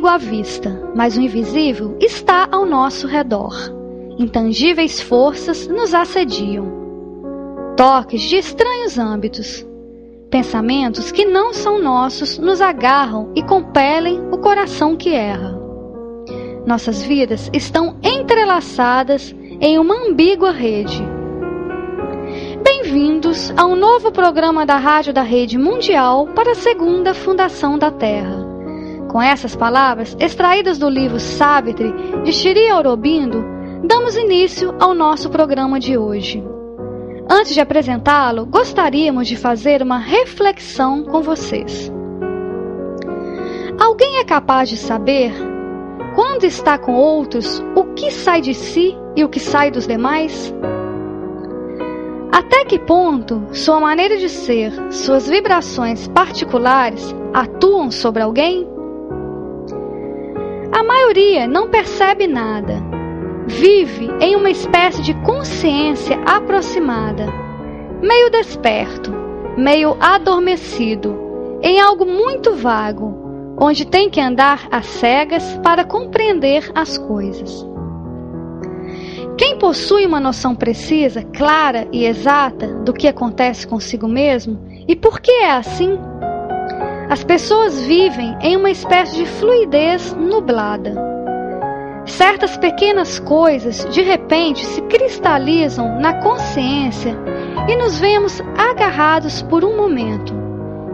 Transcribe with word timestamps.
Inimigo 0.00 0.06
à 0.08 0.16
vista, 0.16 0.90
mas 0.94 1.16
o 1.16 1.20
invisível 1.20 1.96
está 2.00 2.48
ao 2.50 2.64
nosso 2.64 3.06
redor. 3.06 3.54
Intangíveis 4.18 5.00
forças 5.00 5.68
nos 5.68 5.92
assediam. 5.94 6.72
Toques 7.76 8.22
de 8.22 8.36
estranhos 8.36 8.98
âmbitos. 8.98 9.66
Pensamentos 10.30 11.12
que 11.12 11.24
não 11.26 11.52
são 11.52 11.82
nossos 11.82 12.38
nos 12.38 12.60
agarram 12.60 13.30
e 13.34 13.42
compelem 13.42 14.20
o 14.30 14.38
coração 14.38 14.96
que 14.96 15.10
erra. 15.10 15.58
Nossas 16.66 17.02
vidas 17.02 17.50
estão 17.52 17.96
entrelaçadas 18.02 19.34
em 19.60 19.78
uma 19.78 19.94
ambígua 20.08 20.50
rede. 20.50 21.02
Bem-vindos 22.62 23.52
a 23.56 23.66
um 23.66 23.76
novo 23.76 24.12
programa 24.12 24.64
da 24.64 24.76
Rádio 24.76 25.12
da 25.12 25.22
Rede 25.22 25.58
Mundial 25.58 26.28
para 26.28 26.52
a 26.52 26.54
Segunda 26.54 27.12
Fundação 27.12 27.78
da 27.78 27.90
Terra. 27.90 28.39
Com 29.10 29.20
essas 29.20 29.56
palavras, 29.56 30.16
extraídas 30.20 30.78
do 30.78 30.88
livro 30.88 31.18
Savitri, 31.18 31.92
de 32.22 32.32
Shri 32.32 32.68
Aurobindo, 32.68 33.44
damos 33.82 34.14
início 34.14 34.72
ao 34.78 34.94
nosso 34.94 35.28
programa 35.28 35.80
de 35.80 35.98
hoje. 35.98 36.40
Antes 37.28 37.52
de 37.52 37.60
apresentá-lo, 37.60 38.46
gostaríamos 38.46 39.26
de 39.26 39.34
fazer 39.34 39.82
uma 39.82 39.98
reflexão 39.98 41.02
com 41.02 41.22
vocês. 41.22 41.92
Alguém 43.80 44.18
é 44.18 44.24
capaz 44.24 44.68
de 44.68 44.76
saber, 44.76 45.32
quando 46.14 46.44
está 46.44 46.78
com 46.78 46.94
outros, 46.94 47.60
o 47.74 47.86
que 47.94 48.12
sai 48.12 48.40
de 48.40 48.54
si 48.54 48.96
e 49.16 49.24
o 49.24 49.28
que 49.28 49.40
sai 49.40 49.72
dos 49.72 49.88
demais? 49.88 50.54
Até 52.30 52.64
que 52.64 52.78
ponto 52.78 53.42
sua 53.50 53.80
maneira 53.80 54.18
de 54.18 54.28
ser, 54.28 54.72
suas 54.92 55.28
vibrações 55.28 56.06
particulares 56.06 57.12
atuam 57.34 57.90
sobre 57.90 58.22
alguém? 58.22 58.78
A 60.72 60.84
maioria 60.84 61.46
não 61.46 61.68
percebe 61.68 62.26
nada. 62.26 62.82
Vive 63.46 64.08
em 64.20 64.36
uma 64.36 64.50
espécie 64.50 65.02
de 65.02 65.14
consciência 65.22 66.16
aproximada, 66.24 67.26
meio 68.00 68.30
desperto, 68.30 69.12
meio 69.56 69.96
adormecido, 70.00 71.58
em 71.60 71.80
algo 71.80 72.06
muito 72.06 72.54
vago, 72.54 73.56
onde 73.58 73.84
tem 73.84 74.08
que 74.08 74.20
andar 74.20 74.68
às 74.70 74.86
cegas 74.86 75.58
para 75.62 75.84
compreender 75.84 76.70
as 76.74 76.96
coisas. 76.96 77.66
Quem 79.36 79.58
possui 79.58 80.06
uma 80.06 80.20
noção 80.20 80.54
precisa, 80.54 81.22
clara 81.22 81.88
e 81.90 82.04
exata 82.04 82.68
do 82.84 82.92
que 82.92 83.08
acontece 83.08 83.66
consigo 83.66 84.06
mesmo 84.06 84.58
e 84.86 84.94
por 84.94 85.20
que 85.20 85.30
é 85.30 85.50
assim, 85.50 85.98
as 87.10 87.24
pessoas 87.24 87.80
vivem 87.80 88.38
em 88.40 88.56
uma 88.56 88.70
espécie 88.70 89.16
de 89.16 89.26
fluidez 89.26 90.14
nublada. 90.14 90.94
Certas 92.06 92.56
pequenas 92.56 93.18
coisas 93.18 93.84
de 93.86 94.00
repente 94.00 94.64
se 94.64 94.80
cristalizam 94.82 95.98
na 95.98 96.14
consciência 96.22 97.18
e 97.68 97.74
nos 97.74 97.98
vemos 97.98 98.40
agarrados 98.56 99.42
por 99.42 99.64
um 99.64 99.76
momento. 99.76 100.32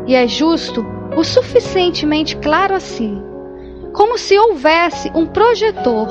E 0.06 0.14
é 0.14 0.26
justo 0.26 0.82
o 1.14 1.22
suficientemente 1.22 2.34
claro 2.38 2.74
assim, 2.74 3.22
como 3.92 4.16
se 4.16 4.38
houvesse 4.38 5.12
um 5.14 5.26
projetor, 5.26 6.08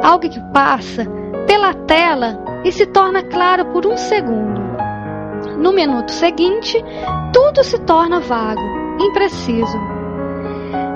algo 0.00 0.28
que 0.28 0.40
passa 0.52 1.04
pela 1.44 1.74
tela 1.74 2.40
e 2.64 2.70
se 2.70 2.86
torna 2.86 3.24
claro 3.24 3.64
por 3.72 3.84
um 3.84 3.96
segundo. 3.96 4.60
No 5.58 5.72
minuto 5.72 6.12
seguinte, 6.12 6.80
tudo 7.32 7.64
se 7.64 7.80
torna 7.80 8.20
vago 8.20 8.77
impreciso. 8.98 9.78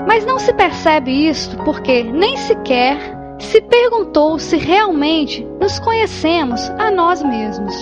Mas 0.07 0.25
não 0.25 0.37
se 0.37 0.53
percebe 0.53 1.27
isto 1.29 1.57
porque 1.63 2.03
nem 2.03 2.37
sequer 2.37 2.97
se 3.39 3.61
perguntou 3.61 4.39
se 4.39 4.57
realmente 4.57 5.43
nos 5.59 5.79
conhecemos 5.79 6.69
a 6.77 6.91
nós 6.91 7.21
mesmos. 7.23 7.75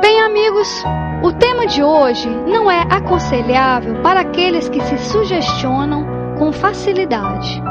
Bem, 0.00 0.20
amigos, 0.20 0.84
o 1.22 1.32
tema 1.32 1.66
de 1.66 1.82
hoje 1.82 2.28
não 2.28 2.70
é 2.70 2.82
aconselhável 2.90 4.02
para 4.02 4.20
aqueles 4.20 4.68
que 4.68 4.80
se 4.82 4.98
sugestionam 4.98 6.04
com 6.38 6.52
facilidade. 6.52 7.62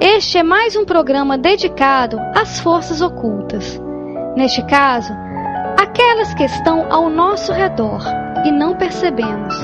Este 0.00 0.38
é 0.38 0.42
mais 0.42 0.76
um 0.76 0.84
programa 0.84 1.38
dedicado 1.38 2.18
às 2.34 2.60
forças 2.60 3.00
ocultas. 3.00 3.80
Neste 4.36 4.62
caso, 4.66 5.12
aquelas 5.78 6.34
que 6.34 6.44
estão 6.44 6.90
ao 6.92 7.08
nosso 7.08 7.52
redor 7.52 8.02
e 8.44 8.50
não 8.50 8.76
percebemos 8.76 9.54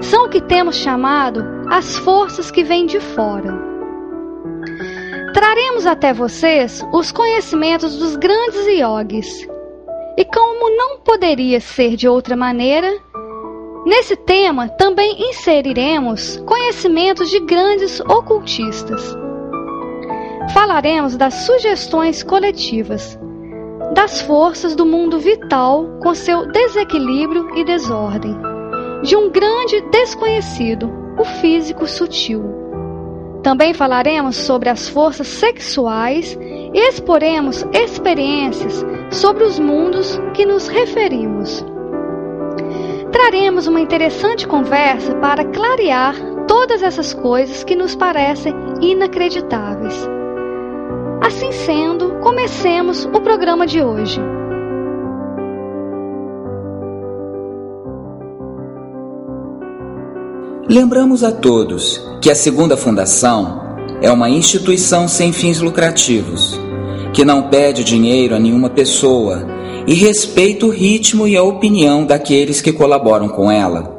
são 0.00 0.26
o 0.26 0.28
que 0.28 0.40
temos 0.40 0.76
chamado 0.76 1.44
as 1.70 1.96
forças 1.98 2.50
que 2.50 2.62
vêm 2.62 2.86
de 2.86 3.00
fora. 3.00 3.68
Traremos 5.34 5.86
até 5.86 6.12
vocês 6.12 6.84
os 6.92 7.12
conhecimentos 7.12 7.96
dos 7.96 8.16
grandes 8.16 8.66
yogis. 8.66 9.48
E 10.16 10.24
como 10.24 10.76
não 10.76 10.98
poderia 11.00 11.60
ser 11.60 11.96
de 11.96 12.08
outra 12.08 12.36
maneira, 12.36 12.92
nesse 13.84 14.16
tema 14.16 14.68
também 14.68 15.30
inseriremos 15.30 16.38
conhecimentos 16.38 17.30
de 17.30 17.40
grandes 17.40 18.00
ocultistas. 18.00 19.16
Falaremos 20.52 21.16
das 21.16 21.34
sugestões 21.34 22.22
coletivas, 22.22 23.17
das 23.94 24.20
forças 24.20 24.74
do 24.76 24.84
mundo 24.84 25.18
vital 25.18 25.86
com 26.02 26.14
seu 26.14 26.46
desequilíbrio 26.46 27.56
e 27.56 27.64
desordem 27.64 28.36
de 29.02 29.16
um 29.16 29.30
grande 29.30 29.80
desconhecido, 29.90 30.90
o 31.18 31.24
físico 31.24 31.86
sutil. 31.86 32.42
Também 33.42 33.72
falaremos 33.72 34.36
sobre 34.36 34.68
as 34.68 34.88
forças 34.88 35.28
sexuais 35.28 36.36
e 36.40 36.78
exporemos 36.78 37.64
experiências 37.72 38.84
sobre 39.10 39.44
os 39.44 39.58
mundos 39.58 40.20
que 40.34 40.44
nos 40.44 40.66
referimos. 40.66 41.64
Traremos 43.12 43.66
uma 43.66 43.80
interessante 43.80 44.46
conversa 44.46 45.14
para 45.16 45.44
clarear 45.44 46.14
todas 46.46 46.82
essas 46.82 47.14
coisas 47.14 47.62
que 47.64 47.76
nos 47.76 47.94
parecem 47.94 48.52
inacreditáveis. 48.80 50.17
Assim 51.28 51.52
sendo, 51.52 52.20
comecemos 52.22 53.04
o 53.04 53.20
programa 53.20 53.66
de 53.66 53.82
hoje. 53.82 54.18
Lembramos 60.66 61.22
a 61.22 61.30
todos 61.30 62.02
que 62.22 62.30
a 62.30 62.34
Segunda 62.34 62.78
Fundação 62.78 63.60
é 64.00 64.10
uma 64.10 64.30
instituição 64.30 65.06
sem 65.06 65.30
fins 65.30 65.60
lucrativos, 65.60 66.58
que 67.12 67.26
não 67.26 67.50
pede 67.50 67.84
dinheiro 67.84 68.34
a 68.34 68.38
nenhuma 68.38 68.70
pessoa 68.70 69.46
e 69.86 69.92
respeita 69.92 70.64
o 70.64 70.70
ritmo 70.70 71.28
e 71.28 71.36
a 71.36 71.42
opinião 71.42 72.06
daqueles 72.06 72.62
que 72.62 72.72
colaboram 72.72 73.28
com 73.28 73.52
ela. 73.52 73.97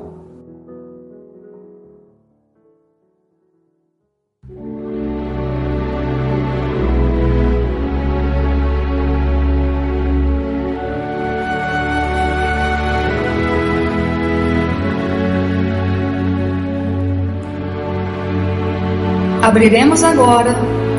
Abriremos 19.49 20.03
agora 20.03 20.53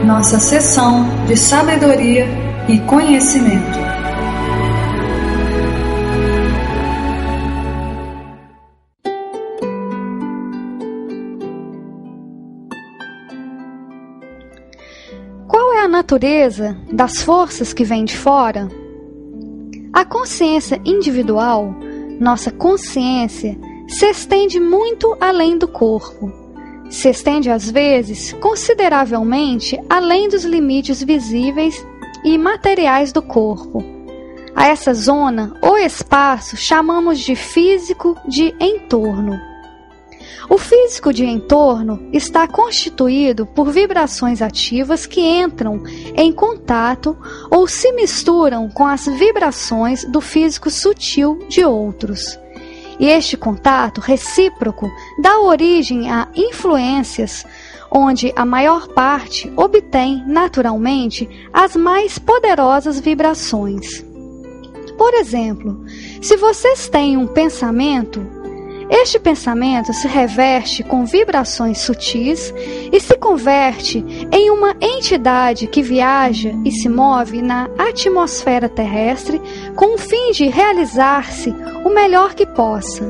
nossa 0.04 0.40
sessão 0.40 1.06
de 1.24 1.36
sabedoria 1.36 2.26
e 2.68 2.80
conhecimento. 2.80 3.78
Qual 15.46 15.72
é 15.74 15.84
a 15.84 15.88
natureza 15.88 16.76
das 16.92 17.22
forças 17.22 17.72
que 17.72 17.84
vêm 17.84 18.04
de 18.04 18.16
fora? 18.16 18.68
A 19.92 20.04
consciência 20.04 20.82
individual, 20.84 21.72
nossa 22.18 22.50
consciência, 22.50 23.56
se 23.86 24.06
estende 24.06 24.58
muito 24.58 25.16
além 25.20 25.56
do 25.56 25.68
corpo 25.68 26.39
se 26.90 27.08
estende 27.08 27.48
às 27.48 27.70
vezes 27.70 28.32
consideravelmente 28.34 29.78
além 29.88 30.28
dos 30.28 30.44
limites 30.44 31.02
visíveis 31.02 31.86
e 32.24 32.36
materiais 32.36 33.12
do 33.12 33.22
corpo. 33.22 33.82
A 34.54 34.66
essa 34.66 34.92
zona 34.92 35.54
ou 35.62 35.78
espaço 35.78 36.56
chamamos 36.56 37.20
de 37.20 37.36
físico 37.36 38.16
de 38.26 38.54
entorno. 38.60 39.40
O 40.50 40.58
físico 40.58 41.12
de 41.12 41.24
entorno 41.24 42.08
está 42.12 42.48
constituído 42.48 43.46
por 43.46 43.70
vibrações 43.70 44.42
ativas 44.42 45.06
que 45.06 45.20
entram 45.20 45.80
em 46.16 46.32
contato 46.32 47.16
ou 47.48 47.68
se 47.68 47.92
misturam 47.92 48.68
com 48.68 48.84
as 48.84 49.06
vibrações 49.06 50.04
do 50.04 50.20
físico 50.20 50.68
sutil 50.68 51.38
de 51.48 51.64
outros. 51.64 52.36
E 53.00 53.06
este 53.06 53.34
contato 53.34 53.98
recíproco 54.00 54.86
dá 55.22 55.40
origem 55.40 56.10
a 56.10 56.28
influências 56.36 57.46
onde 57.90 58.32
a 58.36 58.44
maior 58.44 58.88
parte 58.88 59.50
obtém 59.56 60.22
naturalmente 60.26 61.28
as 61.50 61.74
mais 61.74 62.18
poderosas 62.18 63.00
vibrações. 63.00 64.04
Por 64.98 65.14
exemplo, 65.14 65.82
se 66.20 66.36
vocês 66.36 66.88
têm 66.90 67.16
um 67.16 67.26
pensamento 67.26 68.20
este 68.90 69.20
pensamento 69.20 69.92
se 69.92 70.08
reveste 70.08 70.82
com 70.82 71.04
vibrações 71.04 71.78
sutis 71.78 72.52
e 72.92 73.00
se 73.00 73.16
converte 73.16 74.04
em 74.32 74.50
uma 74.50 74.74
entidade 74.80 75.68
que 75.68 75.80
viaja 75.80 76.52
e 76.64 76.72
se 76.72 76.88
move 76.88 77.40
na 77.40 77.70
atmosfera 77.78 78.68
terrestre 78.68 79.40
com 79.76 79.94
o 79.94 79.98
fim 79.98 80.32
de 80.32 80.48
realizar-se 80.48 81.54
o 81.84 81.88
melhor 81.88 82.34
que 82.34 82.44
possa. 82.44 83.04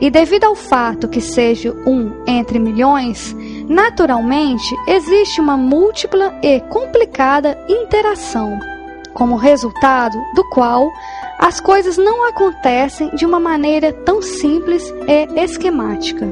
E 0.00 0.10
devido 0.10 0.44
ao 0.44 0.56
fato 0.56 1.06
que 1.06 1.20
seja 1.20 1.72
um 1.86 2.24
entre 2.26 2.58
milhões, 2.58 3.36
naturalmente 3.68 4.74
existe 4.88 5.40
uma 5.40 5.56
múltipla 5.56 6.34
e 6.42 6.58
complicada 6.62 7.56
interação, 7.68 8.58
como 9.14 9.36
resultado 9.36 10.18
do 10.34 10.42
qual 10.48 10.90
as 11.42 11.58
coisas 11.58 11.96
não 11.96 12.24
acontecem 12.28 13.10
de 13.16 13.26
uma 13.26 13.40
maneira 13.40 13.92
tão 13.92 14.22
simples 14.22 14.94
e 15.08 15.40
esquemática. 15.42 16.24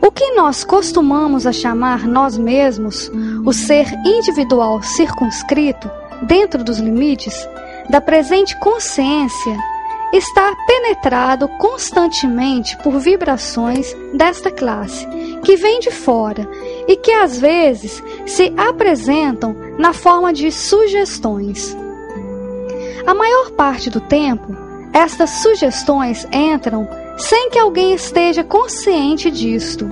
O 0.00 0.10
que 0.10 0.32
nós 0.32 0.64
costumamos 0.64 1.46
a 1.46 1.52
chamar 1.52 2.08
nós 2.08 2.38
mesmos 2.38 3.12
o 3.44 3.52
ser 3.52 3.86
individual 4.06 4.82
circunscrito 4.82 5.90
dentro 6.22 6.64
dos 6.64 6.78
limites 6.78 7.46
da 7.90 8.00
presente 8.00 8.58
consciência 8.60 9.54
está 10.10 10.56
penetrado 10.66 11.46
constantemente 11.58 12.78
por 12.78 12.98
vibrações 12.98 13.94
desta 14.14 14.50
classe, 14.50 15.06
que 15.44 15.56
vêm 15.56 15.80
de 15.80 15.90
fora 15.90 16.48
e 16.88 16.96
que 16.96 17.12
às 17.12 17.38
vezes 17.38 18.02
se 18.24 18.54
apresentam 18.56 19.54
na 19.78 19.92
forma 19.92 20.32
de 20.32 20.50
sugestões. 20.50 21.76
A 23.06 23.14
maior 23.14 23.50
parte 23.52 23.88
do 23.90 24.00
tempo, 24.00 24.56
estas 24.92 25.30
sugestões 25.42 26.26
entram 26.32 26.88
sem 27.16 27.50
que 27.50 27.58
alguém 27.58 27.94
esteja 27.94 28.42
consciente 28.42 29.30
disto. 29.30 29.88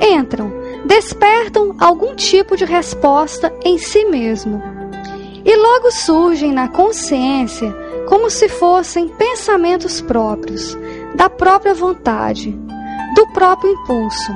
Entram, 0.00 0.52
despertam 0.84 1.74
algum 1.78 2.14
tipo 2.14 2.56
de 2.56 2.64
resposta 2.64 3.52
em 3.64 3.78
si 3.78 4.04
mesmo. 4.04 4.62
E 5.44 5.56
logo 5.56 5.90
surgem 5.90 6.52
na 6.52 6.68
consciência 6.68 7.74
como 8.08 8.30
se 8.30 8.48
fossem 8.48 9.08
pensamentos 9.08 10.00
próprios, 10.00 10.76
da 11.14 11.28
própria 11.30 11.74
vontade, 11.74 12.50
do 13.14 13.26
próprio 13.28 13.72
impulso. 13.72 14.32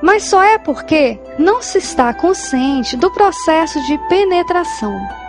Mas 0.00 0.24
só 0.24 0.42
é 0.42 0.58
porque 0.58 1.18
não 1.38 1.62
se 1.62 1.78
está 1.78 2.12
consciente 2.12 2.96
do 2.96 3.10
processo 3.12 3.80
de 3.86 3.98
penetração. 4.08 5.21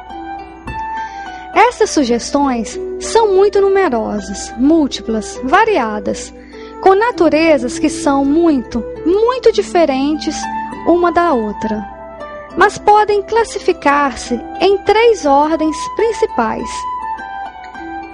Essas 1.54 1.92
sugestões 1.92 2.80
são 3.00 3.36
muito 3.36 3.62
numerosas, 3.62 4.52
múltiplas, 4.58 5.40
variadas, 5.44 6.34
com 6.82 6.96
naturezas 6.96 7.78
que 7.78 7.90
são 7.90 8.26
muito, 8.26 8.84
muito 9.06 9.52
diferentes 9.52 10.36
uma 10.88 11.12
da 11.12 11.32
outra, 11.34 11.88
mas 12.58 12.78
podem 12.78 13.22
classificar-se 13.22 14.34
em 14.60 14.78
três 14.80 15.26
ordens 15.26 15.78
principais. 15.96 16.68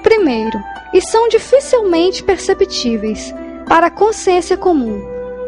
Primeiro, 0.04 0.60
e 0.94 1.02
são 1.02 1.30
dificilmente 1.30 2.22
perceptíveis 2.24 3.34
para 3.68 3.88
a 3.88 3.92
consciência 3.92 4.58
comum, 4.58 5.02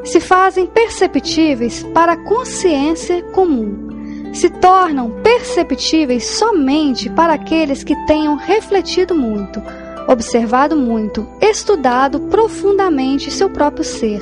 se 0.04 0.20
fazem 0.20 0.66
perceptíveis 0.66 1.84
para 1.94 2.14
a 2.14 2.18
consciência 2.18 3.22
comum 3.34 3.91
se 4.34 4.50
tornam 4.50 5.12
perceptíveis 5.22 6.26
somente 6.26 7.10
para 7.10 7.34
aqueles 7.34 7.84
que 7.84 7.96
tenham 8.06 8.36
refletido 8.36 9.14
muito, 9.14 9.62
observado 10.08 10.76
muito, 10.76 11.28
estudado 11.42 12.20
profundamente 12.22 13.32
seu 13.32 13.50
próprio 13.50 13.84
ser. 13.84 14.22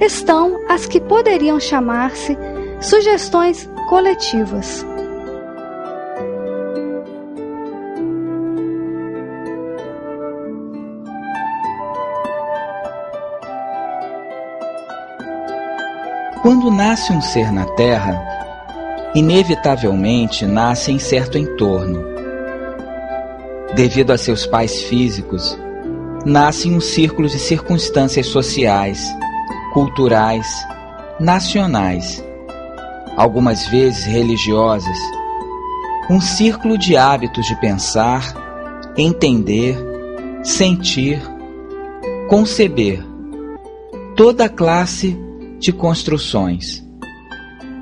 Estão 0.00 0.60
as 0.68 0.86
que 0.86 1.00
poderiam 1.00 1.58
chamar-se 1.58 2.36
sugestões 2.80 3.68
coletivas. 3.88 4.84
Quando 16.42 16.70
nasce 16.70 17.12
um 17.12 17.20
ser 17.20 17.50
na 17.50 17.64
Terra, 17.74 18.35
inevitavelmente 19.16 20.44
nasce 20.44 20.92
em 20.92 20.98
certo 20.98 21.38
entorno. 21.38 22.04
Devido 23.74 24.10
a 24.10 24.18
seus 24.18 24.44
pais 24.44 24.82
físicos, 24.82 25.58
nasce 26.26 26.68
em 26.68 26.76
um 26.76 26.82
círculo 26.82 27.26
de 27.26 27.38
circunstâncias 27.38 28.26
sociais, 28.26 29.02
culturais, 29.72 30.46
nacionais, 31.18 32.22
algumas 33.16 33.66
vezes 33.68 34.04
religiosas, 34.04 34.98
um 36.10 36.20
círculo 36.20 36.76
de 36.76 36.94
hábitos 36.94 37.46
de 37.46 37.58
pensar, 37.58 38.34
entender, 38.98 39.78
sentir, 40.42 41.22
conceber 42.28 43.02
toda 44.14 44.46
classe 44.46 45.18
de 45.58 45.72
construções, 45.72 46.85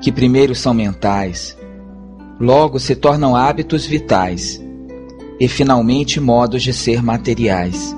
que 0.01 0.11
primeiro 0.11 0.53
são 0.53 0.73
mentais, 0.73 1.57
logo 2.39 2.79
se 2.79 2.95
tornam 2.95 3.35
hábitos 3.35 3.85
vitais 3.85 4.61
e 5.39 5.47
finalmente 5.47 6.19
modos 6.19 6.63
de 6.63 6.73
ser 6.73 7.01
materiais. 7.01 7.95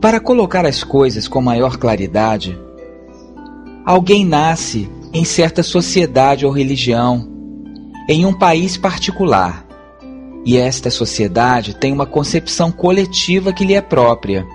Para 0.00 0.20
colocar 0.20 0.64
as 0.66 0.84
coisas 0.84 1.26
com 1.26 1.40
maior 1.40 1.76
claridade, 1.78 2.58
alguém 3.84 4.24
nasce 4.24 4.88
em 5.12 5.24
certa 5.24 5.62
sociedade 5.62 6.44
ou 6.44 6.52
religião, 6.52 7.28
em 8.08 8.24
um 8.24 8.32
país 8.32 8.76
particular, 8.76 9.66
e 10.44 10.56
esta 10.56 10.90
sociedade 10.90 11.74
tem 11.74 11.92
uma 11.92 12.06
concepção 12.06 12.70
coletiva 12.70 13.52
que 13.52 13.64
lhe 13.64 13.74
é 13.74 13.80
própria. 13.80 14.46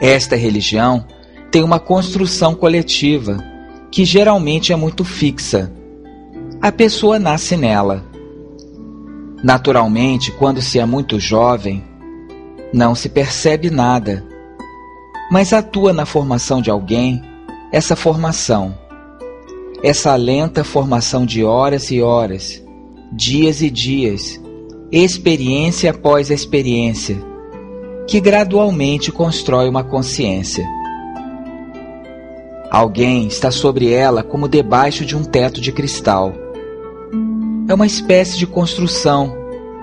Esta 0.00 0.36
religião 0.36 1.04
tem 1.50 1.64
uma 1.64 1.80
construção 1.80 2.54
coletiva 2.54 3.42
que 3.94 4.04
geralmente 4.04 4.72
é 4.72 4.76
muito 4.76 5.04
fixa. 5.04 5.72
A 6.60 6.72
pessoa 6.72 7.16
nasce 7.16 7.56
nela. 7.56 8.04
Naturalmente, 9.40 10.32
quando 10.32 10.60
se 10.60 10.80
é 10.80 10.84
muito 10.84 11.20
jovem, 11.20 11.80
não 12.72 12.96
se 12.96 13.08
percebe 13.08 13.70
nada, 13.70 14.26
mas 15.30 15.52
atua 15.52 15.92
na 15.92 16.04
formação 16.04 16.60
de 16.60 16.70
alguém 16.70 17.22
essa 17.70 17.94
formação, 17.94 18.76
essa 19.80 20.16
lenta 20.16 20.64
formação 20.64 21.24
de 21.24 21.44
horas 21.44 21.92
e 21.92 22.02
horas, 22.02 22.60
dias 23.12 23.62
e 23.62 23.70
dias, 23.70 24.40
experiência 24.90 25.92
após 25.92 26.30
experiência, 26.30 27.16
que 28.08 28.20
gradualmente 28.20 29.12
constrói 29.12 29.68
uma 29.68 29.84
consciência. 29.84 30.66
Alguém 32.70 33.26
está 33.26 33.50
sobre 33.50 33.92
ela 33.92 34.22
como 34.22 34.48
debaixo 34.48 35.04
de 35.04 35.16
um 35.16 35.22
teto 35.22 35.60
de 35.60 35.70
cristal. 35.70 36.32
É 37.68 37.74
uma 37.74 37.86
espécie 37.86 38.36
de 38.36 38.46
construção 38.46 39.32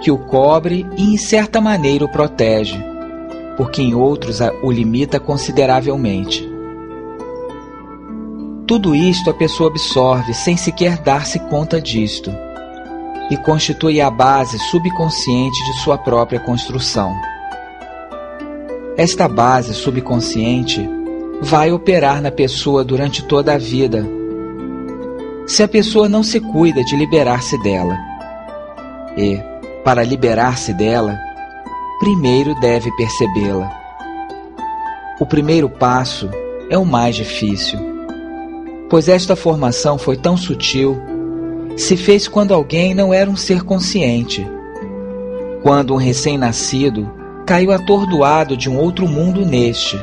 que 0.01 0.11
o 0.11 0.17
cobre 0.17 0.85
e, 0.97 1.13
em 1.13 1.17
certa 1.17 1.61
maneira, 1.61 2.05
o 2.05 2.11
protege, 2.11 2.77
porque 3.55 3.81
em 3.81 3.93
outros 3.95 4.39
o 4.63 4.71
limita 4.71 5.19
consideravelmente. 5.19 6.49
Tudo 8.67 8.95
isto 8.95 9.29
a 9.29 9.33
pessoa 9.33 9.69
absorve 9.69 10.33
sem 10.33 10.55
sequer 10.55 10.97
dar-se 10.97 11.39
conta 11.39 11.79
disto 11.81 12.31
e 13.29 13.37
constitui 13.37 14.01
a 14.01 14.09
base 14.09 14.57
subconsciente 14.59 15.63
de 15.65 15.79
sua 15.79 15.97
própria 15.97 16.39
construção. 16.39 17.15
Esta 18.97 19.27
base 19.27 19.73
subconsciente 19.73 20.87
vai 21.41 21.71
operar 21.71 22.21
na 22.21 22.31
pessoa 22.31 22.83
durante 22.83 23.23
toda 23.23 23.53
a 23.53 23.57
vida, 23.57 24.07
se 25.47 25.63
a 25.63 25.67
pessoa 25.67 26.07
não 26.07 26.21
se 26.21 26.39
cuida 26.39 26.83
de 26.83 26.95
liberar-se 26.95 27.61
dela. 27.63 27.97
E, 29.17 29.37
para 29.83 30.03
liberar-se 30.03 30.71
dela, 30.73 31.17
primeiro 31.99 32.53
deve 32.59 32.91
percebê-la. 32.95 33.69
O 35.19 35.25
primeiro 35.25 35.67
passo 35.67 36.29
é 36.69 36.77
o 36.77 36.85
mais 36.85 37.15
difícil, 37.15 37.79
pois 38.89 39.09
esta 39.09 39.35
formação 39.35 39.97
foi 39.97 40.15
tão 40.15 40.37
sutil 40.37 40.97
se 41.75 41.97
fez 41.97 42.27
quando 42.27 42.53
alguém 42.53 42.93
não 42.93 43.13
era 43.13 43.29
um 43.29 43.35
ser 43.35 43.63
consciente. 43.63 44.47
Quando 45.63 45.93
um 45.93 45.97
recém-nascido 45.97 47.11
caiu 47.45 47.71
atordoado 47.71 48.55
de 48.55 48.69
um 48.69 48.77
outro 48.77 49.07
mundo 49.07 49.45
neste. 49.45 49.99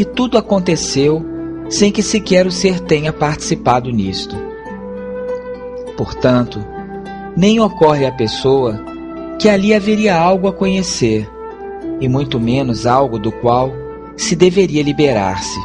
E 0.00 0.04
tudo 0.06 0.38
aconteceu 0.38 1.22
sem 1.68 1.92
que 1.92 2.02
sequer 2.02 2.46
o 2.46 2.50
ser 2.50 2.80
tenha 2.80 3.12
participado 3.12 3.90
nisto. 3.90 4.34
Portanto, 5.94 6.64
nem 7.36 7.60
ocorre 7.60 8.06
à 8.06 8.10
pessoa 8.10 8.82
que 9.38 9.46
ali 9.46 9.74
haveria 9.74 10.18
algo 10.18 10.48
a 10.48 10.54
conhecer, 10.54 11.28
e 12.00 12.08
muito 12.08 12.40
menos 12.40 12.86
algo 12.86 13.18
do 13.18 13.30
qual 13.30 13.74
se 14.16 14.34
deveria 14.34 14.82
liberar-se. 14.82 15.60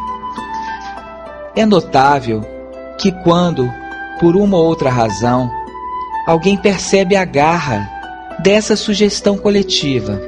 É 1.55 1.65
notável 1.65 2.41
que 2.99 3.13
quando 3.23 3.71
por 4.19 4.35
uma 4.35 4.57
ou 4.57 4.65
outra 4.65 4.89
razão, 4.89 5.49
alguém 6.27 6.57
percebe 6.57 7.15
a 7.15 7.23
garra 7.23 7.89
dessa 8.43 8.75
sugestão 8.75 9.37
coletiva. 9.37 10.21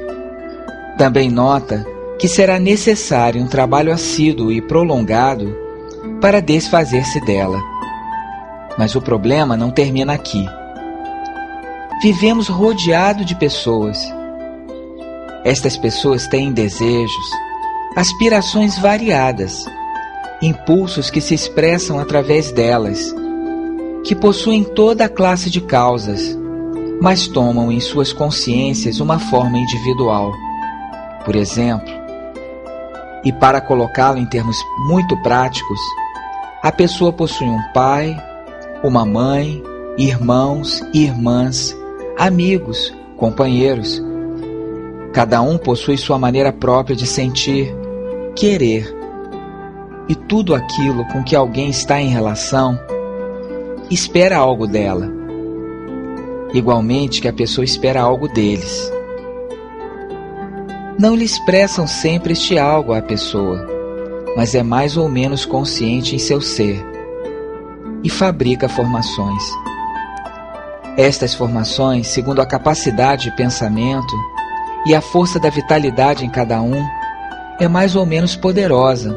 Também 0.96 1.30
nota 1.30 1.97
que 2.18 2.28
será 2.28 2.58
necessário 2.58 3.42
um 3.42 3.46
trabalho 3.46 3.92
assíduo 3.92 4.50
e 4.50 4.60
prolongado 4.60 5.56
para 6.20 6.40
desfazer-se 6.40 7.20
dela. 7.20 7.62
Mas 8.76 8.94
o 8.94 9.00
problema 9.00 9.56
não 9.56 9.70
termina 9.70 10.12
aqui. 10.12 10.44
Vivemos 12.02 12.48
rodeado 12.48 13.24
de 13.24 13.34
pessoas. 13.34 13.98
Estas 15.44 15.76
pessoas 15.76 16.26
têm 16.26 16.52
desejos, 16.52 17.30
aspirações 17.96 18.78
variadas, 18.78 19.64
impulsos 20.42 21.10
que 21.10 21.20
se 21.20 21.34
expressam 21.34 21.98
através 21.98 22.52
delas 22.52 23.14
que 24.04 24.14
possuem 24.14 24.64
toda 24.64 25.04
a 25.04 25.08
classe 25.08 25.50
de 25.50 25.60
causas, 25.60 26.38
mas 27.00 27.26
tomam 27.28 27.70
em 27.70 27.80
suas 27.80 28.12
consciências 28.12 29.00
uma 29.00 29.18
forma 29.18 29.58
individual. 29.58 30.32
Por 31.24 31.36
exemplo, 31.36 31.97
e 33.24 33.32
para 33.32 33.60
colocá-lo 33.60 34.18
em 34.18 34.26
termos 34.26 34.56
muito 34.86 35.16
práticos, 35.22 35.80
a 36.62 36.72
pessoa 36.72 37.12
possui 37.12 37.46
um 37.46 37.62
pai, 37.72 38.16
uma 38.82 39.04
mãe, 39.04 39.62
irmãos 39.98 40.80
irmãs, 40.94 41.76
amigos, 42.16 42.94
companheiros. 43.16 44.02
Cada 45.12 45.42
um 45.42 45.58
possui 45.58 45.96
sua 45.96 46.18
maneira 46.18 46.52
própria 46.52 46.94
de 46.94 47.06
sentir, 47.06 47.74
querer. 48.36 48.94
E 50.08 50.14
tudo 50.14 50.54
aquilo 50.54 51.04
com 51.06 51.22
que 51.22 51.34
alguém 51.34 51.68
está 51.68 52.00
em 52.00 52.08
relação 52.08 52.78
espera 53.90 54.36
algo 54.36 54.66
dela, 54.66 55.10
igualmente 56.52 57.20
que 57.20 57.28
a 57.28 57.32
pessoa 57.32 57.64
espera 57.64 58.02
algo 58.02 58.28
deles. 58.28 58.92
Não 60.98 61.14
lhe 61.14 61.24
expressam 61.24 61.86
sempre 61.86 62.32
este 62.32 62.58
algo 62.58 62.92
à 62.92 63.00
pessoa, 63.00 63.64
mas 64.36 64.54
é 64.56 64.64
mais 64.64 64.96
ou 64.96 65.08
menos 65.08 65.44
consciente 65.44 66.16
em 66.16 66.18
seu 66.18 66.40
ser 66.40 66.84
e 68.02 68.10
fabrica 68.10 68.68
formações. 68.68 69.42
Estas 70.96 71.34
formações, 71.34 72.08
segundo 72.08 72.42
a 72.42 72.46
capacidade 72.46 73.30
de 73.30 73.36
pensamento 73.36 74.12
e 74.86 74.94
a 74.94 75.00
força 75.00 75.38
da 75.38 75.48
vitalidade 75.48 76.24
em 76.24 76.30
cada 76.30 76.60
um, 76.60 76.84
é 77.60 77.68
mais 77.68 77.94
ou 77.94 78.04
menos 78.04 78.34
poderosa, 78.34 79.16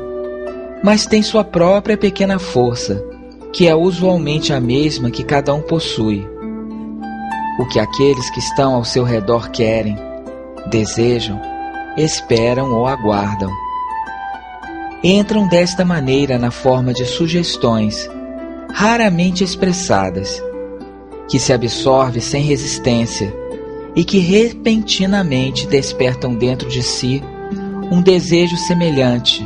mas 0.84 1.08
tem 1.08 1.24
sua 1.24 1.44
própria 1.44 1.98
pequena 1.98 2.38
força 2.38 3.04
que 3.52 3.68
é 3.68 3.76
usualmente 3.76 4.54
a 4.54 4.62
mesma 4.62 5.12
que 5.12 5.24
cada 5.24 5.52
um 5.54 5.62
possui. 5.62 6.26
O 7.60 7.66
que 7.66 7.80
aqueles 7.80 8.30
que 8.30 8.40
estão 8.40 8.76
ao 8.76 8.86
seu 8.86 9.04
redor 9.04 9.50
querem, 9.50 9.98
desejam, 10.68 11.51
esperam 11.98 12.72
ou 12.72 12.88
aguardam. 12.88 13.50
Entram 15.04 15.48
desta 15.48 15.84
maneira 15.84 16.38
na 16.38 16.52
forma 16.52 16.94
de 16.94 17.06
sugestões, 17.06 18.10
raramente 18.72 19.44
expressadas, 19.44 20.42
que 21.30 21.40
se 21.40 21.52
absorve 21.52 22.22
sem 22.22 22.44
resistência 22.44 23.34
e 23.96 24.04
que 24.04 24.20
repentinamente 24.20 25.68
despertam 25.68 26.36
dentro 26.36 26.70
de 26.70 26.84
si 26.84 27.24
um 27.92 28.02
desejo 28.02 28.58
semelhante, 28.58 29.44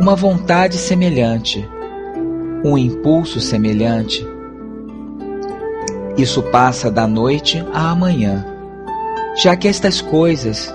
uma 0.00 0.16
vontade 0.16 0.76
semelhante 0.76 1.68
um 2.64 2.76
impulso 2.76 3.40
semelhante. 3.40 4.26
Isso 6.16 6.42
passa 6.42 6.90
da 6.90 7.06
noite 7.06 7.64
à 7.72 7.94
manhã, 7.94 8.44
já 9.36 9.54
que 9.54 9.68
estas 9.68 10.00
coisas 10.00 10.74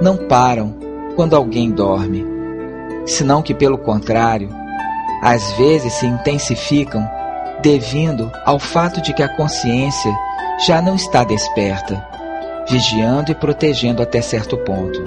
não 0.00 0.16
param 0.16 0.74
quando 1.16 1.34
alguém 1.34 1.70
dorme, 1.70 2.24
senão 3.06 3.42
que, 3.42 3.54
pelo 3.54 3.78
contrário, 3.78 4.48
às 5.22 5.52
vezes 5.52 5.92
se 5.94 6.06
intensificam 6.06 7.08
devido 7.62 8.30
ao 8.44 8.58
fato 8.58 9.00
de 9.00 9.12
que 9.12 9.22
a 9.22 9.36
consciência 9.36 10.12
já 10.66 10.80
não 10.80 10.94
está 10.94 11.24
desperta, 11.24 12.02
vigiando 12.68 13.32
e 13.32 13.34
protegendo 13.34 14.02
até 14.02 14.20
certo 14.20 14.56
ponto. 14.58 15.02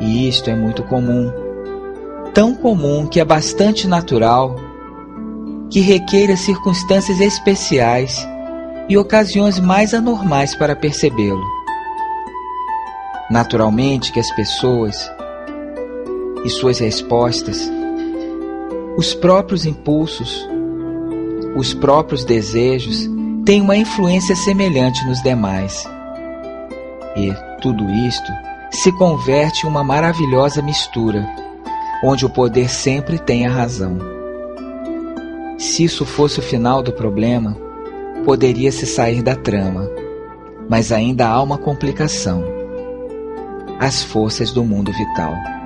E 0.00 0.28
isto 0.28 0.50
é 0.50 0.54
muito 0.54 0.82
comum 0.84 1.30
tão 2.32 2.54
comum 2.54 3.06
que 3.06 3.20
é 3.20 3.24
bastante 3.24 3.86
natural, 3.86 4.56
que 5.68 5.80
requeira 5.80 6.36
circunstâncias 6.36 7.20
especiais 7.20 8.26
e 8.88 8.96
ocasiões 8.96 9.58
mais 9.58 9.94
anormais 9.94 10.54
para 10.54 10.76
percebê-lo. 10.76 11.59
Naturalmente 13.30 14.12
que 14.12 14.18
as 14.18 14.30
pessoas 14.34 15.08
e 16.44 16.50
suas 16.50 16.80
respostas, 16.80 17.70
os 18.96 19.14
próprios 19.14 19.64
impulsos, 19.64 20.44
os 21.56 21.72
próprios 21.72 22.24
desejos 22.24 23.08
têm 23.44 23.62
uma 23.62 23.76
influência 23.76 24.34
semelhante 24.34 25.06
nos 25.06 25.22
demais. 25.22 25.84
E 27.16 27.32
tudo 27.60 27.88
isto 27.90 28.32
se 28.72 28.90
converte 28.92 29.64
em 29.64 29.68
uma 29.68 29.84
maravilhosa 29.84 30.60
mistura, 30.60 31.24
onde 32.02 32.26
o 32.26 32.30
poder 32.30 32.68
sempre 32.68 33.18
tem 33.18 33.46
a 33.46 33.50
razão. 33.50 33.98
Se 35.56 35.84
isso 35.84 36.04
fosse 36.04 36.40
o 36.40 36.42
final 36.42 36.82
do 36.82 36.92
problema, 36.92 37.56
poderia 38.24 38.72
se 38.72 38.86
sair 38.86 39.22
da 39.22 39.36
trama, 39.36 39.88
mas 40.68 40.90
ainda 40.90 41.28
há 41.28 41.42
uma 41.42 41.58
complicação: 41.58 42.59
as 43.80 44.02
forças 44.02 44.52
do 44.52 44.62
mundo 44.62 44.92
vital. 44.92 45.59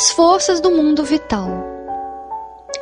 As 0.00 0.12
forças 0.12 0.62
do 0.62 0.70
mundo 0.70 1.04
vital. 1.04 1.46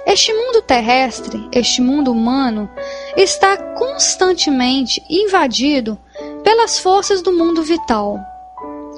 Este 0.07 0.33
mundo 0.33 0.63
terrestre, 0.63 1.49
este 1.51 1.83
mundo 1.83 2.13
humano, 2.13 2.71
está 3.17 3.57
constantemente 3.75 5.03
invadido 5.11 5.99
pelas 6.45 6.79
forças 6.79 7.21
do 7.21 7.33
mundo 7.33 7.61
vital. 7.61 8.21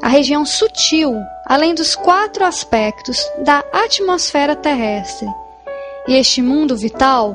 A 0.03 0.09
região 0.09 0.45
sutil, 0.45 1.15
além 1.47 1.75
dos 1.75 1.97
quatro 1.97 2.45
aspectos 2.45 3.27
da 3.39 3.65
atmosfera 3.73 4.55
terrestre. 4.55 5.27
E 6.07 6.15
este 6.15 6.43
mundo 6.43 6.77
vital, 6.77 7.35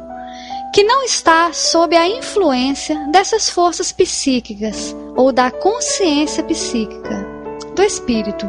que 0.71 0.83
não 0.83 1.03
está 1.03 1.51
sob 1.51 1.97
a 1.97 2.07
influência 2.07 2.95
dessas 3.11 3.49
forças 3.49 3.91
psíquicas 3.91 4.95
ou 5.15 5.31
da 5.31 5.49
consciência 5.49 6.43
psíquica, 6.43 7.25
do 7.73 7.81
espírito, 7.81 8.45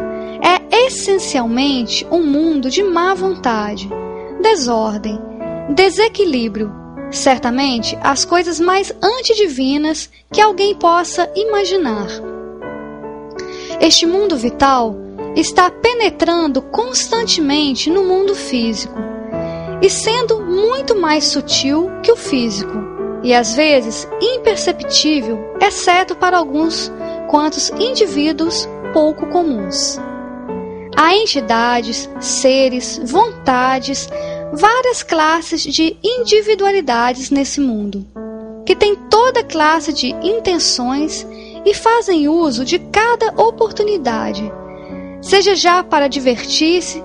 essencialmente 0.87 2.07
um 2.12 2.25
mundo 2.25 2.70
de 2.70 2.83
má 2.83 3.12
vontade, 3.12 3.88
desordem, 4.40 5.18
desequilíbrio, 5.75 6.72
certamente 7.11 7.99
as 8.01 8.25
coisas 8.25 8.61
mais 8.61 8.94
antidivinas 9.03 10.09
que 10.33 10.40
alguém 10.40 10.77
possa 10.77 11.29
imaginar. 11.35 12.07
Este 13.81 14.07
mundo 14.07 14.37
vital 14.37 14.96
está 15.35 15.70
penetrando 15.70 16.62
constantemente 16.62 17.90
no 17.90 18.05
mundo 18.05 18.35
físico 18.35 18.94
e 19.83 19.90
sendo 19.90 20.40
muito 20.40 20.94
mais 20.94 21.25
sutil 21.25 21.90
que 22.03 22.12
o 22.12 22.16
físico 22.16 22.87
e 23.25 23.35
às 23.35 23.57
vezes 23.57 24.09
imperceptível, 24.22 25.38
exceto 25.61 26.14
para 26.14 26.38
alguns 26.38 26.92
quantos 27.29 27.70
indivíduos 27.70 28.68
pouco 28.92 29.27
comuns. 29.27 29.99
Há 30.98 31.14
entidades, 31.14 32.09
seres, 32.20 32.98
vontades, 33.04 34.09
várias 34.50 35.02
classes 35.02 35.62
de 35.62 35.94
individualidades 36.02 37.30
nesse 37.30 37.61
mundo, 37.61 38.06
que 38.64 38.74
têm 38.74 38.96
toda 39.11 39.44
classe 39.44 39.92
de 39.92 40.09
intenções 40.26 41.26
e 41.66 41.74
fazem 41.74 42.28
uso 42.28 42.64
de 42.64 42.78
cada 42.78 43.28
oportunidade, 43.37 44.50
seja 45.20 45.54
já 45.54 45.85
para 45.85 46.09
divertir-se, 46.09 47.04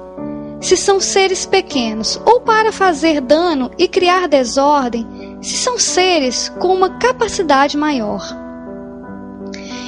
se 0.62 0.78
são 0.78 1.02
seres 1.02 1.46
pequenos, 1.46 2.18
ou 2.26 2.40
para 2.40 2.72
fazer 2.72 3.20
dano 3.20 3.72
e 3.78 3.90
criar 3.90 4.26
desordem, 4.26 5.06
se 5.42 5.58
são 5.58 5.78
seres 5.78 6.48
com 6.60 6.74
uma 6.74 6.98
capacidade 6.98 7.76
maior. 7.76 8.24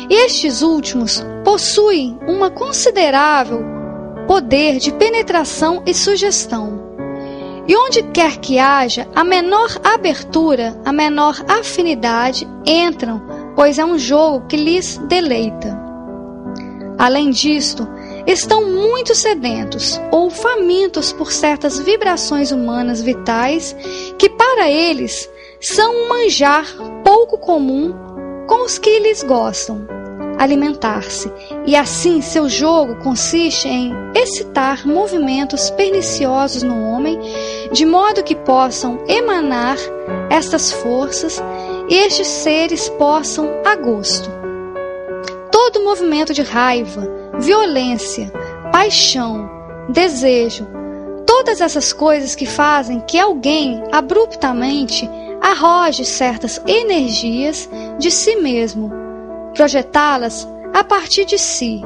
Estes 0.09 0.61
últimos 0.61 1.23
possuem 1.45 2.19
uma 2.27 2.51
considerável 2.51 3.72
poder 4.27 4.77
de 4.77 4.91
penetração 4.93 5.83
e 5.85 5.93
sugestão. 5.93 6.81
E 7.67 7.75
onde 7.75 8.03
quer 8.03 8.37
que 8.37 8.59
haja 8.59 9.07
a 9.15 9.23
menor 9.23 9.69
abertura, 9.83 10.79
a 10.83 10.91
menor 10.91 11.43
afinidade, 11.47 12.47
entram, 12.65 13.21
pois 13.55 13.79
é 13.79 13.85
um 13.85 13.97
jogo 13.97 14.47
que 14.47 14.57
lhes 14.57 14.97
deleita. 15.07 15.81
Além 16.97 17.29
disto, 17.29 17.87
estão 18.27 18.69
muito 18.69 19.15
sedentos 19.15 19.99
ou 20.11 20.29
famintos 20.29 21.11
por 21.13 21.31
certas 21.31 21.79
vibrações 21.79 22.51
humanas 22.51 23.01
vitais 23.01 23.75
que 24.17 24.29
para 24.29 24.69
eles 24.69 25.29
são 25.59 25.91
um 25.93 26.09
manjar 26.09 26.65
pouco 27.03 27.37
comum 27.37 27.93
com 28.47 28.65
os 28.65 28.77
que 28.77 28.99
lhes 28.99 29.23
gostam 29.23 30.02
alimentar-se, 30.37 31.31
e 31.65 31.75
assim 31.75 32.21
seu 32.21 32.49
jogo 32.49 32.95
consiste 32.97 33.67
em 33.67 33.93
excitar 34.15 34.85
movimentos 34.87 35.69
perniciosos 35.71 36.63
no 36.63 36.83
homem, 36.83 37.19
de 37.71 37.85
modo 37.85 38.23
que 38.23 38.35
possam 38.35 38.99
emanar 39.07 39.77
estas 40.29 40.71
forças 40.71 41.41
e 41.89 41.95
estes 41.95 42.27
seres 42.27 42.89
possam, 42.89 43.49
a 43.65 43.75
gosto. 43.75 44.29
Todo 45.51 45.83
movimento 45.83 46.33
de 46.33 46.41
raiva, 46.41 47.07
violência, 47.39 48.31
paixão, 48.71 49.49
desejo, 49.89 50.67
todas 51.25 51.61
essas 51.61 51.91
coisas 51.91 52.35
que 52.35 52.45
fazem 52.45 52.99
que 53.01 53.19
alguém 53.19 53.83
abruptamente 53.91 55.09
arroje 55.41 56.05
certas 56.05 56.61
energias 56.65 57.69
de 57.99 58.09
si 58.09 58.37
mesmo 58.37 59.02
projetá-las 59.53 60.47
a 60.73 60.83
partir 60.83 61.25
de 61.25 61.37
si. 61.37 61.81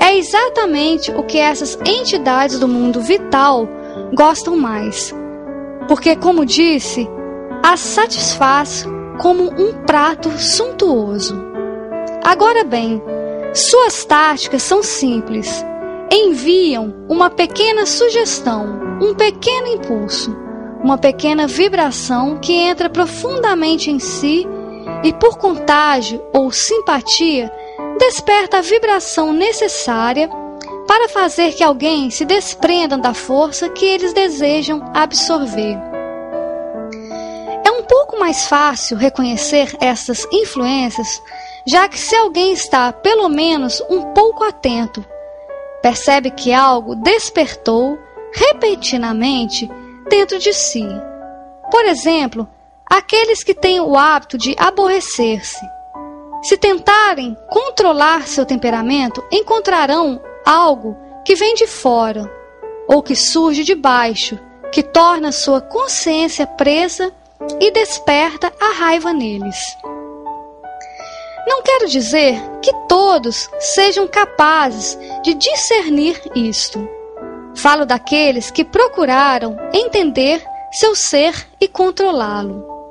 É 0.00 0.16
exatamente 0.16 1.10
o 1.12 1.22
que 1.22 1.38
essas 1.38 1.78
entidades 1.86 2.58
do 2.58 2.68
mundo 2.68 3.00
vital 3.00 3.68
gostam 4.14 4.56
mais. 4.56 5.14
Porque, 5.88 6.16
como 6.16 6.44
disse, 6.44 7.08
as 7.62 7.80
satisfaz 7.80 8.84
como 9.20 9.44
um 9.44 9.72
prato 9.84 10.30
suntuoso. 10.38 11.36
Agora 12.24 12.64
bem, 12.64 13.00
Suas 13.54 14.02
táticas 14.06 14.62
são 14.62 14.82
simples. 14.82 15.62
Enviam 16.10 16.94
uma 17.06 17.28
pequena 17.28 17.84
sugestão, 17.84 18.80
um 18.98 19.14
pequeno 19.14 19.66
impulso, 19.66 20.34
uma 20.82 20.96
pequena 20.96 21.46
vibração 21.46 22.38
que 22.38 22.54
entra 22.54 22.88
profundamente 22.88 23.90
em 23.90 23.98
si 23.98 24.48
e, 25.02 25.12
por 25.12 25.38
contágio 25.38 26.22
ou 26.32 26.50
simpatia, 26.50 27.52
desperta 27.98 28.58
a 28.58 28.62
vibração 28.62 29.32
necessária 29.32 30.28
para 30.86 31.08
fazer 31.08 31.52
que 31.52 31.62
alguém 31.62 32.10
se 32.10 32.24
desprenda 32.24 32.98
da 32.98 33.14
força 33.14 33.68
que 33.68 33.84
eles 33.84 34.12
desejam 34.12 34.82
absorver. 34.94 35.78
É 37.64 37.70
um 37.70 37.82
pouco 37.82 38.18
mais 38.18 38.46
fácil 38.46 38.96
reconhecer 38.96 39.76
essas 39.80 40.26
influências, 40.32 41.22
já 41.66 41.88
que 41.88 41.98
se 41.98 42.14
alguém 42.14 42.52
está 42.52 42.92
pelo 42.92 43.28
menos 43.28 43.82
um 43.88 44.02
pouco 44.12 44.44
atento, 44.44 45.04
percebe 45.80 46.30
que 46.30 46.52
algo 46.52 46.94
despertou 46.94 47.98
repentinamente 48.32 49.70
dentro 50.08 50.38
de 50.38 50.52
si. 50.52 50.86
Por 51.70 51.84
exemplo, 51.86 52.48
aqueles 52.92 53.42
que 53.42 53.54
têm 53.54 53.80
o 53.80 53.96
hábito 53.96 54.36
de 54.36 54.54
aborrecer-se. 54.58 55.66
Se 56.42 56.58
tentarem 56.58 57.34
controlar 57.48 58.28
seu 58.28 58.44
temperamento, 58.44 59.24
encontrarão 59.32 60.20
algo 60.44 60.94
que 61.24 61.34
vem 61.34 61.54
de 61.54 61.66
fora 61.66 62.30
ou 62.86 63.02
que 63.02 63.16
surge 63.16 63.64
de 63.64 63.74
baixo, 63.74 64.38
que 64.70 64.82
torna 64.82 65.32
sua 65.32 65.62
consciência 65.62 66.46
presa 66.46 67.10
e 67.58 67.70
desperta 67.70 68.52
a 68.60 68.74
raiva 68.74 69.10
neles. 69.10 69.58
Não 71.46 71.62
quero 71.62 71.88
dizer 71.88 72.38
que 72.60 72.72
todos 72.88 73.48
sejam 73.58 74.06
capazes 74.06 74.98
de 75.22 75.32
discernir 75.32 76.20
isto. 76.34 76.86
Falo 77.54 77.86
daqueles 77.86 78.50
que 78.50 78.64
procuraram 78.64 79.56
entender 79.72 80.44
seu 80.70 80.94
ser 80.94 81.48
e 81.58 81.66
controlá-lo. 81.66 82.81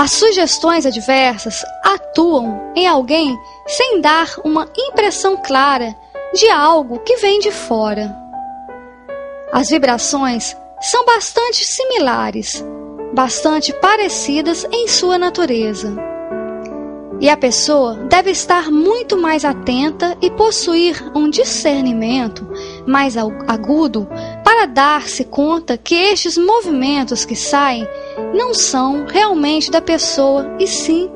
As 0.00 0.12
sugestões 0.12 0.86
adversas 0.86 1.64
atuam 1.82 2.72
em 2.76 2.86
alguém 2.86 3.36
sem 3.66 4.00
dar 4.00 4.32
uma 4.44 4.68
impressão 4.78 5.36
clara 5.36 5.92
de 6.32 6.48
algo 6.48 7.00
que 7.00 7.16
vem 7.16 7.40
de 7.40 7.50
fora. 7.50 8.16
As 9.52 9.70
vibrações 9.70 10.56
são 10.80 11.04
bastante 11.04 11.64
similares, 11.64 12.64
bastante 13.12 13.72
parecidas 13.72 14.64
em 14.70 14.86
sua 14.86 15.18
natureza. 15.18 15.92
E 17.20 17.28
a 17.28 17.36
pessoa 17.36 17.96
deve 18.08 18.30
estar 18.30 18.70
muito 18.70 19.16
mais 19.16 19.44
atenta 19.44 20.16
e 20.22 20.30
possuir 20.30 21.10
um 21.12 21.28
discernimento 21.28 22.46
mais 22.86 23.16
agudo 23.16 24.08
para 24.44 24.66
dar-se 24.66 25.24
conta 25.24 25.76
que 25.76 25.96
estes 25.96 26.38
movimentos 26.38 27.24
que 27.24 27.34
saem 27.34 27.84
não 28.34 28.54
são 28.54 29.06
realmente 29.06 29.70
da 29.70 29.80
pessoa 29.80 30.56
e 30.58 30.66
sim 30.66 31.10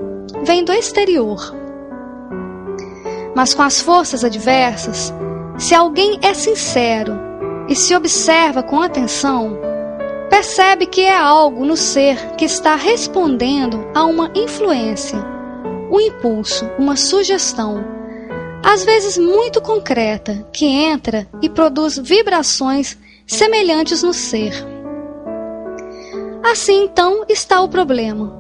vêm 0.45 0.65
do 0.65 0.73
exterior. 0.73 1.55
Mas 3.35 3.55
com 3.55 3.62
as 3.62 3.81
forças 3.81 4.25
adversas, 4.25 5.12
se 5.59 5.75
alguém 5.75 6.19
é 6.23 6.35
sincero 6.35 7.19
e 7.69 7.75
se 7.75 7.95
observa 7.95 8.62
com 8.62 8.81
atenção, 8.81 9.59
percebe 10.29 10.87
que 10.87 11.03
é 11.03 11.17
algo 11.17 11.65
no 11.65 11.77
ser 11.77 12.35
que 12.37 12.45
está 12.45 12.75
respondendo 12.75 13.87
a 13.95 14.05
uma 14.05 14.31
influência, 14.35 15.19
um 15.91 16.01
impulso, 16.01 16.69
uma 16.79 16.97
sugestão, 16.97 17.85
às 18.65 18.85
vezes 18.85 19.19
muito 19.19 19.61
concreta, 19.61 20.47
que 20.53 20.67
entra 20.67 21.29
e 21.43 21.49
produz 21.49 21.99
vibrações 21.99 22.97
semelhantes 23.27 24.03
no 24.03 24.12
ser. 24.12 24.72
Assim 26.45 26.85
então 26.85 27.25
está 27.29 27.61
o 27.61 27.69
problema. 27.69 28.33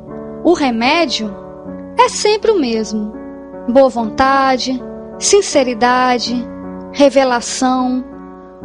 O 0.44 0.54
remédio 0.54 1.32
é 1.98 2.08
sempre 2.08 2.50
o 2.50 2.58
mesmo: 2.58 3.12
boa 3.68 3.88
vontade, 3.88 4.82
sinceridade, 5.18 6.34
revelação, 6.92 8.04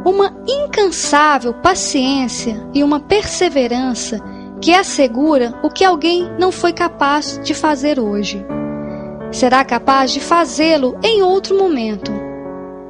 uma 0.03 0.35
incansável 0.47 1.53
paciência 1.53 2.67
e 2.73 2.83
uma 2.83 2.99
perseverança 2.99 4.19
que 4.59 4.73
assegura 4.73 5.53
o 5.63 5.69
que 5.69 5.85
alguém 5.85 6.29
não 6.39 6.51
foi 6.51 6.73
capaz 6.73 7.39
de 7.43 7.53
fazer 7.53 7.99
hoje. 7.99 8.43
Será 9.31 9.63
capaz 9.63 10.11
de 10.11 10.19
fazê-lo 10.19 10.97
em 11.03 11.21
outro 11.21 11.57
momento 11.57 12.11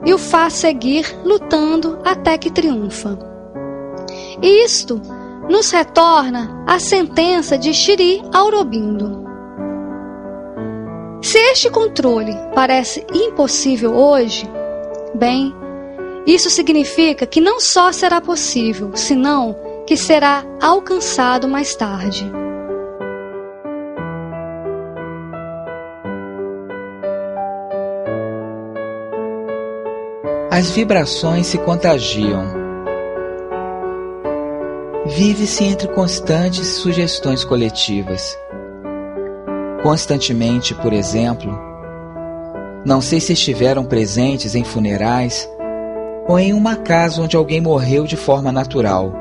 e 0.06 0.14
o 0.14 0.18
faz 0.18 0.54
seguir 0.54 1.14
lutando 1.26 2.00
até 2.06 2.38
que 2.38 2.50
triunfa. 2.50 3.20
E 4.42 4.64
isto 4.64 5.02
nos 5.50 5.72
retorna 5.72 6.64
a 6.68 6.80
sentença 6.80 7.58
de 7.58 7.74
Shiri 7.74 8.22
Aurobindo. 8.34 9.26
Se 11.22 11.38
este 11.38 11.70
controle 11.70 12.34
parece 12.54 13.06
impossível 13.14 13.96
hoje, 13.96 14.50
bem, 15.16 15.54
isso 16.26 16.50
significa 16.50 17.26
que 17.26 17.42
não 17.42 17.60
só 17.60 17.92
será 17.92 18.20
possível, 18.20 18.92
senão 18.96 19.56
que 19.86 19.96
será 19.96 20.44
alcançado 20.62 21.48
mais 21.48 21.76
tarde. 21.76 22.30
As 30.52 30.72
vibrações 30.72 31.48
se 31.48 31.58
contagiam 31.60 32.57
vive-se 35.08 35.64
entre 35.64 35.88
constantes 35.88 36.68
sugestões 36.68 37.46
coletivas. 37.46 38.38
Constantemente, 39.82 40.76
por 40.76 40.92
exemplo, 40.92 41.58
não 42.86 43.00
sei 43.00 43.20
se 43.20 43.34
estiveram 43.34 43.86
presentes 43.86 44.54
em 44.54 44.64
funerais 44.64 45.50
ou 46.28 46.38
em 46.38 46.52
uma 46.52 46.76
casa 46.76 47.22
onde 47.22 47.38
alguém 47.38 47.62
morreu 47.62 48.04
de 48.04 48.18
forma 48.18 48.52
natural. 48.52 49.14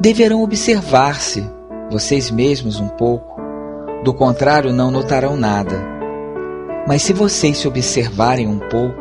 Deverão 0.00 0.42
observar-se, 0.42 1.44
vocês 1.90 2.30
mesmos, 2.30 2.80
um 2.80 2.88
pouco, 2.88 3.38
do 4.02 4.14
contrário, 4.14 4.72
não 4.72 4.90
notarão 4.90 5.36
nada. 5.36 5.76
Mas 6.86 7.02
se 7.02 7.12
vocês 7.12 7.58
se 7.58 7.68
observarem 7.68 8.46
um 8.46 8.58
pouco, 8.58 8.96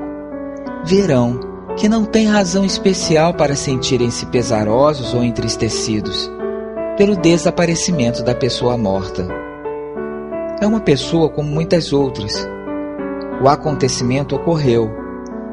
verão 0.83 1.39
que 1.77 1.87
não 1.87 2.03
têm 2.03 2.25
razão 2.25 2.65
especial 2.65 3.35
para 3.35 3.55
sentirem-se 3.55 4.25
pesarosos 4.25 5.13
ou 5.13 5.23
entristecidos 5.23 6.29
pelo 6.97 7.15
desaparecimento 7.15 8.23
da 8.23 8.33
pessoa 8.33 8.75
morta. 8.75 9.27
É 10.59 10.65
uma 10.65 10.79
pessoa 10.79 11.29
como 11.29 11.47
muitas 11.47 11.93
outras. 11.93 12.33
O 13.43 13.47
acontecimento 13.47 14.35
ocorreu 14.35 14.89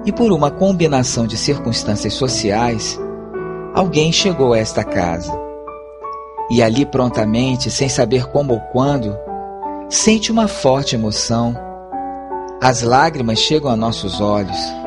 e, 0.06 0.12
por 0.12 0.32
uma 0.32 0.50
combinação 0.50 1.26
de 1.26 1.36
circunstâncias 1.36 2.14
sociais, 2.14 2.98
alguém 3.74 4.10
chegou 4.10 4.54
a 4.54 4.58
esta 4.58 4.82
casa. 4.82 5.30
E 6.50 6.62
ali, 6.62 6.86
prontamente, 6.86 7.70
sem 7.70 7.88
saber 7.90 8.26
como 8.28 8.54
ou 8.54 8.60
quando, 8.72 9.14
sente 9.90 10.32
uma 10.32 10.48
forte 10.48 10.94
emoção. 10.94 11.54
As 12.62 12.80
lágrimas 12.80 13.38
chegam 13.40 13.70
a 13.70 13.76
nossos 13.76 14.22
olhos 14.22 14.83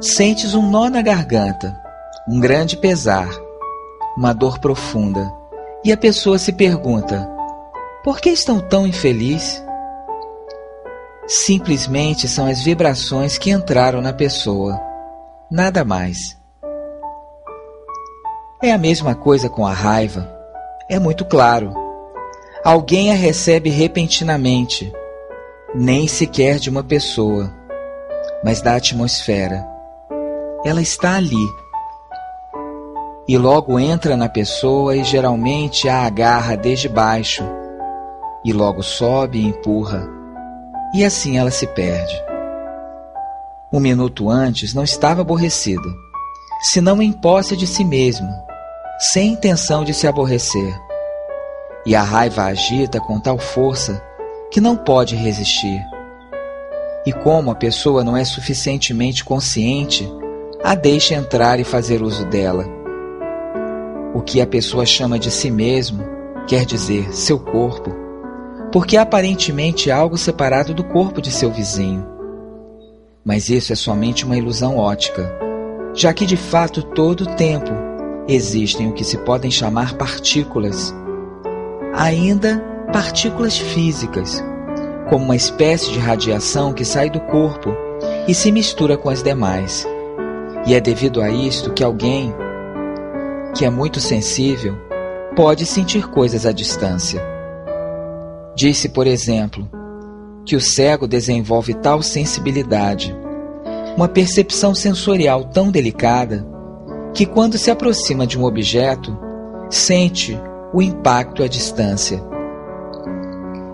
Sentes 0.00 0.54
um 0.54 0.62
nó 0.62 0.88
na 0.88 1.02
garganta, 1.02 1.76
um 2.28 2.38
grande 2.38 2.76
pesar, 2.76 3.28
uma 4.16 4.32
dor 4.32 4.60
profunda, 4.60 5.28
e 5.84 5.90
a 5.90 5.96
pessoa 5.96 6.38
se 6.38 6.52
pergunta: 6.52 7.28
por 8.04 8.20
que 8.20 8.30
estão 8.30 8.60
tão 8.60 8.86
infeliz? 8.86 9.60
Simplesmente 11.26 12.28
são 12.28 12.46
as 12.46 12.62
vibrações 12.62 13.38
que 13.38 13.50
entraram 13.50 14.00
na 14.00 14.12
pessoa, 14.12 14.80
nada 15.50 15.84
mais. 15.84 16.38
É 18.62 18.70
a 18.70 18.78
mesma 18.78 19.16
coisa 19.16 19.48
com 19.48 19.66
a 19.66 19.72
raiva. 19.72 20.32
É 20.88 21.00
muito 21.00 21.24
claro. 21.24 21.74
Alguém 22.64 23.10
a 23.10 23.16
recebe 23.16 23.68
repentinamente, 23.68 24.92
nem 25.74 26.06
sequer 26.06 26.60
de 26.60 26.70
uma 26.70 26.84
pessoa, 26.84 27.52
mas 28.44 28.62
da 28.62 28.76
atmosfera 28.76 29.77
ela 30.64 30.80
está 30.80 31.16
ali. 31.16 31.36
E 33.26 33.36
logo 33.36 33.78
entra 33.78 34.16
na 34.16 34.28
pessoa 34.28 34.96
e 34.96 35.04
geralmente 35.04 35.88
a 35.88 36.02
agarra 36.06 36.56
desde 36.56 36.88
baixo, 36.88 37.44
e 38.44 38.52
logo 38.52 38.82
sobe 38.82 39.38
e 39.38 39.46
empurra, 39.46 40.08
e 40.94 41.04
assim 41.04 41.38
ela 41.38 41.50
se 41.50 41.66
perde. 41.66 42.14
Um 43.70 43.80
minuto 43.80 44.30
antes 44.30 44.72
não 44.72 44.82
estava 44.82 45.20
aborrecida, 45.20 45.88
senão 46.62 47.02
em 47.02 47.12
posse 47.12 47.54
de 47.54 47.66
si 47.66 47.84
mesma, 47.84 48.42
sem 48.98 49.32
intenção 49.32 49.84
de 49.84 49.92
se 49.92 50.06
aborrecer. 50.06 50.74
E 51.84 51.94
a 51.94 52.02
raiva 52.02 52.44
agita 52.44 52.98
com 52.98 53.20
tal 53.20 53.38
força 53.38 54.02
que 54.50 54.60
não 54.60 54.76
pode 54.76 55.14
resistir, 55.14 55.84
E 57.06 57.12
como 57.12 57.50
a 57.50 57.54
pessoa 57.54 58.04
não 58.04 58.16
é 58.16 58.24
suficientemente 58.24 59.24
consciente, 59.24 60.06
a 60.62 60.74
deixa 60.74 61.14
entrar 61.14 61.60
e 61.60 61.64
fazer 61.64 62.02
uso 62.02 62.24
dela. 62.26 62.64
O 64.14 64.20
que 64.20 64.40
a 64.40 64.46
pessoa 64.46 64.84
chama 64.84 65.18
de 65.18 65.30
si 65.30 65.50
mesmo 65.50 66.04
quer 66.46 66.64
dizer 66.64 67.12
seu 67.14 67.38
corpo, 67.38 67.94
porque 68.72 68.96
é 68.96 69.00
aparentemente 69.00 69.90
algo 69.90 70.16
separado 70.16 70.74
do 70.74 70.82
corpo 70.82 71.22
de 71.22 71.30
seu 71.30 71.50
vizinho. 71.50 72.04
Mas 73.24 73.48
isso 73.48 73.72
é 73.72 73.76
somente 73.76 74.24
uma 74.24 74.36
ilusão 74.36 74.78
ótica, 74.78 75.30
já 75.94 76.12
que 76.12 76.26
de 76.26 76.36
fato 76.36 76.82
todo 76.82 77.22
o 77.22 77.34
tempo 77.36 77.70
existem 78.26 78.88
o 78.88 78.92
que 78.92 79.04
se 79.04 79.18
podem 79.18 79.50
chamar 79.50 79.94
partículas, 79.94 80.94
ainda 81.94 82.62
partículas 82.92 83.56
físicas, 83.58 84.42
como 85.08 85.24
uma 85.24 85.36
espécie 85.36 85.92
de 85.92 85.98
radiação 85.98 86.72
que 86.72 86.84
sai 86.84 87.10
do 87.10 87.20
corpo 87.20 87.74
e 88.26 88.34
se 88.34 88.50
mistura 88.50 88.96
com 88.96 89.08
as 89.08 89.22
demais. 89.22 89.86
E 90.68 90.74
é 90.74 90.80
devido 90.80 91.22
a 91.22 91.30
isto 91.30 91.72
que 91.72 91.82
alguém 91.82 92.30
que 93.56 93.64
é 93.64 93.70
muito 93.70 94.00
sensível 94.00 94.76
pode 95.34 95.64
sentir 95.64 96.06
coisas 96.10 96.44
à 96.44 96.52
distância. 96.52 97.22
Disse, 98.54 98.90
por 98.90 99.06
exemplo, 99.06 99.66
que 100.44 100.54
o 100.54 100.60
cego 100.60 101.08
desenvolve 101.08 101.72
tal 101.72 102.02
sensibilidade, 102.02 103.16
uma 103.96 104.08
percepção 104.08 104.74
sensorial 104.74 105.44
tão 105.46 105.70
delicada, 105.70 106.46
que 107.14 107.24
quando 107.24 107.56
se 107.56 107.70
aproxima 107.70 108.26
de 108.26 108.38
um 108.38 108.44
objeto, 108.44 109.18
sente 109.70 110.38
o 110.74 110.82
impacto 110.82 111.42
à 111.42 111.48
distância. 111.48 112.22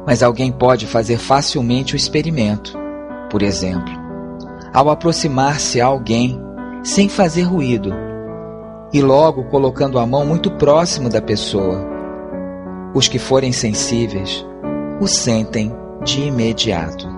Mas 0.07 0.23
alguém 0.23 0.53
pode 0.53 0.87
fazer 0.87 1.19
facilmente 1.19 1.95
o 1.95 1.97
experimento. 1.97 2.79
Por 3.33 3.43
exemplo, 3.43 3.93
ao 4.73 4.89
aproximar-se 4.89 5.81
a 5.81 5.87
alguém 5.87 6.41
sem 6.85 7.09
fazer 7.09 7.43
ruído 7.43 7.93
e 8.93 9.01
logo 9.01 9.45
colocando 9.45 9.99
a 9.99 10.07
mão 10.07 10.27
muito 10.27 10.51
próximo 10.53 11.09
da 11.09 11.21
pessoa. 11.21 11.83
Os 12.95 13.09
que 13.09 13.19
forem 13.19 13.51
sensíveis 13.51 14.47
o 15.01 15.09
sentem 15.09 15.75
de 16.05 16.21
imediato. 16.21 17.14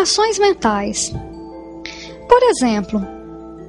Formações 0.00 0.38
mentais. 0.38 1.12
Por 2.26 2.42
exemplo, 2.44 3.06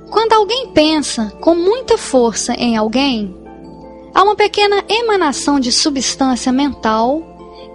quando 0.10 0.32
alguém 0.32 0.67
pensa 0.67 1.30
com 1.41 1.54
muita 1.54 1.98
força 1.98 2.54
em 2.54 2.78
alguém, 2.78 3.36
há 4.13 4.24
uma 4.24 4.34
pequena 4.34 4.82
emanação 4.88 5.60
de 5.60 5.74
substância 5.74 6.50
mental 6.50 7.22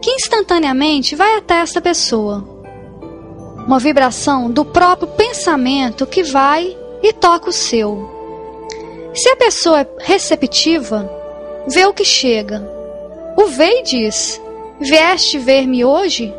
que 0.01 0.11
instantaneamente 0.11 1.15
vai 1.15 1.37
até 1.37 1.57
essa 1.57 1.83
pessoa. 1.83 2.49
Uma 3.67 3.79
vibração 3.79 4.51
do 4.51 4.65
próprio 4.65 5.09
pensamento 5.09 6.07
que 6.07 6.23
vai 6.23 6.75
e 7.03 7.13
toca 7.13 7.51
o 7.51 7.53
seu. 7.53 8.09
Se 9.13 9.29
a 9.29 9.37
pessoa 9.37 9.83
é 9.83 9.89
receptiva, 9.99 11.11
vê 11.69 11.85
o 11.85 11.93
que 11.93 12.07
chega. 12.07 12.67
O 13.37 13.49
vê 13.49 13.81
e 13.81 13.83
diz: 13.83 14.41
Vieste 14.81 15.37
ver-me 15.37 15.85
hoje? 15.85 16.33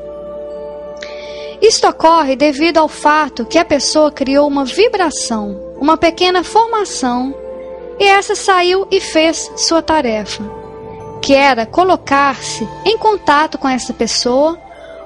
Isto 1.62 1.88
ocorre 1.88 2.36
devido 2.36 2.78
ao 2.78 2.88
fato 2.88 3.46
que 3.46 3.58
a 3.58 3.65
pessoa 3.65 4.12
criou 4.12 4.48
uma 4.48 4.63
vibração, 4.63 5.60
uma 5.80 5.98
pequena 5.98 6.43
formação, 6.43 7.34
e 8.00 8.04
essa 8.06 8.36
saiu 8.36 8.88
e 8.91 9.02
fez 9.02 9.52
sua 9.56 9.82
tarefa, 9.82 10.43
que 11.22 11.34
era 11.34 11.65
colocar-se 11.65 12.67
em 12.86 12.98
contato 12.98 13.58
com 13.58 13.67
essa 13.67 13.91
pessoa 13.91 14.58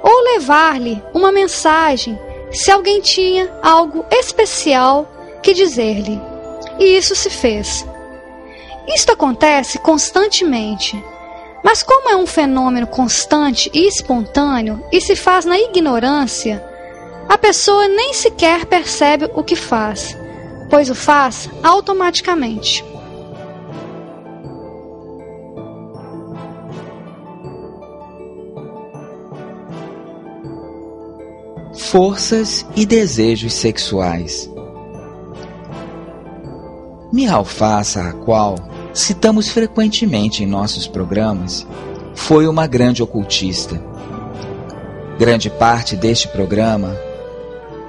ou 0.03 0.23
levar-lhe 0.33 1.01
uma 1.13 1.31
mensagem 1.31 2.19
se 2.51 2.69
alguém 2.69 2.99
tinha 2.99 3.49
algo 3.61 4.05
especial 4.11 5.09
que 5.41 5.53
dizer-lhe. 5.53 6.19
E 6.77 6.97
isso 6.97 7.15
se 7.15 7.29
fez. 7.29 7.85
Isto 8.87 9.13
acontece 9.13 9.79
constantemente 9.79 11.01
mas 11.63 11.83
como 11.83 12.09
é 12.09 12.15
um 12.15 12.25
fenômeno 12.25 12.87
constante 12.87 13.69
e 13.73 13.87
espontâneo 13.87 14.83
e 14.91 14.99
se 14.99 15.15
faz 15.15 15.45
na 15.45 15.59
ignorância, 15.59 16.63
a 17.29 17.37
pessoa 17.37 17.87
nem 17.87 18.13
sequer 18.13 18.65
percebe 18.65 19.29
o 19.33 19.43
que 19.43 19.55
faz, 19.55 20.17
pois 20.69 20.89
o 20.89 20.95
faz 20.95 21.49
automaticamente. 21.63 22.83
Forças 31.73 32.65
e 32.75 32.85
desejos 32.85 33.53
sexuais. 33.53 34.49
Mihal 37.11 37.43
Faça, 37.43 38.01
a 38.01 38.13
qual 38.13 38.55
citamos 38.93 39.49
frequentemente 39.49 40.43
em 40.43 40.47
nossos 40.47 40.87
programas, 40.87 41.65
foi 42.13 42.47
uma 42.47 42.67
grande 42.67 43.01
ocultista. 43.01 43.81
Grande 45.17 45.49
parte 45.49 45.95
deste 45.95 46.27
programa 46.27 46.95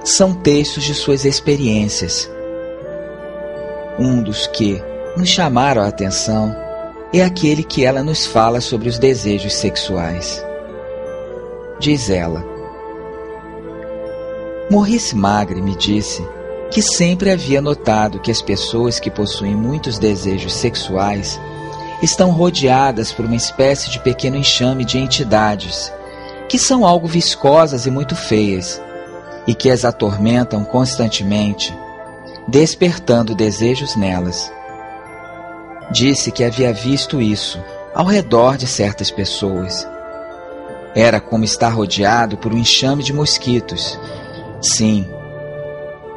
são 0.03 0.33
textos 0.33 0.83
de 0.83 0.93
suas 0.93 1.25
experiências. 1.25 2.29
Um 3.99 4.21
dos 4.21 4.47
que 4.47 4.81
nos 5.17 5.29
chamaram 5.29 5.81
a 5.81 5.87
atenção 5.87 6.55
é 7.13 7.23
aquele 7.23 7.63
que 7.63 7.85
ela 7.85 8.03
nos 8.03 8.25
fala 8.25 8.59
sobre 8.59 8.89
os 8.89 8.97
desejos 8.97 9.53
sexuais. 9.53 10.43
Diz 11.79 12.09
ela: 12.09 12.43
Maurice 14.69 15.15
Magre 15.15 15.61
me 15.61 15.75
disse 15.75 16.25
que 16.73 16.81
sempre 16.81 17.29
havia 17.29 17.61
notado 17.61 18.19
que 18.19 18.31
as 18.31 18.41
pessoas 18.41 18.99
que 18.99 19.11
possuem 19.11 19.55
muitos 19.55 19.99
desejos 19.99 20.53
sexuais 20.53 21.39
estão 22.01 22.31
rodeadas 22.31 23.11
por 23.11 23.25
uma 23.25 23.35
espécie 23.35 23.91
de 23.91 23.99
pequeno 23.99 24.37
enxame 24.37 24.83
de 24.83 24.97
entidades 24.97 25.93
que 26.49 26.57
são 26.57 26.83
algo 26.83 27.07
viscosas 27.07 27.85
e 27.85 27.91
muito 27.91 28.15
feias 28.15 28.81
e 29.45 29.53
que 29.53 29.69
as 29.69 29.85
atormentam 29.85 30.65
constantemente, 30.65 31.71
despertando 32.47 33.35
desejos 33.35 33.95
nelas. 33.95 34.51
Disse 35.91 36.31
que 36.31 36.43
havia 36.43 36.73
visto 36.73 37.21
isso 37.21 37.63
ao 37.93 38.05
redor 38.05 38.57
de 38.57 38.65
certas 38.65 39.11
pessoas. 39.11 39.87
Era 40.95 41.21
como 41.21 41.43
estar 41.43 41.69
rodeado 41.69 42.35
por 42.35 42.51
um 42.51 42.57
enxame 42.57 43.03
de 43.03 43.13
mosquitos. 43.13 43.99
Sim, 44.59 45.07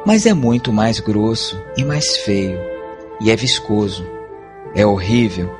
mas 0.07 0.25
é 0.25 0.33
muito 0.33 0.71
mais 0.71 1.01
grosso 1.01 1.61
e 1.75 1.83
mais 1.83 2.15
feio, 2.15 2.57
e 3.19 3.29
é 3.29 3.35
viscoso, 3.35 4.07
é 4.73 4.85
horrível, 4.85 5.53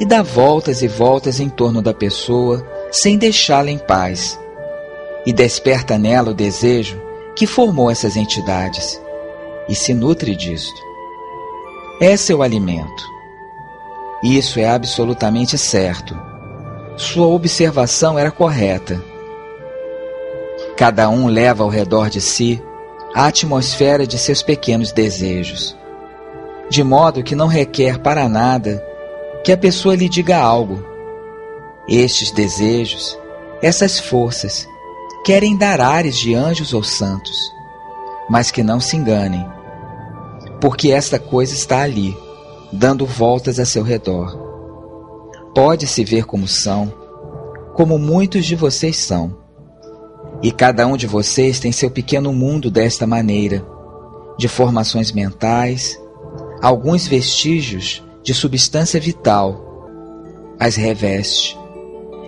e 0.00 0.06
dá 0.06 0.22
voltas 0.22 0.80
e 0.80 0.88
voltas 0.88 1.38
em 1.38 1.50
torno 1.50 1.82
da 1.82 1.92
pessoa 1.92 2.66
sem 2.90 3.18
deixá-la 3.18 3.70
em 3.70 3.76
paz, 3.76 4.40
e 5.26 5.34
desperta 5.34 5.98
nela 5.98 6.30
o 6.30 6.34
desejo 6.34 6.98
que 7.36 7.46
formou 7.46 7.90
essas 7.90 8.16
entidades, 8.16 8.98
e 9.68 9.74
se 9.74 9.92
nutre 9.92 10.34
disto. 10.34 10.80
É 12.00 12.16
seu 12.16 12.42
alimento. 12.42 13.04
Isso 14.24 14.58
é 14.58 14.66
absolutamente 14.66 15.58
certo. 15.58 16.18
Sua 16.96 17.26
observação 17.26 18.18
era 18.18 18.30
correta. 18.30 18.98
Cada 20.74 21.10
um 21.10 21.26
leva 21.26 21.62
ao 21.62 21.68
redor 21.68 22.08
de 22.08 22.22
si 22.22 22.62
a 23.14 23.26
atmosfera 23.26 24.06
de 24.06 24.18
seus 24.18 24.42
pequenos 24.42 24.92
desejos, 24.92 25.76
de 26.68 26.82
modo 26.84 27.22
que 27.22 27.34
não 27.34 27.48
requer 27.48 27.98
para 27.98 28.28
nada 28.28 28.84
que 29.44 29.52
a 29.52 29.56
pessoa 29.56 29.96
lhe 29.96 30.08
diga 30.08 30.38
algo. 30.38 30.84
Estes 31.88 32.30
desejos, 32.30 33.18
essas 33.60 33.98
forças, 33.98 34.68
querem 35.24 35.56
dar 35.56 35.80
ares 35.80 36.16
de 36.16 36.34
anjos 36.34 36.72
ou 36.72 36.84
santos, 36.84 37.36
mas 38.28 38.50
que 38.50 38.62
não 38.62 38.78
se 38.78 38.96
enganem, 38.96 39.44
porque 40.60 40.92
esta 40.92 41.18
coisa 41.18 41.54
está 41.54 41.82
ali, 41.82 42.16
dando 42.72 43.04
voltas 43.04 43.58
a 43.58 43.64
seu 43.64 43.82
redor. 43.82 44.38
Pode-se 45.52 46.04
ver 46.04 46.26
como 46.26 46.46
são, 46.46 46.92
como 47.74 47.98
muitos 47.98 48.46
de 48.46 48.54
vocês 48.54 48.96
são 48.96 49.39
e 50.42 50.50
cada 50.50 50.86
um 50.86 50.96
de 50.96 51.06
vocês 51.06 51.60
tem 51.60 51.70
seu 51.70 51.90
pequeno 51.90 52.32
mundo 52.32 52.70
desta 52.70 53.06
maneira, 53.06 53.64
de 54.38 54.48
formações 54.48 55.12
mentais, 55.12 56.00
alguns 56.62 57.06
vestígios 57.06 58.02
de 58.22 58.32
substância 58.32 58.98
vital, 58.98 59.86
as 60.58 60.76
reveste. 60.76 61.58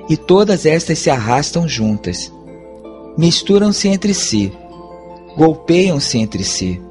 E 0.09 0.17
todas 0.17 0.67
estas 0.67 0.99
se 0.99 1.09
arrastam 1.09 1.67
juntas, 1.67 2.31
misturam-se 3.17 3.89
entre 3.89 4.13
si, 4.13 4.53
golpeiam-se 5.37 6.19
entre 6.19 6.45
si. 6.45 6.83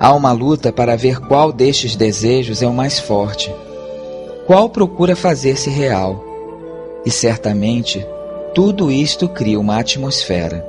Há 0.00 0.12
uma 0.12 0.32
luta 0.32 0.72
para 0.72 0.96
ver 0.96 1.20
qual 1.20 1.52
destes 1.52 1.94
desejos 1.94 2.62
é 2.62 2.66
o 2.66 2.74
mais 2.74 2.98
forte, 2.98 3.54
qual 4.46 4.68
procura 4.68 5.14
fazer-se 5.14 5.70
real, 5.70 6.22
e 7.06 7.10
certamente 7.10 8.04
tudo 8.54 8.88
isto 8.88 9.28
cria 9.28 9.58
uma 9.58 9.80
atmosfera. 9.80 10.64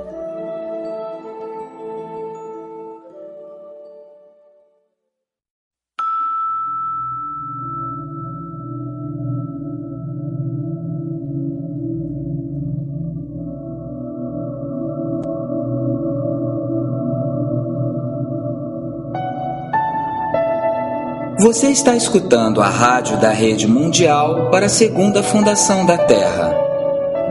Você 21.38 21.70
está 21.70 21.96
escutando 21.96 22.60
a 22.60 22.68
rádio 22.68 23.18
da 23.18 23.30
Rede 23.30 23.68
Mundial 23.68 24.50
para 24.50 24.66
a 24.66 24.70
Segunda 24.70 25.22
Fundação 25.22 25.86
da 25.86 25.96
Terra 25.96 26.55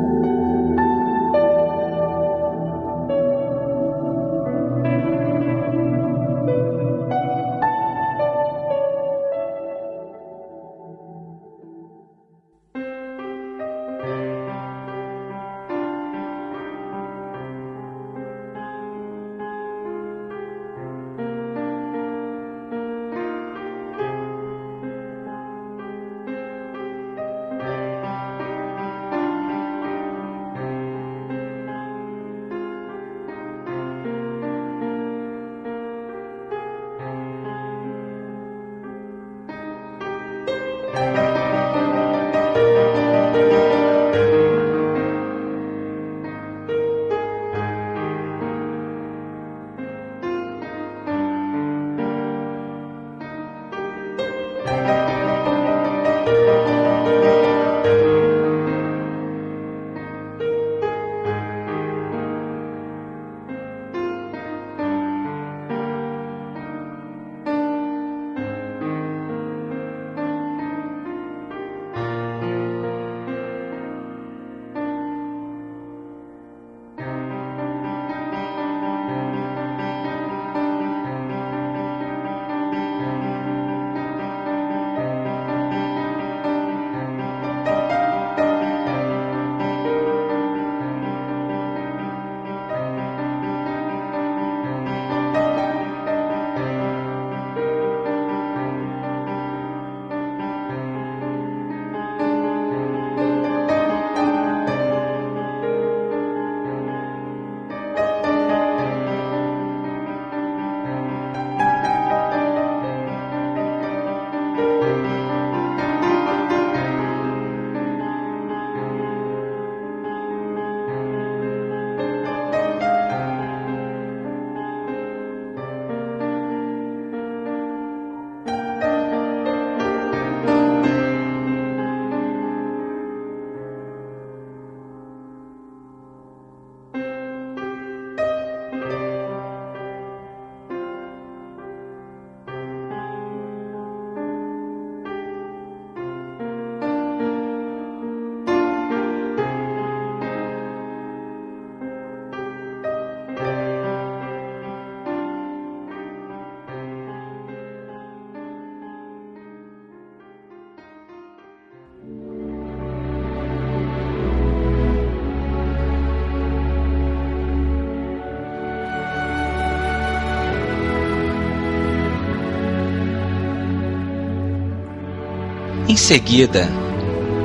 Em 175.92 175.96
seguida, 175.98 176.70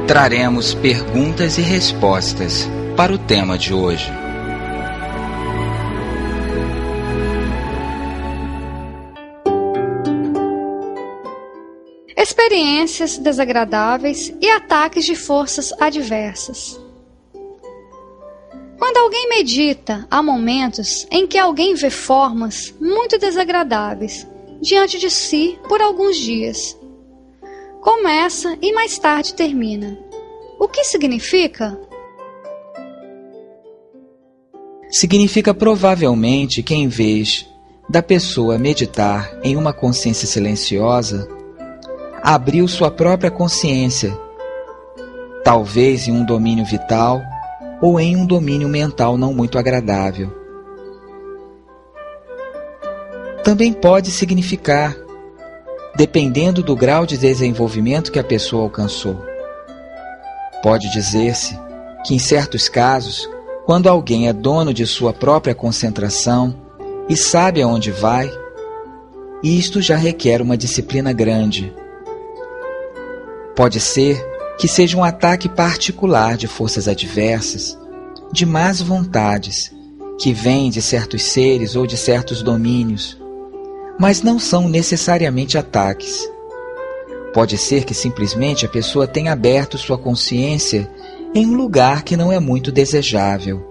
traremos 0.08 0.74
perguntas 0.74 1.58
e 1.58 1.62
respostas 1.62 2.66
para 2.96 3.14
o 3.14 3.18
tema 3.18 3.58
de 3.58 3.74
hoje. 3.74 4.10
Experiências 12.16 13.18
desagradáveis 13.18 14.34
e 14.40 14.50
ataques 14.50 15.04
de 15.04 15.14
forças 15.14 15.74
adversas. 15.78 16.80
Quando 18.78 18.96
alguém 18.96 19.28
medita, 19.28 20.08
há 20.10 20.24
momentos 20.24 21.06
em 21.12 21.28
que 21.28 21.38
alguém 21.38 21.76
vê 21.76 21.90
formas 21.90 22.74
muito 22.80 23.18
desagradáveis 23.18 24.26
diante 24.62 24.98
de 24.98 25.10
si 25.10 25.60
por 25.68 25.82
alguns 25.82 26.16
dias. 26.16 26.78
Começa 28.00 28.56
e 28.62 28.72
mais 28.74 29.00
tarde 29.00 29.34
termina. 29.34 29.98
O 30.60 30.68
que 30.68 30.84
significa? 30.84 31.76
Significa 34.88 35.52
provavelmente 35.52 36.62
que, 36.62 36.76
em 36.76 36.88
vez 36.88 37.50
da 37.90 38.04
pessoa 38.04 38.60
meditar 38.60 39.40
em 39.44 39.58
uma 39.58 39.74
consciência 39.74 40.28
silenciosa, 40.28 41.28
abriu 42.22 42.68
sua 42.68 42.92
própria 42.92 43.32
consciência, 43.32 44.16
talvez 45.44 46.08
em 46.08 46.12
um 46.12 46.24
domínio 46.24 46.66
vital 46.66 47.20
ou 47.82 48.00
em 48.00 48.16
um 48.16 48.28
domínio 48.28 48.70
mental 48.70 49.18
não 49.18 49.34
muito 49.34 49.58
agradável. 49.58 50.32
Também 53.44 53.74
pode 53.74 54.12
significar, 54.12 54.96
dependendo 55.98 56.62
do 56.62 56.76
grau 56.76 57.08
de 57.08 57.18
desenvolvimento 57.18 58.12
que 58.12 58.20
a 58.20 58.24
pessoa 58.24 58.62
alcançou. 58.62 59.20
Pode 60.62 60.92
dizer-se 60.92 61.60
que, 62.06 62.14
em 62.14 62.20
certos 62.20 62.70
casos, 62.70 63.28
quando 63.66 63.88
alguém 63.88 64.28
é 64.28 64.34
dono 64.34 64.72
de 64.72 64.86
sua 64.86 65.12
própria 65.12 65.56
concentração 65.56 66.56
e 67.10 67.18
sabe 67.18 67.64
aonde 67.64 67.90
vai, 67.92 68.32
isto 69.42 69.82
já 69.82 69.96
requer 69.96 70.40
uma 70.40 70.56
disciplina 70.56 71.12
grande. 71.12 71.74
Pode 73.56 73.80
ser 73.80 74.24
que 74.60 74.68
seja 74.68 74.96
um 74.98 75.04
ataque 75.04 75.50
particular 75.50 76.38
de 76.38 76.48
forças 76.48 76.88
adversas, 76.88 77.76
de 78.32 78.46
más 78.46 78.82
vontades, 78.82 79.74
que 80.20 80.32
vêm 80.32 80.70
de 80.70 80.82
certos 80.82 81.24
seres 81.24 81.76
ou 81.76 81.88
de 81.88 81.98
certos 81.98 82.44
domínios, 82.44 83.18
mas 84.00 84.22
não 84.22 84.40
são 84.40 84.68
necessariamente 84.68 85.58
ataques. 85.58 86.30
Pode 87.34 87.58
ser 87.58 87.84
que 87.84 87.94
simplesmente 87.94 88.66
a 88.66 88.70
pessoa 88.70 89.08
tenha 89.08 89.32
aberto 89.32 89.78
sua 89.78 89.98
consciência 89.98 90.90
em 91.34 91.46
um 91.46 91.56
lugar 91.56 92.04
que 92.04 92.18
não 92.18 92.32
é 92.32 92.40
muito 92.40 92.72
desejável. 92.72 93.66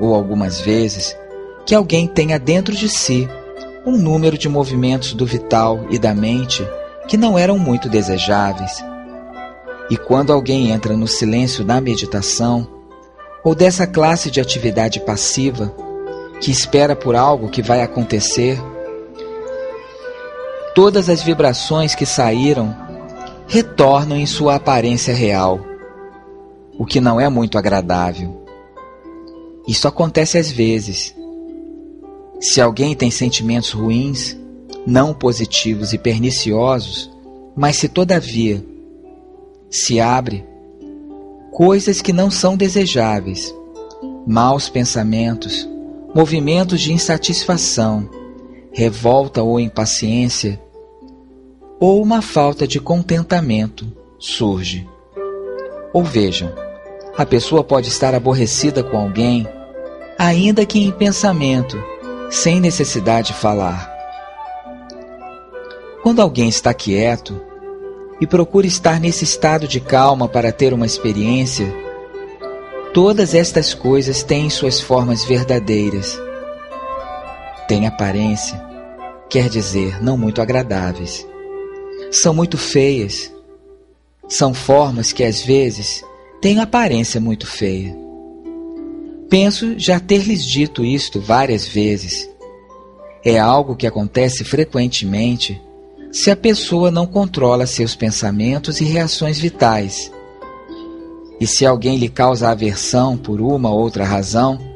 Ou 0.00 0.14
algumas 0.14 0.60
vezes, 0.60 1.16
que 1.64 1.74
alguém 1.74 2.06
tenha 2.06 2.38
dentro 2.38 2.74
de 2.74 2.88
si 2.88 3.28
um 3.86 3.96
número 3.96 4.36
de 4.36 4.48
movimentos 4.48 5.12
do 5.14 5.26
vital 5.26 5.86
e 5.90 5.98
da 5.98 6.14
mente 6.14 6.66
que 7.08 7.16
não 7.16 7.38
eram 7.38 7.58
muito 7.58 7.88
desejáveis 7.88 8.82
e 9.92 9.96
quando 9.98 10.32
alguém 10.32 10.70
entra 10.70 10.96
no 10.96 11.06
silêncio 11.06 11.62
da 11.62 11.78
meditação, 11.78 12.66
ou 13.44 13.54
dessa 13.54 13.86
classe 13.86 14.30
de 14.30 14.40
atividade 14.40 14.98
passiva, 15.00 15.70
que 16.40 16.50
espera 16.50 16.96
por 16.96 17.14
algo 17.14 17.50
que 17.50 17.60
vai 17.60 17.82
acontecer, 17.82 18.58
todas 20.74 21.08
as 21.08 21.22
vibrações 21.22 21.94
que 21.94 22.06
saíram 22.06 22.74
retornam 23.46 24.16
em 24.16 24.26
sua 24.26 24.54
aparência 24.54 25.14
real, 25.14 25.60
o 26.78 26.86
que 26.86 27.00
não 27.00 27.20
é 27.20 27.28
muito 27.28 27.58
agradável. 27.58 28.42
Isso 29.66 29.86
acontece 29.86 30.38
às 30.38 30.50
vezes. 30.50 31.14
Se 32.40 32.60
alguém 32.60 32.94
tem 32.96 33.10
sentimentos 33.10 33.70
ruins, 33.70 34.36
não 34.86 35.14
positivos 35.14 35.92
e 35.92 35.98
perniciosos, 35.98 37.10
mas 37.54 37.76
se 37.76 37.88
todavia 37.88 38.64
se 39.70 40.00
abre 40.00 40.44
coisas 41.52 42.02
que 42.02 42.12
não 42.12 42.30
são 42.30 42.56
desejáveis, 42.56 43.54
maus 44.26 44.68
pensamentos, 44.68 45.68
movimentos 46.14 46.80
de 46.80 46.92
insatisfação, 46.92 48.08
revolta 48.72 49.42
ou 49.42 49.60
impaciência, 49.60 50.60
ou 51.78 52.02
uma 52.02 52.22
falta 52.22 52.66
de 52.66 52.80
contentamento 52.80 53.86
surge. 54.18 54.88
Ou 55.92 56.02
vejam, 56.02 56.52
a 57.16 57.26
pessoa 57.26 57.62
pode 57.62 57.88
estar 57.88 58.14
aborrecida 58.14 58.82
com 58.82 58.96
alguém, 58.96 59.46
ainda 60.18 60.64
que 60.64 60.78
em 60.78 60.90
pensamento, 60.90 61.76
sem 62.30 62.60
necessidade 62.60 63.28
de 63.28 63.34
falar. 63.34 63.90
Quando 66.02 66.20
alguém 66.20 66.48
está 66.48 66.72
quieto, 66.72 67.40
e 68.22 68.26
procure 68.26 68.68
estar 68.68 69.00
nesse 69.00 69.24
estado 69.24 69.66
de 69.66 69.80
calma 69.80 70.28
para 70.28 70.52
ter 70.52 70.72
uma 70.72 70.86
experiência, 70.86 71.66
todas 72.94 73.34
estas 73.34 73.74
coisas 73.74 74.22
têm 74.22 74.48
suas 74.48 74.80
formas 74.80 75.24
verdadeiras. 75.24 76.16
Têm 77.72 77.86
aparência, 77.86 78.62
quer 79.30 79.48
dizer, 79.48 80.04
não 80.04 80.18
muito 80.18 80.42
agradáveis. 80.42 81.26
São 82.10 82.34
muito 82.34 82.58
feias. 82.58 83.32
São 84.28 84.52
formas 84.52 85.10
que 85.10 85.24
às 85.24 85.40
vezes 85.40 86.04
têm 86.42 86.60
aparência 86.60 87.18
muito 87.18 87.46
feia. 87.46 87.96
Penso 89.30 89.78
já 89.78 89.98
ter 89.98 90.18
lhes 90.18 90.44
dito 90.44 90.84
isto 90.84 91.18
várias 91.18 91.66
vezes. 91.66 92.28
É 93.24 93.38
algo 93.38 93.74
que 93.74 93.86
acontece 93.86 94.44
frequentemente 94.44 95.58
se 96.12 96.30
a 96.30 96.36
pessoa 96.36 96.90
não 96.90 97.06
controla 97.06 97.64
seus 97.64 97.94
pensamentos 97.94 98.82
e 98.82 98.84
reações 98.84 99.38
vitais. 99.38 100.12
E 101.40 101.46
se 101.46 101.64
alguém 101.64 101.96
lhe 101.96 102.10
causa 102.10 102.50
aversão 102.50 103.16
por 103.16 103.40
uma 103.40 103.70
ou 103.70 103.80
outra 103.80 104.04
razão, 104.04 104.71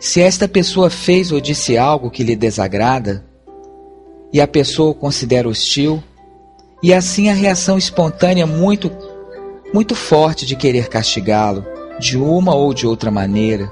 se 0.00 0.20
esta 0.20 0.48
pessoa 0.48 0.88
fez 0.90 1.32
ou 1.32 1.40
disse 1.40 1.76
algo 1.76 2.10
que 2.10 2.22
lhe 2.22 2.36
desagrada, 2.36 3.24
e 4.32 4.40
a 4.40 4.46
pessoa 4.46 4.90
o 4.90 4.94
considera 4.94 5.48
hostil, 5.48 6.02
e 6.82 6.92
assim 6.92 7.28
a 7.28 7.34
reação 7.34 7.76
espontânea 7.76 8.46
muito 8.46 8.90
muito 9.72 9.94
forte 9.94 10.46
de 10.46 10.56
querer 10.56 10.88
castigá-lo 10.88 11.64
de 11.98 12.16
uma 12.16 12.54
ou 12.54 12.72
de 12.72 12.86
outra 12.86 13.10
maneira. 13.10 13.70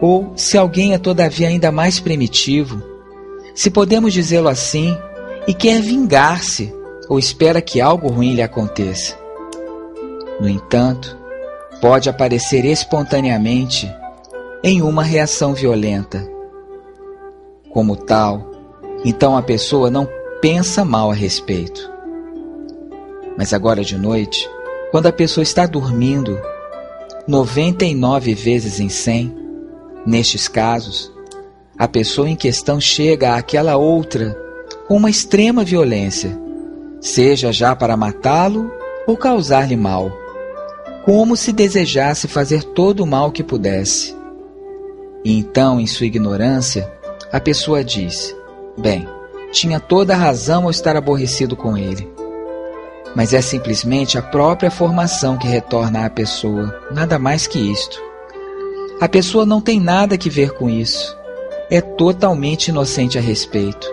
Ou 0.00 0.32
se 0.36 0.56
alguém 0.56 0.94
é 0.94 0.98
todavia 0.98 1.48
ainda 1.48 1.72
mais 1.72 1.98
primitivo, 1.98 2.80
se 3.52 3.68
podemos 3.68 4.12
dizê-lo 4.12 4.48
assim, 4.48 4.96
e 5.48 5.54
quer 5.54 5.80
vingar-se 5.80 6.72
ou 7.08 7.18
espera 7.18 7.60
que 7.60 7.80
algo 7.80 8.08
ruim 8.08 8.34
lhe 8.34 8.42
aconteça. 8.42 9.18
No 10.38 10.48
entanto, 10.48 11.17
pode 11.80 12.08
aparecer 12.08 12.64
espontaneamente 12.64 13.92
em 14.62 14.82
uma 14.82 15.02
reação 15.02 15.54
violenta. 15.54 16.28
Como 17.70 17.96
tal, 17.96 18.50
então 19.04 19.36
a 19.36 19.42
pessoa 19.42 19.90
não 19.90 20.08
pensa 20.40 20.84
mal 20.84 21.10
a 21.10 21.14
respeito. 21.14 21.90
Mas 23.36 23.52
agora 23.52 23.84
de 23.84 23.96
noite, 23.96 24.48
quando 24.90 25.06
a 25.06 25.12
pessoa 25.12 25.42
está 25.42 25.66
dormindo, 25.66 26.40
99 27.26 28.34
vezes 28.34 28.80
em 28.80 28.88
100, 28.88 29.36
nestes 30.04 30.48
casos, 30.48 31.12
a 31.78 31.86
pessoa 31.86 32.28
em 32.28 32.34
questão 32.34 32.80
chega 32.80 33.36
àquela 33.36 33.76
outra 33.76 34.36
com 34.88 34.96
uma 34.96 35.10
extrema 35.10 35.62
violência, 35.62 36.36
seja 37.00 37.52
já 37.52 37.76
para 37.76 37.96
matá-lo 37.96 38.72
ou 39.06 39.16
causar-lhe 39.16 39.76
mal, 39.76 40.10
como 41.08 41.38
se 41.38 41.52
desejasse 41.52 42.28
fazer 42.28 42.62
todo 42.62 43.02
o 43.02 43.06
mal 43.06 43.32
que 43.32 43.42
pudesse. 43.42 44.14
E 45.24 45.38
então, 45.38 45.80
em 45.80 45.86
sua 45.86 46.04
ignorância, 46.04 46.92
a 47.32 47.40
pessoa 47.40 47.82
diz: 47.82 48.36
Bem, 48.76 49.08
tinha 49.50 49.80
toda 49.80 50.12
a 50.12 50.18
razão 50.18 50.64
ao 50.64 50.70
estar 50.70 50.96
aborrecido 50.96 51.56
com 51.56 51.78
ele. 51.78 52.06
Mas 53.16 53.32
é 53.32 53.40
simplesmente 53.40 54.18
a 54.18 54.22
própria 54.22 54.70
formação 54.70 55.38
que 55.38 55.46
retorna 55.46 56.04
à 56.04 56.10
pessoa, 56.10 56.78
nada 56.92 57.18
mais 57.18 57.46
que 57.46 57.58
isto. 57.58 57.98
A 59.00 59.08
pessoa 59.08 59.46
não 59.46 59.62
tem 59.62 59.80
nada 59.80 60.18
que 60.18 60.28
ver 60.28 60.50
com 60.50 60.68
isso 60.68 61.16
é 61.70 61.80
totalmente 61.80 62.68
inocente 62.68 63.16
a 63.16 63.20
respeito. 63.20 63.90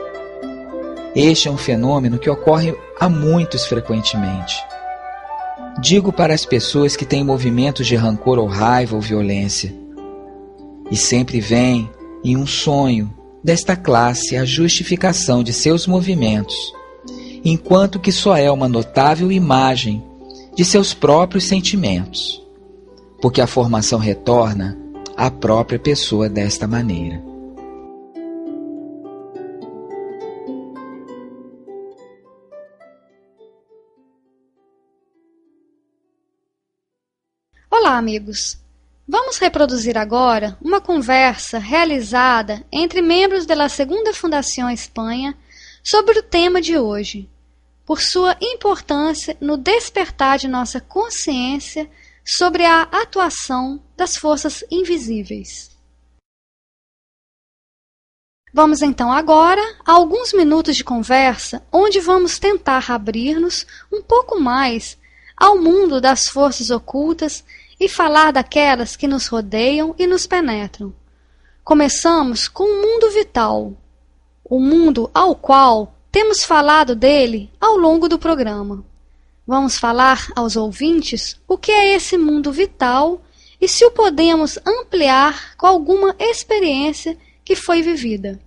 Este 1.15 1.47
é 1.47 1.51
um 1.51 1.57
fenômeno 1.57 2.17
que 2.17 2.29
ocorre 2.29 2.75
a 2.99 3.07
muitos 3.07 3.65
frequentemente. 3.65 4.74
Digo 5.79 6.11
para 6.13 6.33
as 6.33 6.45
pessoas 6.45 6.95
que 6.95 7.05
têm 7.05 7.23
movimentos 7.23 7.85
de 7.85 7.95
rancor 7.95 8.39
ou 8.39 8.47
raiva 8.47 8.95
ou 8.95 9.01
violência. 9.01 9.73
E 10.89 10.95
sempre 10.95 11.39
vêm, 11.41 11.89
em 12.23 12.37
um 12.37 12.47
sonho, 12.47 13.13
desta 13.43 13.75
classe 13.75 14.35
a 14.35 14.45
justificação 14.45 15.43
de 15.43 15.53
seus 15.53 15.85
movimentos, 15.85 16.55
enquanto 17.43 17.99
que 17.99 18.11
só 18.11 18.35
é 18.35 18.49
uma 18.49 18.67
notável 18.67 19.31
imagem 19.31 20.03
de 20.55 20.63
seus 20.63 20.93
próprios 20.93 21.43
sentimentos, 21.43 22.41
porque 23.21 23.41
a 23.41 23.47
formação 23.47 23.99
retorna 23.99 24.77
à 25.15 25.29
própria 25.29 25.77
pessoa 25.77 26.29
desta 26.29 26.67
maneira. 26.67 27.34
Olá, 37.77 37.97
amigos! 37.97 38.57
Vamos 39.05 39.37
reproduzir 39.37 39.97
agora 39.97 40.57
uma 40.61 40.79
conversa 40.79 41.59
realizada 41.59 42.65
entre 42.71 43.01
membros 43.01 43.45
da 43.45 43.67
Segunda 43.67 44.13
Fundação 44.13 44.69
Espanha 44.69 45.37
sobre 45.83 46.17
o 46.17 46.23
tema 46.23 46.61
de 46.61 46.77
hoje, 46.77 47.29
por 47.85 47.99
sua 47.99 48.37
importância 48.41 49.35
no 49.41 49.57
despertar 49.57 50.37
de 50.37 50.47
nossa 50.47 50.79
consciência 50.79 51.91
sobre 52.23 52.63
a 52.63 52.83
atuação 52.83 53.83
das 53.97 54.15
forças 54.15 54.63
invisíveis. 54.71 55.69
Vamos 58.53 58.81
então 58.81 59.11
agora 59.11 59.61
a 59.85 59.91
alguns 59.91 60.31
minutos 60.31 60.77
de 60.77 60.83
conversa 60.83 61.61
onde 61.69 61.99
vamos 61.99 62.39
tentar 62.39 62.89
abrir-nos 62.89 63.67
um 63.91 64.01
pouco 64.01 64.39
mais 64.39 64.97
ao 65.35 65.59
mundo 65.59 65.99
das 65.99 66.29
forças 66.29 66.69
ocultas 66.69 67.43
e 67.79 67.89
falar 67.89 68.31
daquelas 68.31 68.95
que 68.95 69.07
nos 69.07 69.27
rodeiam 69.27 69.95
e 69.97 70.07
nos 70.07 70.25
penetram. 70.25 70.93
Começamos 71.63 72.47
com 72.47 72.63
o 72.63 72.81
mundo 72.81 73.11
vital, 73.11 73.73
o 74.43 74.59
mundo 74.59 75.09
ao 75.13 75.35
qual 75.35 75.95
temos 76.11 76.43
falado 76.43 76.95
dele 76.95 77.51
ao 77.59 77.75
longo 77.75 78.07
do 78.07 78.17
programa. 78.17 78.85
Vamos 79.45 79.77
falar 79.77 80.27
aos 80.35 80.55
ouvintes 80.55 81.39
o 81.47 81.57
que 81.57 81.71
é 81.71 81.93
esse 81.93 82.17
mundo 82.17 82.51
vital 82.51 83.21
e 83.59 83.67
se 83.67 83.85
o 83.85 83.91
podemos 83.91 84.57
ampliar 84.65 85.55
com 85.57 85.67
alguma 85.67 86.15
experiência 86.19 87.17
que 87.43 87.55
foi 87.55 87.81
vivida. 87.81 88.39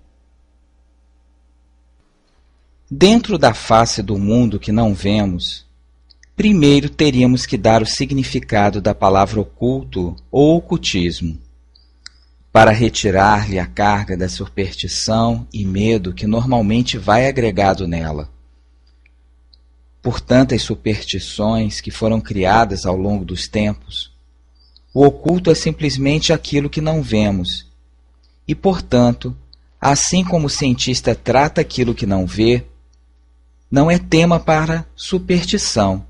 Dentro 2.91 3.37
da 3.37 3.53
face 3.53 4.03
do 4.03 4.19
mundo 4.19 4.59
que 4.59 4.73
não 4.73 4.95
vemos, 4.95 5.68
primeiro 6.39 6.89
teríamos 6.89 7.45
que 7.45 7.59
dar 7.59 7.83
o 7.83 7.87
significado 7.87 8.81
da 8.81 8.95
palavra 8.95 9.41
oculto 9.41 10.15
ou 10.31 10.57
ocultismo, 10.57 11.37
para 12.53 12.71
retirar-lhe 12.71 13.59
a 13.59 13.67
carga 13.67 14.17
da 14.17 14.29
superstição 14.29 15.49
e 15.53 15.65
medo 15.65 16.15
que 16.15 16.29
normalmente 16.29 16.97
vai 16.97 17.27
agregado 17.27 17.89
nela. 17.89 18.31
Por 20.01 20.21
tantas 20.21 20.63
superstições 20.63 21.81
que 21.81 21.91
foram 21.91 22.21
criadas 22.21 22.87
ao 22.87 22.97
longo 22.97 23.25
dos 23.25 23.49
tempos, 23.49 24.13
o 24.95 25.05
oculto 25.05 25.51
é 25.51 25.57
simplesmente 25.57 26.33
aquilo 26.33 26.71
que 26.71 26.81
não 26.81 27.03
vemos, 27.03 27.67
e, 28.47 28.55
portanto, 28.55 29.37
assim 29.81 30.23
como 30.23 30.47
o 30.47 30.51
cientista 30.51 31.17
trata 31.17 31.61
aquilo 31.61 31.97
que 31.97 32.07
não 32.07 32.29
vê, 32.29 32.65
não 33.69 33.91
é 33.91 33.99
tema 33.99 34.39
para 34.39 34.87
superstição 34.95 36.07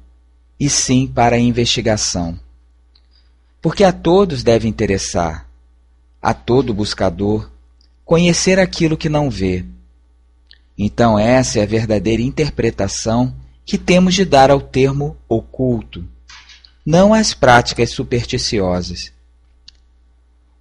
e 0.59 0.69
sim 0.69 1.07
para 1.07 1.37
a 1.37 1.41
investigação. 1.41 2.39
Porque 3.61 3.85
a 3.85 3.93
todos 3.93 4.43
deve 4.43 4.69
interessar, 4.69 5.47
a 6.21 6.33
todo 6.35 6.75
buscador, 6.75 7.51
conhecer 8.05 8.59
aquilo 8.59 8.97
que 8.97 9.09
não 9.09 9.29
vê. 9.29 9.65
Então, 10.77 11.19
essa 11.19 11.59
é 11.59 11.63
a 11.63 11.67
verdadeira 11.67 12.23
interpretação 12.23 13.35
que 13.65 13.77
temos 13.77 14.15
de 14.15 14.25
dar 14.25 14.51
ao 14.51 14.61
termo 14.61 15.17
oculto, 15.29 16.09
não 16.87 17.13
às 17.13 17.35
práticas 17.35 17.91
supersticiosas. 17.91 19.13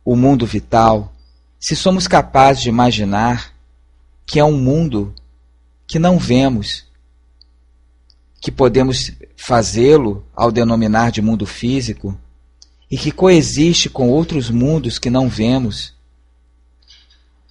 O 0.03 0.15
mundo 0.15 0.45
vital, 0.45 1.13
se 1.59 1.75
somos 1.75 2.07
capazes 2.07 2.63
de 2.63 2.69
imaginar 2.69 3.53
que 4.25 4.39
é 4.39 4.43
um 4.43 4.57
mundo 4.57 5.15
que 5.87 5.97
não 5.97 6.19
vemos, 6.19 6.85
que 8.41 8.51
podemos 8.51 9.13
fazê-lo 9.37 10.25
ao 10.35 10.51
denominar 10.51 11.11
de 11.11 11.21
mundo 11.21 11.45
físico 11.45 12.19
e 12.89 12.97
que 12.97 13.11
coexiste 13.11 13.87
com 13.89 14.09
outros 14.09 14.49
mundos 14.49 14.97
que 14.97 15.09
não 15.09 15.29
vemos. 15.29 15.93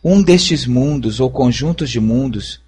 Um 0.04 0.20
destes 0.20 0.66
mundos 0.66 1.20
ou 1.20 1.30
conjuntos 1.30 1.88
de 1.88 2.00
mundos 2.00 2.60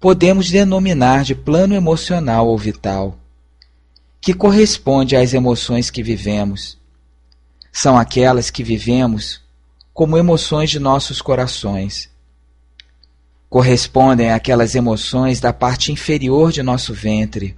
podemos 0.00 0.50
denominar 0.50 1.24
de 1.24 1.34
plano 1.34 1.74
emocional 1.74 2.48
ou 2.48 2.58
vital, 2.58 3.16
que 4.20 4.34
corresponde 4.34 5.14
às 5.14 5.34
emoções 5.34 5.90
que 5.90 6.02
vivemos. 6.02 6.78
São 7.70 7.98
aquelas 7.98 8.50
que 8.50 8.64
vivemos 8.64 9.42
como 9.92 10.16
emoções 10.16 10.70
de 10.70 10.78
nossos 10.78 11.20
corações. 11.20 12.10
Correspondem 13.48 14.32
àquelas 14.32 14.74
emoções 14.74 15.38
da 15.38 15.52
parte 15.52 15.92
inferior 15.92 16.50
de 16.50 16.62
nosso 16.62 16.92
ventre 16.92 17.56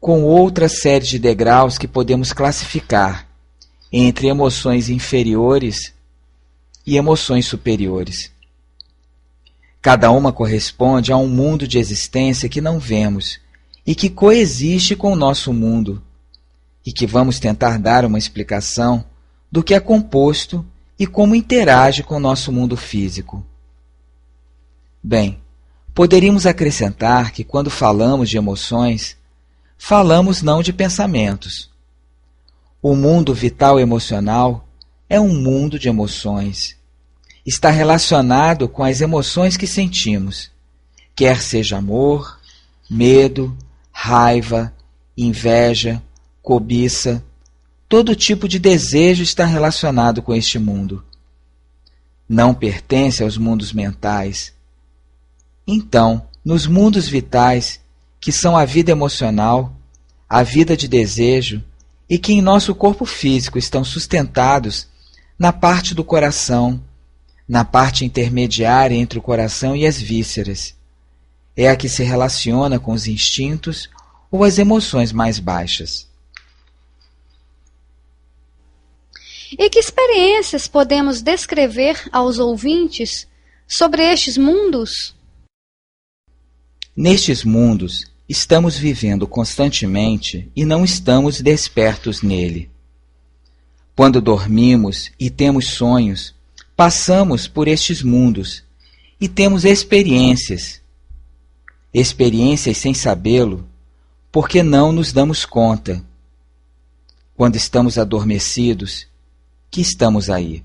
com 0.00 0.22
outra 0.22 0.68
série 0.68 1.04
de 1.04 1.18
degraus 1.18 1.78
que 1.78 1.88
podemos 1.88 2.32
classificar 2.32 3.26
entre 3.92 4.28
emoções 4.28 4.88
inferiores 4.88 5.92
e 6.86 6.96
emoções 6.96 7.46
superiores. 7.46 8.30
Cada 9.80 10.10
uma 10.10 10.32
corresponde 10.32 11.12
a 11.12 11.16
um 11.16 11.28
mundo 11.28 11.66
de 11.66 11.78
existência 11.78 12.48
que 12.48 12.60
não 12.60 12.78
vemos 12.78 13.40
e 13.86 13.94
que 13.94 14.10
coexiste 14.10 14.96
com 14.96 15.12
o 15.12 15.16
nosso 15.16 15.52
mundo, 15.52 16.02
e 16.84 16.92
que 16.92 17.06
vamos 17.06 17.38
tentar 17.38 17.78
dar 17.78 18.04
uma 18.04 18.18
explicação 18.18 19.04
do 19.50 19.62
que 19.62 19.74
é 19.74 19.80
composto 19.80 20.66
e 20.98 21.06
como 21.06 21.34
interage 21.34 22.02
com 22.02 22.16
o 22.16 22.20
nosso 22.20 22.50
mundo 22.50 22.76
físico. 22.76 23.44
Bem, 25.02 25.38
poderíamos 25.94 26.46
acrescentar 26.46 27.30
que 27.30 27.44
quando 27.44 27.70
falamos 27.70 28.28
de 28.28 28.36
emoções, 28.36 29.16
falamos 29.78 30.42
não 30.42 30.62
de 30.62 30.72
pensamentos. 30.72 31.70
O 32.82 32.94
mundo 32.94 33.34
vital 33.34 33.80
emocional 33.80 34.66
é 35.08 35.20
um 35.20 35.34
mundo 35.34 35.78
de 35.78 35.88
emoções. 35.88 36.76
Está 37.44 37.70
relacionado 37.70 38.68
com 38.68 38.82
as 38.82 39.00
emoções 39.00 39.56
que 39.56 39.66
sentimos, 39.66 40.50
quer 41.14 41.40
seja 41.40 41.78
amor, 41.78 42.38
medo, 42.90 43.56
raiva, 43.92 44.72
inveja, 45.16 46.02
cobiça. 46.42 47.24
Todo 47.88 48.16
tipo 48.16 48.48
de 48.48 48.58
desejo 48.58 49.22
está 49.22 49.44
relacionado 49.44 50.20
com 50.20 50.34
este 50.34 50.58
mundo. 50.58 51.04
Não 52.28 52.52
pertence 52.52 53.22
aos 53.22 53.38
mundos 53.38 53.72
mentais. 53.72 54.52
Então, 55.66 56.26
nos 56.44 56.66
mundos 56.66 57.08
vitais, 57.08 57.80
que 58.26 58.32
são 58.32 58.56
a 58.56 58.64
vida 58.64 58.90
emocional, 58.90 59.72
a 60.28 60.42
vida 60.42 60.76
de 60.76 60.88
desejo 60.88 61.62
e 62.10 62.18
que 62.18 62.32
em 62.32 62.42
nosso 62.42 62.74
corpo 62.74 63.06
físico 63.06 63.56
estão 63.56 63.84
sustentados 63.84 64.88
na 65.38 65.52
parte 65.52 65.94
do 65.94 66.02
coração, 66.02 66.82
na 67.48 67.64
parte 67.64 68.04
intermediária 68.04 68.96
entre 68.96 69.16
o 69.16 69.22
coração 69.22 69.76
e 69.76 69.86
as 69.86 70.00
vísceras. 70.00 70.74
É 71.56 71.68
a 71.68 71.76
que 71.76 71.88
se 71.88 72.02
relaciona 72.02 72.80
com 72.80 72.90
os 72.90 73.06
instintos 73.06 73.88
ou 74.28 74.42
as 74.42 74.58
emoções 74.58 75.12
mais 75.12 75.38
baixas. 75.38 76.08
E 79.56 79.70
que 79.70 79.78
experiências 79.78 80.66
podemos 80.66 81.22
descrever 81.22 82.08
aos 82.10 82.40
ouvintes 82.40 83.28
sobre 83.68 84.02
estes 84.02 84.36
mundos? 84.36 85.14
Nestes 86.96 87.44
mundos, 87.44 88.15
estamos 88.28 88.76
vivendo 88.76 89.26
constantemente 89.26 90.50
e 90.54 90.64
não 90.64 90.84
estamos 90.84 91.40
despertos 91.40 92.22
nele. 92.22 92.70
Quando 93.94 94.20
dormimos 94.20 95.10
e 95.18 95.30
temos 95.30 95.68
sonhos, 95.68 96.34
passamos 96.76 97.48
por 97.48 97.68
estes 97.68 98.02
mundos 98.02 98.64
e 99.20 99.28
temos 99.28 99.64
experiências. 99.64 100.80
Experiências 101.94 102.76
sem 102.76 102.92
sabê-lo, 102.92 103.66
porque 104.30 104.62
não 104.62 104.92
nos 104.92 105.12
damos 105.12 105.44
conta. 105.46 106.04
Quando 107.34 107.56
estamos 107.56 107.96
adormecidos, 107.96 109.06
que 109.70 109.80
estamos 109.80 110.28
aí. 110.28 110.62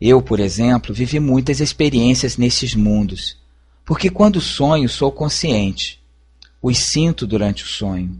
Eu, 0.00 0.20
por 0.20 0.40
exemplo, 0.40 0.94
vivi 0.94 1.20
muitas 1.20 1.60
experiências 1.60 2.36
nesses 2.36 2.74
mundos 2.74 3.40
porque 3.84 4.08
quando 4.08 4.40
sonho, 4.40 4.88
sou 4.88 5.10
consciente, 5.10 6.01
os 6.62 6.78
sinto 6.78 7.26
durante 7.26 7.64
o 7.64 7.66
sonho. 7.66 8.16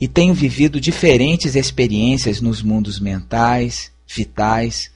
E 0.00 0.08
tenho 0.08 0.34
vivido 0.34 0.80
diferentes 0.80 1.54
experiências 1.54 2.40
nos 2.40 2.60
mundos 2.60 2.98
mentais, 2.98 3.92
vitais, 4.06 4.90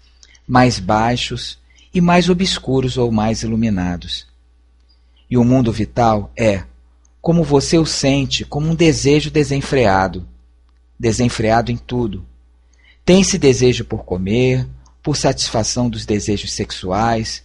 mais 0.47 0.81
baixos 0.81 1.59
e 1.95 2.01
mais 2.01 2.29
obscuros 2.29 2.99
ou 2.99 3.13
mais 3.13 3.43
iluminados. 3.43 4.27
E 5.31 5.39
o 5.39 5.45
mundo 5.45 5.73
vital 5.73 6.33
é, 6.37 6.65
como 7.23 7.45
você 7.45 7.79
o 7.79 7.87
sente, 7.87 8.45
como 8.45 8.69
um 8.69 8.75
desejo 8.75 9.31
desenfreado 9.31 10.27
desenfreado 10.99 11.71
em 11.71 11.77
tudo. 11.77 12.25
Tem 13.05 13.21
esse 13.21 13.39
desejo 13.39 13.85
por 13.85 14.05
comer, 14.05 14.67
por 15.03 15.17
satisfação 15.17 15.89
dos 15.89 16.05
desejos 16.05 16.53
sexuais, 16.53 17.45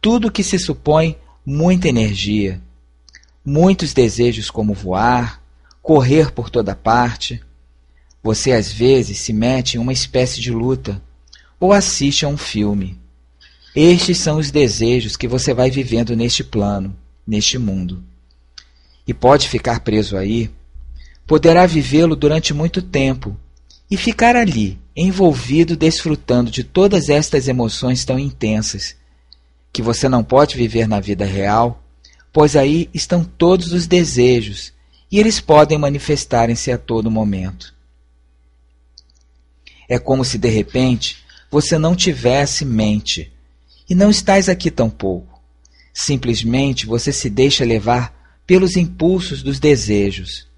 tudo 0.00 0.30
que 0.30 0.44
se 0.44 0.58
supõe 0.58 1.18
muita 1.44 1.88
energia, 1.88 2.60
muitos 3.44 3.92
desejos 3.92 4.50
como 4.50 4.74
voar, 4.74 5.42
correr 5.82 6.30
por 6.30 6.48
toda 6.48 6.76
parte. 6.76 7.42
Você 8.22 8.52
às 8.52 8.72
vezes 8.72 9.18
se 9.18 9.32
mete 9.32 9.74
em 9.74 9.78
uma 9.78 9.92
espécie 9.92 10.40
de 10.40 10.52
luta 10.52 11.02
ou 11.58 11.72
assiste 11.72 12.24
a 12.24 12.28
um 12.28 12.36
filme. 12.36 12.98
Estes 13.74 14.18
são 14.18 14.38
os 14.38 14.50
desejos 14.50 15.16
que 15.16 15.26
você 15.26 15.54
vai 15.54 15.70
vivendo 15.70 16.14
neste 16.14 16.44
plano, 16.44 16.96
neste 17.26 17.58
mundo. 17.58 18.02
E 19.06 19.14
pode 19.14 19.48
ficar 19.48 19.80
preso 19.80 20.16
aí, 20.16 20.50
poderá 21.26 21.66
vivê-lo 21.66 22.14
durante 22.14 22.52
muito 22.52 22.82
tempo 22.82 23.36
e 23.90 23.96
ficar 23.96 24.36
ali, 24.36 24.78
envolvido, 24.94 25.76
desfrutando 25.76 26.50
de 26.50 26.62
todas 26.62 27.08
estas 27.08 27.48
emoções 27.48 28.04
tão 28.04 28.18
intensas, 28.18 28.94
que 29.72 29.82
você 29.82 30.08
não 30.08 30.22
pode 30.22 30.56
viver 30.56 30.86
na 30.86 31.00
vida 31.00 31.24
real, 31.24 31.81
pois 32.32 32.56
aí 32.56 32.88
estão 32.94 33.24
todos 33.24 33.72
os 33.72 33.86
desejos 33.86 34.72
e 35.10 35.18
eles 35.18 35.38
podem 35.38 35.76
manifestarem-se 35.76 36.72
a 36.72 36.78
todo 36.78 37.10
momento. 37.10 37.74
É 39.88 39.98
como 39.98 40.24
se 40.24 40.38
de 40.38 40.48
repente 40.48 41.22
você 41.50 41.76
não 41.76 41.94
tivesse 41.94 42.64
mente 42.64 43.30
e 43.88 43.94
não 43.94 44.10
estás 44.10 44.48
aqui 44.48 44.70
tão 44.70 44.88
pouco. 44.88 45.42
Simplesmente 45.92 46.86
você 46.86 47.12
se 47.12 47.28
deixa 47.28 47.62
levar 47.62 48.40
pelos 48.46 48.76
impulsos 48.76 49.42
dos 49.42 49.60
desejos. 49.60 50.48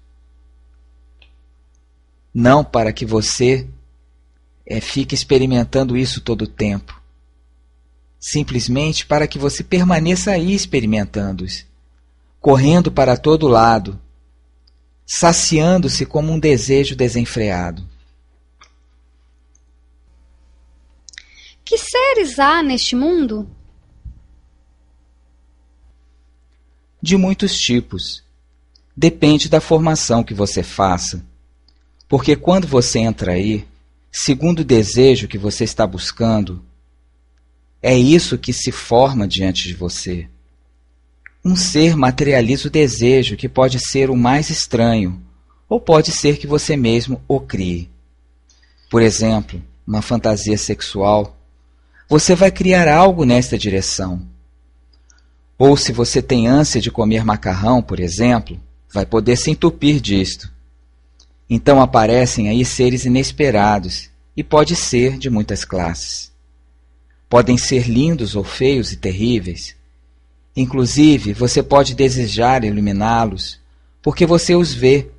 Não 2.33 2.63
para 2.63 2.93
que 2.93 3.05
você 3.05 3.67
é, 4.65 4.79
fique 4.79 5.13
experimentando 5.13 5.97
isso 5.97 6.21
todo 6.21 6.43
o 6.43 6.47
tempo. 6.47 7.01
Simplesmente 8.27 9.05
para 9.05 9.27
que 9.27 9.37
você 9.37 9.63
permaneça 9.63 10.31
aí 10.31 10.55
experimentando-os, 10.55 11.63
correndo 12.41 12.91
para 12.91 13.15
todo 13.15 13.47
lado, 13.47 14.01
saciando-se 15.05 16.07
como 16.07 16.33
um 16.33 16.39
desejo 16.39 16.95
desenfreado. 16.95 17.87
Que 21.63 21.77
seres 21.77 22.39
há 22.39 22.63
neste 22.63 22.95
mundo? 22.95 23.47
De 26.99 27.17
muitos 27.17 27.55
tipos. 27.55 28.23
Depende 28.97 29.47
da 29.47 29.61
formação 29.61 30.23
que 30.23 30.33
você 30.33 30.63
faça. 30.63 31.23
Porque 32.09 32.35
quando 32.35 32.67
você 32.67 32.97
entra 32.97 33.33
aí, 33.33 33.67
segundo 34.11 34.61
o 34.61 34.65
desejo 34.65 35.27
que 35.27 35.37
você 35.37 35.63
está 35.63 35.85
buscando, 35.85 36.65
é 37.85 37.95
isso 37.95 38.35
que 38.35 38.51
se 38.51 38.71
forma 38.71 39.27
diante 39.27 39.67
de 39.67 39.75
você. 39.75 40.27
Um 41.43 41.55
ser 41.55 41.95
materializa 41.95 42.67
o 42.67 42.71
desejo 42.71 43.37
que 43.37 43.47
pode 43.47 43.77
ser 43.79 44.09
o 44.09 44.17
mais 44.17 44.49
estranho, 44.49 45.21
ou 45.69 45.79
pode 45.79 46.11
ser 46.11 46.39
que 46.39 46.47
você 46.47 46.75
mesmo 46.75 47.21
o 47.27 47.39
crie. 47.39 47.91
Por 48.89 49.03
exemplo, 49.03 49.61
uma 49.85 50.01
fantasia 50.01 50.57
sexual 50.57 51.37
você 52.09 52.33
vai 52.33 52.49
criar 52.49 52.87
algo 52.87 53.23
nesta 53.23 53.55
direção. 53.55 54.27
Ou 55.55 55.77
se 55.77 55.93
você 55.93 56.23
tem 56.23 56.47
ânsia 56.47 56.81
de 56.81 56.89
comer 56.89 57.23
macarrão, 57.23 57.83
por 57.83 57.99
exemplo, 57.99 58.59
vai 58.91 59.05
poder 59.05 59.37
se 59.37 59.51
entupir 59.51 60.01
disto. 60.01 60.51
Então 61.47 61.79
aparecem 61.79 62.49
aí 62.49 62.65
seres 62.65 63.05
inesperados, 63.05 64.09
e 64.35 64.43
pode 64.43 64.75
ser 64.75 65.19
de 65.19 65.29
muitas 65.29 65.63
classes. 65.63 66.33
Podem 67.29 67.57
ser 67.57 67.89
lindos 67.89 68.35
ou 68.35 68.43
feios 68.43 68.91
e 68.91 68.97
terríveis. 68.97 69.75
Inclusive, 70.55 71.33
você 71.33 71.61
pode 71.61 71.93
desejar 71.95 72.63
eliminá-los, 72.63 73.59
porque 74.01 74.25
você 74.25 74.55
os 74.55 74.73
vê, 74.73 75.09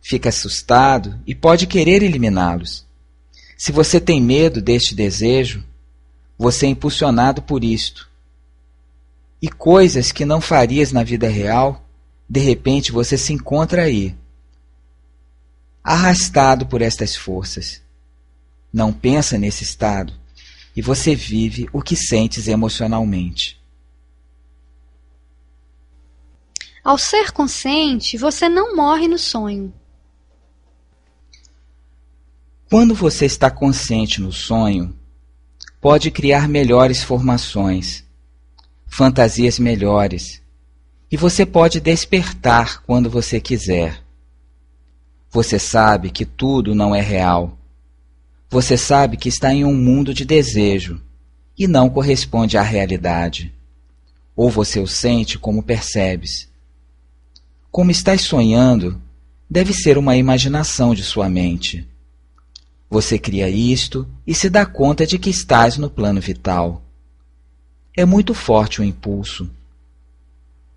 fica 0.00 0.30
assustado 0.30 1.20
e 1.26 1.34
pode 1.34 1.66
querer 1.66 2.02
eliminá-los. 2.02 2.86
Se 3.56 3.70
você 3.70 4.00
tem 4.00 4.20
medo 4.20 4.60
deste 4.60 4.94
desejo, 4.94 5.62
você 6.38 6.66
é 6.66 6.70
impulsionado 6.70 7.42
por 7.42 7.62
isto. 7.62 8.08
E 9.40 9.48
coisas 9.48 10.10
que 10.10 10.24
não 10.24 10.40
farias 10.40 10.90
na 10.90 11.04
vida 11.04 11.28
real, 11.28 11.86
de 12.28 12.40
repente 12.40 12.92
você 12.92 13.16
se 13.18 13.32
encontra 13.32 13.82
aí, 13.82 14.14
arrastado 15.84 16.66
por 16.66 16.82
estas 16.82 17.14
forças. 17.14 17.82
Não 18.72 18.92
pensa 18.92 19.36
nesse 19.36 19.62
estado 19.64 20.19
e 20.80 20.82
você 20.82 21.14
vive 21.14 21.68
o 21.74 21.82
que 21.82 21.94
sentes 21.94 22.48
emocionalmente. 22.48 23.60
Ao 26.82 26.96
ser 26.96 27.32
consciente, 27.32 28.16
você 28.16 28.48
não 28.48 28.74
morre 28.74 29.06
no 29.06 29.18
sonho. 29.18 29.74
Quando 32.70 32.94
você 32.94 33.26
está 33.26 33.50
consciente 33.50 34.22
no 34.22 34.32
sonho, 34.32 34.98
pode 35.82 36.10
criar 36.10 36.48
melhores 36.48 37.02
formações, 37.02 38.02
fantasias 38.86 39.58
melhores, 39.58 40.40
e 41.10 41.16
você 41.18 41.44
pode 41.44 41.78
despertar 41.78 42.82
quando 42.84 43.10
você 43.10 43.38
quiser. 43.38 44.02
Você 45.30 45.58
sabe 45.58 46.08
que 46.08 46.24
tudo 46.24 46.74
não 46.74 46.94
é 46.94 47.02
real. 47.02 47.58
Você 48.50 48.76
sabe 48.76 49.16
que 49.16 49.28
está 49.28 49.54
em 49.54 49.64
um 49.64 49.72
mundo 49.72 50.12
de 50.12 50.24
desejo 50.24 51.00
e 51.56 51.68
não 51.68 51.88
corresponde 51.88 52.58
à 52.58 52.62
realidade. 52.62 53.54
Ou 54.34 54.50
você 54.50 54.80
o 54.80 54.88
sente 54.88 55.38
como 55.38 55.62
percebes. 55.62 56.48
Como 57.70 57.92
estás 57.92 58.22
sonhando, 58.22 59.00
deve 59.48 59.72
ser 59.72 59.96
uma 59.96 60.16
imaginação 60.16 60.96
de 60.96 61.04
sua 61.04 61.28
mente. 61.28 61.86
Você 62.90 63.20
cria 63.20 63.48
isto 63.48 64.04
e 64.26 64.34
se 64.34 64.50
dá 64.50 64.66
conta 64.66 65.06
de 65.06 65.16
que 65.16 65.30
estás 65.30 65.76
no 65.76 65.88
plano 65.88 66.20
vital. 66.20 66.82
É 67.96 68.04
muito 68.04 68.34
forte 68.34 68.80
o 68.80 68.84
impulso. 68.84 69.48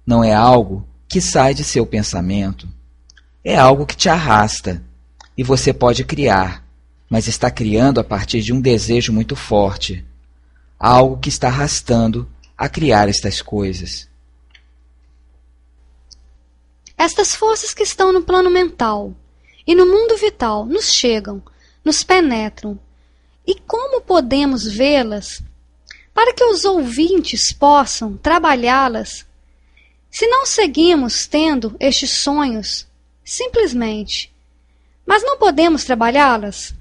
Não 0.05 0.23
é 0.23 0.31
algo 0.31 0.87
que 1.07 1.19
sai 1.19 1.55
de 1.55 1.63
seu 1.63 1.87
pensamento. 1.87 2.67
É 3.43 3.57
algo 3.57 3.87
que 3.87 3.97
te 3.97 4.09
arrasta 4.09 4.83
e 5.35 5.43
você 5.43 5.73
pode 5.73 6.03
criar, 6.03 6.62
mas 7.09 7.27
está 7.27 7.49
criando 7.51 7.99
a 7.99 8.03
partir 8.03 8.41
de 8.41 8.53
um 8.53 8.59
desejo 8.59 9.13
muito 9.13 9.35
forte. 9.35 10.05
Algo 10.79 11.17
que 11.17 11.29
está 11.29 11.47
arrastando 11.47 12.29
a 12.57 12.67
criar 12.67 13.09
estas 13.09 13.41
coisas. 13.41 14.07
Estas 16.97 17.35
forças 17.35 17.73
que 17.73 17.83
estão 17.83 18.11
no 18.11 18.23
plano 18.23 18.49
mental 18.49 19.13
e 19.65 19.75
no 19.75 19.85
mundo 19.85 20.17
vital 20.17 20.65
nos 20.65 20.93
chegam 20.93 21.41
nos 21.83 22.03
penetram. 22.03 22.79
E 23.45 23.55
como 23.55 24.01
podemos 24.01 24.65
vê-las 24.65 25.43
para 26.13 26.33
que 26.33 26.43
os 26.43 26.63
ouvintes 26.63 27.51
possam 27.51 28.15
trabalhá-las 28.15 29.25
se 30.09 30.27
não 30.27 30.45
seguimos 30.45 31.25
tendo 31.25 31.75
estes 31.79 32.11
sonhos 32.11 32.87
simplesmente, 33.25 34.31
mas 35.05 35.23
não 35.23 35.37
podemos 35.37 35.83
trabalhá-las? 35.83 36.73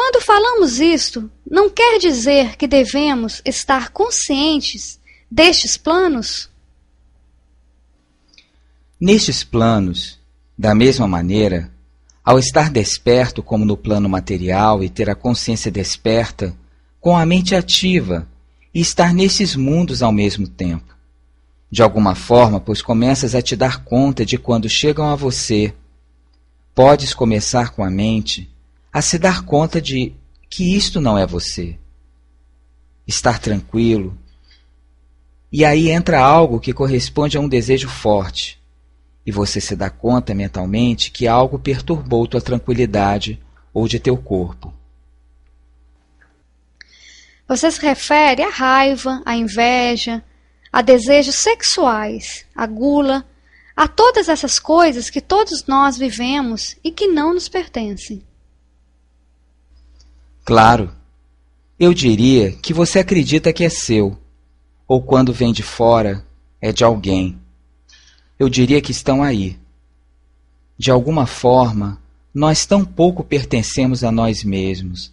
Quando 0.00 0.20
falamos 0.20 0.78
isto, 0.78 1.28
não 1.44 1.68
quer 1.68 1.98
dizer 1.98 2.54
que 2.54 2.68
devemos 2.68 3.42
estar 3.44 3.90
conscientes 3.90 5.00
destes 5.28 5.76
planos? 5.76 6.48
Nestes 9.00 9.42
planos, 9.42 10.16
da 10.56 10.72
mesma 10.72 11.08
maneira, 11.08 11.72
ao 12.24 12.38
estar 12.38 12.70
desperto, 12.70 13.42
como 13.42 13.64
no 13.64 13.76
plano 13.76 14.08
material, 14.08 14.84
e 14.84 14.88
ter 14.88 15.10
a 15.10 15.16
consciência 15.16 15.68
desperta, 15.68 16.56
com 17.00 17.16
a 17.16 17.26
mente 17.26 17.56
ativa, 17.56 18.24
e 18.72 18.80
estar 18.80 19.12
nesses 19.12 19.56
mundos 19.56 20.00
ao 20.00 20.12
mesmo 20.12 20.46
tempo. 20.46 20.96
De 21.68 21.82
alguma 21.82 22.14
forma, 22.14 22.60
pois 22.60 22.80
começas 22.80 23.34
a 23.34 23.42
te 23.42 23.56
dar 23.56 23.82
conta 23.82 24.24
de 24.24 24.38
quando 24.38 24.68
chegam 24.68 25.08
a 25.08 25.16
você. 25.16 25.74
Podes 26.72 27.12
começar 27.12 27.70
com 27.70 27.82
a 27.82 27.90
mente 27.90 28.48
a 28.98 29.02
se 29.02 29.16
dar 29.16 29.44
conta 29.44 29.80
de 29.80 30.12
que 30.50 30.76
isto 30.76 31.00
não 31.00 31.16
é 31.16 31.24
você. 31.24 31.78
Estar 33.06 33.38
tranquilo. 33.38 34.18
E 35.52 35.64
aí 35.64 35.88
entra 35.88 36.20
algo 36.20 36.58
que 36.58 36.72
corresponde 36.72 37.36
a 37.36 37.40
um 37.40 37.48
desejo 37.48 37.88
forte 37.88 38.60
e 39.24 39.30
você 39.30 39.60
se 39.60 39.76
dá 39.76 39.88
conta 39.88 40.34
mentalmente 40.34 41.12
que 41.12 41.28
algo 41.28 41.60
perturbou 41.60 42.26
tua 42.26 42.40
tranquilidade 42.40 43.40
ou 43.72 43.86
de 43.86 44.00
teu 44.00 44.16
corpo. 44.16 44.74
Você 47.46 47.70
se 47.70 47.80
refere 47.80 48.42
à 48.42 48.50
raiva, 48.50 49.22
à 49.24 49.36
inveja, 49.36 50.24
a 50.72 50.82
desejos 50.82 51.36
sexuais, 51.36 52.44
à 52.52 52.66
gula, 52.66 53.24
a 53.76 53.86
todas 53.86 54.28
essas 54.28 54.58
coisas 54.58 55.08
que 55.08 55.20
todos 55.20 55.64
nós 55.68 55.96
vivemos 55.96 56.76
e 56.82 56.90
que 56.90 57.06
não 57.06 57.32
nos 57.32 57.48
pertencem. 57.48 58.26
Claro. 60.48 60.90
Eu 61.78 61.92
diria 61.92 62.52
que 62.52 62.72
você 62.72 63.00
acredita 63.00 63.52
que 63.52 63.64
é 63.64 63.68
seu, 63.68 64.16
ou 64.86 65.02
quando 65.02 65.30
vem 65.30 65.52
de 65.52 65.62
fora, 65.62 66.24
é 66.58 66.72
de 66.72 66.82
alguém. 66.82 67.38
Eu 68.38 68.48
diria 68.48 68.80
que 68.80 68.90
estão 68.90 69.22
aí. 69.22 69.58
De 70.78 70.90
alguma 70.90 71.26
forma, 71.26 72.00
nós 72.32 72.64
tão 72.64 72.82
pouco 72.82 73.22
pertencemos 73.22 74.02
a 74.02 74.10
nós 74.10 74.42
mesmos, 74.42 75.12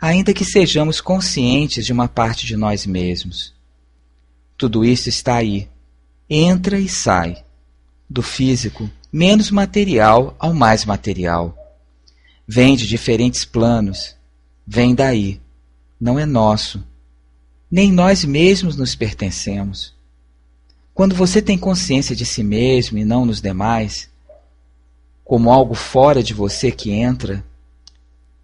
ainda 0.00 0.32
que 0.32 0.44
sejamos 0.44 1.00
conscientes 1.00 1.84
de 1.84 1.92
uma 1.92 2.06
parte 2.06 2.46
de 2.46 2.56
nós 2.56 2.86
mesmos. 2.86 3.52
Tudo 4.56 4.84
isso 4.84 5.08
está 5.08 5.38
aí, 5.38 5.68
entra 6.30 6.78
e 6.78 6.88
sai, 6.88 7.42
do 8.08 8.22
físico 8.22 8.88
menos 9.12 9.50
material 9.50 10.36
ao 10.38 10.54
mais 10.54 10.84
material. 10.84 11.52
Vem 12.46 12.76
de 12.76 12.86
diferentes 12.86 13.44
planos, 13.44 14.14
vem 14.72 14.94
daí, 14.94 15.38
não 16.00 16.18
é 16.18 16.24
nosso. 16.24 16.82
Nem 17.70 17.92
nós 17.92 18.24
mesmos 18.24 18.74
nos 18.74 18.94
pertencemos. 18.94 19.94
Quando 20.94 21.14
você 21.14 21.42
tem 21.42 21.58
consciência 21.58 22.16
de 22.16 22.24
si 22.24 22.42
mesmo 22.42 22.96
e 22.96 23.04
não 23.04 23.26
nos 23.26 23.42
demais, 23.42 24.08
como 25.22 25.52
algo 25.52 25.74
fora 25.74 26.22
de 26.22 26.32
você 26.32 26.72
que 26.72 26.90
entra, 26.90 27.44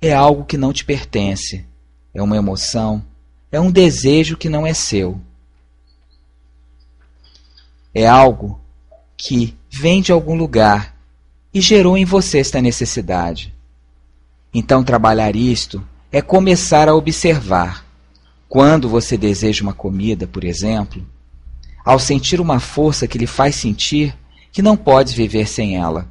é 0.02 0.12
algo 0.12 0.44
que 0.44 0.58
não 0.58 0.70
te 0.70 0.84
pertence, 0.84 1.64
é 2.12 2.20
uma 2.20 2.36
emoção, 2.36 3.02
é 3.50 3.58
um 3.58 3.70
desejo 3.70 4.36
que 4.36 4.50
não 4.50 4.66
é 4.66 4.74
seu. 4.74 5.18
É 7.94 8.06
algo 8.06 8.60
que 9.16 9.56
vem 9.70 10.02
de 10.02 10.12
algum 10.12 10.34
lugar 10.34 10.94
e 11.54 11.62
gerou 11.62 11.96
em 11.96 12.04
você 12.04 12.38
esta 12.38 12.60
necessidade. 12.60 13.54
Então, 14.52 14.84
trabalhar 14.84 15.34
isto 15.34 15.82
é 16.10 16.22
começar 16.22 16.88
a 16.88 16.94
observar. 16.94 17.84
Quando 18.48 18.88
você 18.88 19.16
deseja 19.16 19.62
uma 19.62 19.74
comida, 19.74 20.26
por 20.26 20.42
exemplo, 20.42 21.06
ao 21.84 21.98
sentir 21.98 22.40
uma 22.40 22.60
força 22.60 23.06
que 23.06 23.18
lhe 23.18 23.26
faz 23.26 23.54
sentir 23.56 24.16
que 24.50 24.62
não 24.62 24.76
pode 24.76 25.14
viver 25.14 25.46
sem 25.46 25.76
ela. 25.76 26.08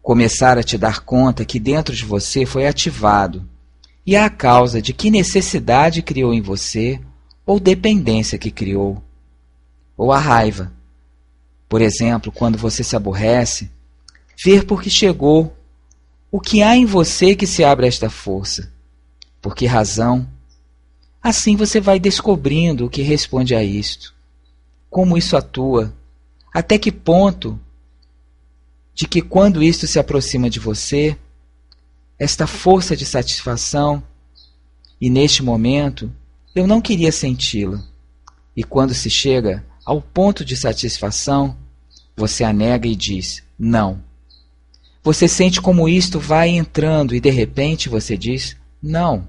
Começar 0.00 0.56
a 0.56 0.62
te 0.62 0.78
dar 0.78 1.00
conta 1.00 1.44
que 1.44 1.58
dentro 1.58 1.94
de 1.94 2.04
você 2.04 2.46
foi 2.46 2.66
ativado 2.66 3.46
e 4.06 4.14
é 4.16 4.22
a 4.22 4.30
causa 4.30 4.80
de 4.80 4.92
que 4.92 5.10
necessidade 5.10 6.02
criou 6.02 6.32
em 6.32 6.40
você 6.40 7.00
ou 7.44 7.60
dependência 7.60 8.38
que 8.38 8.50
criou. 8.50 9.02
Ou 9.96 10.12
a 10.12 10.18
raiva. 10.18 10.72
Por 11.68 11.82
exemplo, 11.82 12.32
quando 12.32 12.56
você 12.56 12.82
se 12.82 12.96
aborrece, 12.96 13.70
ver 14.42 14.64
por 14.64 14.82
que 14.82 14.88
chegou 14.88 15.54
o 16.30 16.40
que 16.40 16.62
há 16.62 16.76
em 16.76 16.86
você 16.86 17.34
que 17.34 17.46
se 17.46 17.64
abre 17.64 17.86
a 17.86 17.88
esta 17.88 18.08
força? 18.08 18.72
Por 19.42 19.54
que 19.54 19.66
razão? 19.66 20.28
Assim 21.22 21.56
você 21.56 21.80
vai 21.80 21.98
descobrindo 21.98 22.86
o 22.86 22.90
que 22.90 23.02
responde 23.02 23.54
a 23.54 23.62
isto. 23.62 24.14
Como 24.88 25.18
isso 25.18 25.36
atua? 25.36 25.94
Até 26.52 26.78
que 26.78 26.92
ponto 26.92 27.58
de 28.94 29.06
que 29.06 29.22
quando 29.22 29.62
isto 29.62 29.86
se 29.86 29.98
aproxima 29.98 30.50
de 30.50 30.60
você, 30.60 31.16
esta 32.18 32.46
força 32.46 32.96
de 32.96 33.06
satisfação, 33.06 34.02
e 35.00 35.08
neste 35.08 35.42
momento 35.42 36.12
eu 36.54 36.66
não 36.66 36.80
queria 36.80 37.10
senti-la. 37.10 37.82
E 38.54 38.62
quando 38.62 38.94
se 38.94 39.08
chega 39.08 39.64
ao 39.84 40.02
ponto 40.02 40.44
de 40.44 40.56
satisfação, 40.56 41.56
você 42.16 42.44
a 42.44 42.52
nega 42.52 42.86
e 42.86 42.94
diz: 42.94 43.42
não. 43.58 44.02
Você 45.02 45.26
sente 45.26 45.60
como 45.60 45.88
isto 45.88 46.20
vai 46.20 46.50
entrando 46.50 47.14
e 47.14 47.20
de 47.20 47.30
repente 47.30 47.88
você 47.88 48.16
diz: 48.16 48.56
não. 48.82 49.28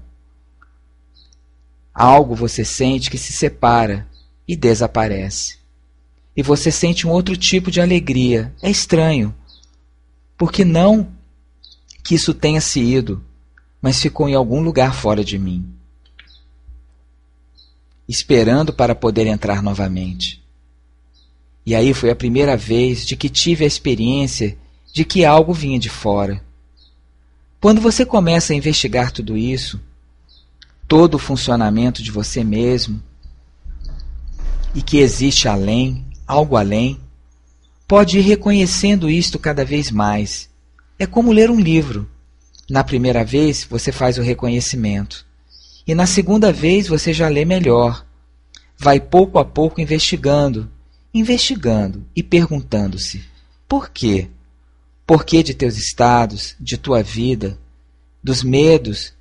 Algo 1.94 2.34
você 2.34 2.64
sente 2.64 3.10
que 3.10 3.18
se 3.18 3.32
separa 3.32 4.06
e 4.46 4.56
desaparece. 4.56 5.58
E 6.36 6.42
você 6.42 6.70
sente 6.70 7.06
um 7.06 7.10
outro 7.10 7.36
tipo 7.36 7.70
de 7.70 7.80
alegria. 7.80 8.52
É 8.62 8.70
estranho. 8.70 9.34
Porque 10.36 10.64
não 10.64 11.12
que 12.02 12.14
isso 12.14 12.34
tenha 12.34 12.60
se 12.60 12.80
ido, 12.80 13.22
mas 13.80 14.00
ficou 14.00 14.28
em 14.28 14.34
algum 14.34 14.60
lugar 14.60 14.94
fora 14.94 15.24
de 15.24 15.38
mim, 15.38 15.64
esperando 18.08 18.72
para 18.72 18.94
poder 18.94 19.26
entrar 19.26 19.62
novamente. 19.62 20.42
E 21.64 21.74
aí 21.74 21.94
foi 21.94 22.10
a 22.10 22.16
primeira 22.16 22.56
vez 22.56 23.06
de 23.06 23.14
que 23.14 23.28
tive 23.28 23.64
a 23.64 23.68
experiência 23.68 24.58
de 24.92 25.04
que 25.04 25.24
algo 25.24 25.54
vinha 25.54 25.78
de 25.78 25.88
fora. 25.88 26.42
Quando 27.60 27.80
você 27.80 28.04
começa 28.04 28.52
a 28.52 28.56
investigar 28.56 29.10
tudo 29.10 29.36
isso, 29.36 29.80
todo 30.86 31.14
o 31.14 31.18
funcionamento 31.18 32.02
de 32.02 32.10
você 32.10 32.44
mesmo, 32.44 33.02
e 34.74 34.82
que 34.82 34.98
existe 34.98 35.48
além, 35.48 36.04
algo 36.26 36.56
além, 36.56 37.00
pode 37.86 38.18
ir 38.18 38.22
reconhecendo 38.22 39.08
isto 39.08 39.38
cada 39.38 39.64
vez 39.64 39.90
mais. 39.90 40.50
É 40.98 41.06
como 41.06 41.32
ler 41.32 41.50
um 41.50 41.60
livro. 41.60 42.08
Na 42.68 42.84
primeira 42.84 43.24
vez 43.24 43.64
você 43.64 43.92
faz 43.92 44.18
o 44.18 44.22
reconhecimento, 44.22 45.26
e 45.86 45.94
na 45.94 46.06
segunda 46.06 46.52
vez 46.52 46.88
você 46.88 47.12
já 47.12 47.28
lê 47.28 47.44
melhor. 47.44 48.04
Vai 48.78 48.98
pouco 48.98 49.38
a 49.38 49.44
pouco 49.44 49.80
investigando, 49.80 50.70
investigando 51.12 52.04
e 52.14 52.22
perguntando-se: 52.22 53.22
por 53.68 53.90
quê? 53.90 54.28
Porquê 55.12 55.42
de 55.42 55.52
teus 55.52 55.76
estados, 55.76 56.56
de 56.58 56.78
tua 56.78 57.02
vida, 57.02 57.58
dos 58.22 58.42
medos, 58.42 59.12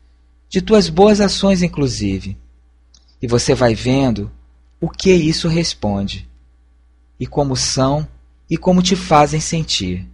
de 0.48 0.62
tuas 0.62 0.88
boas 0.88 1.20
ações, 1.20 1.62
inclusive. 1.62 2.38
E 3.22 3.28
você 3.28 3.54
vai 3.54 3.76
vendo 3.76 4.32
o 4.80 4.88
que 4.88 5.12
isso 5.12 5.50
responde, 5.50 6.30
e 7.20 7.28
como 7.28 7.58
são 7.58 8.08
e 8.50 8.56
como 8.56 8.82
te 8.82 8.96
fazem 8.96 9.42
sentir. 9.42 10.08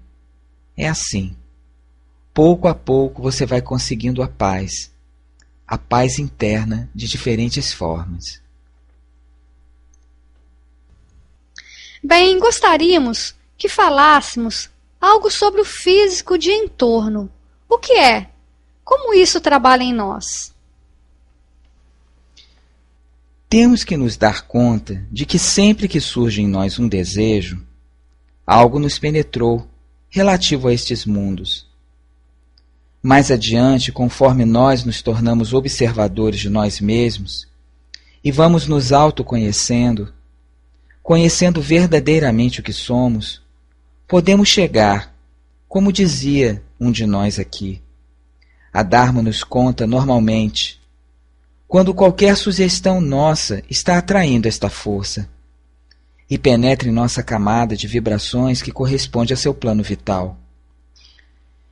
É 0.75 0.88
assim. 0.88 1.38
Pouco 2.34 2.67
a 2.67 2.73
pouco 2.73 3.21
você 3.21 3.45
vai 3.45 3.61
conseguindo 3.61 4.23
a 4.23 4.28
paz, 4.28 4.91
a 5.67 5.78
paz 5.78 6.17
interna 6.17 6.89
de 6.91 7.07
diferentes 7.07 7.71
formas. 7.71 8.41
Bem, 12.03 12.39
gostaríamos 12.39 13.36
que 13.55 13.69
falássemos 13.69 14.71
algo 15.00 15.30
sobre 15.30 15.62
o 15.62 15.66
físico 15.66 16.38
de 16.38 16.52
entorno. 16.52 17.30
O 17.70 17.78
que 17.78 17.93
é? 17.93 18.30
Como 18.84 19.14
isso 19.14 19.41
trabalha 19.41 19.84
em 19.84 19.93
nós? 19.93 20.54
Temos 23.50 23.84
que 23.84 23.95
nos 23.95 24.18
dar 24.18 24.45
conta 24.45 25.06
de 25.12 25.26
que 25.26 25.39
sempre 25.39 25.88
que 25.88 26.02
surge 26.02 26.41
em 26.41 26.48
nós 26.48 26.80
um 26.80 26.88
desejo, 26.88 27.66
algo 28.45 28.80
nos 28.80 29.00
penetrou 29.00 29.68
relativo 30.10 30.68
a 30.68 30.74
estes 30.74 31.06
mundos. 31.06 31.68
Mais 33.02 33.32
adiante, 33.32 33.91
conforme 33.91 34.43
nós 34.43 34.84
nos 34.84 35.02
tornamos 35.02 35.54
observadores 35.54 36.41
de 36.41 36.50
nós 36.50 36.82
mesmos 36.82 37.48
e 38.24 38.32
vamos 38.32 38.68
nos 38.68 38.91
autoconhecendo, 38.91 40.14
conhecendo 41.02 41.62
verdadeiramente 41.62 42.60
o 42.60 42.64
que 42.64 42.74
somos, 42.74 43.41
podemos 44.08 44.47
chegar, 44.47 45.14
como 45.68 45.91
dizia 45.91 46.64
um 46.80 46.91
de 46.91 47.05
nós 47.05 47.38
aqui, 47.38 47.82
a 48.72 48.82
darmos-nos 48.82 49.43
conta 49.43 49.86
normalmente, 49.86 50.80
quando 51.68 51.93
qualquer 51.93 52.38
sugestão 52.38 53.01
nossa 53.01 53.62
está 53.70 53.97
atraindo 53.97 54.47
esta 54.47 54.70
força 54.70 55.28
e 56.30 56.38
penetra 56.38 56.88
em 56.88 56.93
nossa 56.93 57.22
camada 57.22 57.76
de 57.76 57.86
vibrações 57.86 58.62
que 58.62 58.72
corresponde 58.72 59.34
a 59.34 59.38
seu 59.38 59.53
plano 59.53 59.84
vital. 59.84 60.38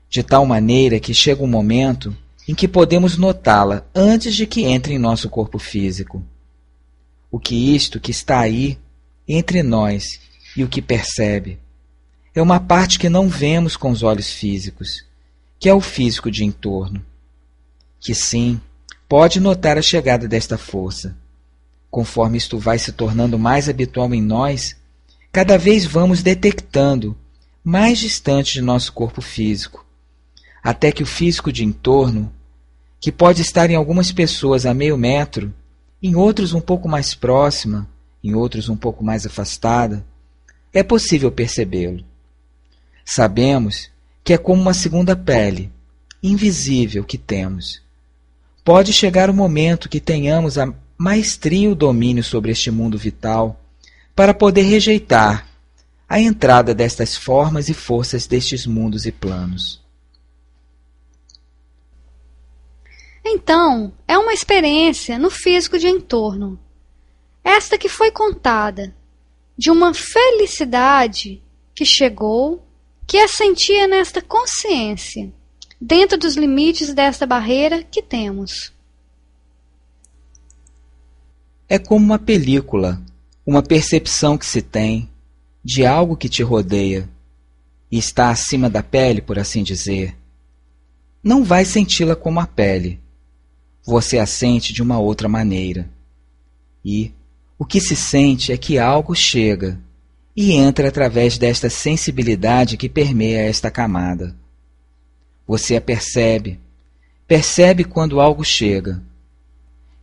De 0.09 0.21
tal 0.21 0.45
maneira 0.45 0.99
que 0.99 1.13
chega 1.13 1.41
um 1.41 1.47
momento 1.47 2.15
em 2.47 2.53
que 2.53 2.67
podemos 2.67 3.17
notá-la 3.17 3.85
antes 3.95 4.35
de 4.35 4.45
que 4.45 4.63
entre 4.63 4.93
em 4.93 4.99
nosso 4.99 5.29
corpo 5.29 5.57
físico. 5.57 6.21
O 7.31 7.39
que 7.39 7.73
isto 7.73 7.99
que 7.99 8.11
está 8.11 8.39
aí 8.39 8.77
entre 9.25 9.63
nós 9.63 10.19
e 10.55 10.63
o 10.63 10.67
que 10.67 10.81
percebe 10.81 11.59
é 12.35 12.41
uma 12.41 12.59
parte 12.59 12.99
que 12.99 13.07
não 13.07 13.29
vemos 13.29 13.77
com 13.77 13.89
os 13.89 14.03
olhos 14.03 14.29
físicos, 14.29 15.05
que 15.57 15.69
é 15.69 15.73
o 15.73 15.79
físico 15.79 16.29
de 16.29 16.43
entorno, 16.43 17.03
que 17.97 18.13
sim, 18.13 18.59
pode 19.07 19.39
notar 19.39 19.77
a 19.77 19.81
chegada 19.81 20.27
desta 20.27 20.57
força. 20.57 21.15
Conforme 21.89 22.37
isto 22.37 22.59
vai 22.59 22.77
se 22.77 22.91
tornando 22.91 23.39
mais 23.39 23.69
habitual 23.69 24.13
em 24.13 24.21
nós, 24.21 24.75
cada 25.31 25.57
vez 25.57 25.85
vamos 25.85 26.21
detectando 26.21 27.15
mais 27.63 27.99
distante 27.99 28.51
de 28.53 28.61
nosso 28.61 28.91
corpo 28.91 29.21
físico, 29.21 29.85
até 30.61 30.91
que 30.91 31.03
o 31.03 31.05
físico 31.05 31.53
de 31.53 31.63
entorno, 31.63 32.33
que 32.99 33.13
pode 33.13 33.41
estar 33.41 33.69
em 33.69 33.75
algumas 33.75 34.11
pessoas 34.11 34.65
a 34.65 34.73
meio 34.73 34.97
metro, 34.97 35.53
em 36.03 36.15
outros 36.15 36.53
um 36.53 36.59
pouco 36.59 36.89
mais 36.89 37.15
próxima, 37.15 37.87
em 38.21 38.35
outros 38.35 38.67
um 38.67 38.75
pouco 38.75 39.05
mais 39.05 39.25
afastada, 39.25 40.05
é 40.73 40.83
possível 40.83 41.31
percebê-lo. 41.31 42.03
Sabemos 43.05 43.91
que 44.23 44.33
é 44.33 44.37
como 44.37 44.59
uma 44.59 44.73
segunda 44.73 45.15
pele, 45.15 45.71
invisível, 46.23 47.03
que 47.03 47.19
temos. 47.19 47.79
Pode 48.63 48.91
chegar 48.91 49.29
o 49.29 49.33
momento 49.33 49.87
que 49.87 49.99
tenhamos 49.99 50.57
a 50.57 50.73
maestria 50.97 51.69
o 51.69 51.75
domínio 51.75 52.23
sobre 52.23 52.51
este 52.51 52.71
mundo 52.71 52.97
vital 52.97 53.61
para 54.15 54.33
poder 54.33 54.63
rejeitar 54.63 55.47
a 56.09 56.19
entrada 56.19 56.73
destas 56.73 57.15
formas 57.15 57.69
e 57.69 57.73
forças 57.75 58.25
destes 58.25 58.65
mundos 58.65 59.05
e 59.05 59.11
planos. 59.11 59.83
Então, 63.23 63.93
é 64.07 64.17
uma 64.17 64.33
experiência 64.33 65.19
no 65.19 65.29
físico 65.29 65.77
de 65.77 65.87
entorno. 65.87 66.59
Esta 67.43 67.77
que 67.77 67.89
foi 67.89 68.09
contada, 68.09 68.95
de 69.55 69.69
uma 69.69 69.93
felicidade 69.93 71.41
que 71.73 71.85
chegou, 71.85 72.64
que 73.07 73.17
a 73.17 73.27
sentia 73.27 73.87
nesta 73.87 74.21
consciência, 74.21 75.31
dentro 75.79 76.17
dos 76.17 76.35
limites 76.35 76.93
desta 76.93 77.25
barreira 77.25 77.83
que 77.83 78.01
temos. 78.01 78.73
É 81.67 81.77
como 81.79 82.05
uma 82.05 82.19
película, 82.19 83.01
uma 83.45 83.61
percepção 83.61 84.37
que 84.37 84.45
se 84.45 84.61
tem 84.61 85.09
de 85.63 85.85
algo 85.85 86.15
que 86.15 86.29
te 86.29 86.43
rodeia 86.43 87.09
e 87.91 87.97
está 87.97 88.29
acima 88.29 88.69
da 88.69 88.83
pele, 88.83 89.21
por 89.21 89.39
assim 89.39 89.63
dizer. 89.63 90.15
Não 91.23 91.43
vai 91.43 91.65
senti-la 91.65 92.15
como 92.15 92.39
a 92.39 92.45
pele. 92.45 92.99
Você 93.83 94.19
a 94.19 94.25
sente 94.25 94.73
de 94.73 94.81
uma 94.81 94.99
outra 94.99 95.27
maneira. 95.27 95.89
E 96.83 97.11
o 97.57 97.65
que 97.65 97.79
se 97.79 97.95
sente 97.95 98.51
é 98.51 98.57
que 98.57 98.77
algo 98.77 99.15
chega 99.15 99.79
e 100.35 100.51
entra 100.51 100.89
através 100.89 101.37
desta 101.37 101.69
sensibilidade 101.69 102.77
que 102.77 102.89
permeia 102.89 103.39
esta 103.39 103.71
camada. 103.71 104.35
Você 105.47 105.75
a 105.75 105.81
percebe, 105.81 106.59
percebe 107.27 107.83
quando 107.83 108.19
algo 108.19 108.43
chega 108.43 109.01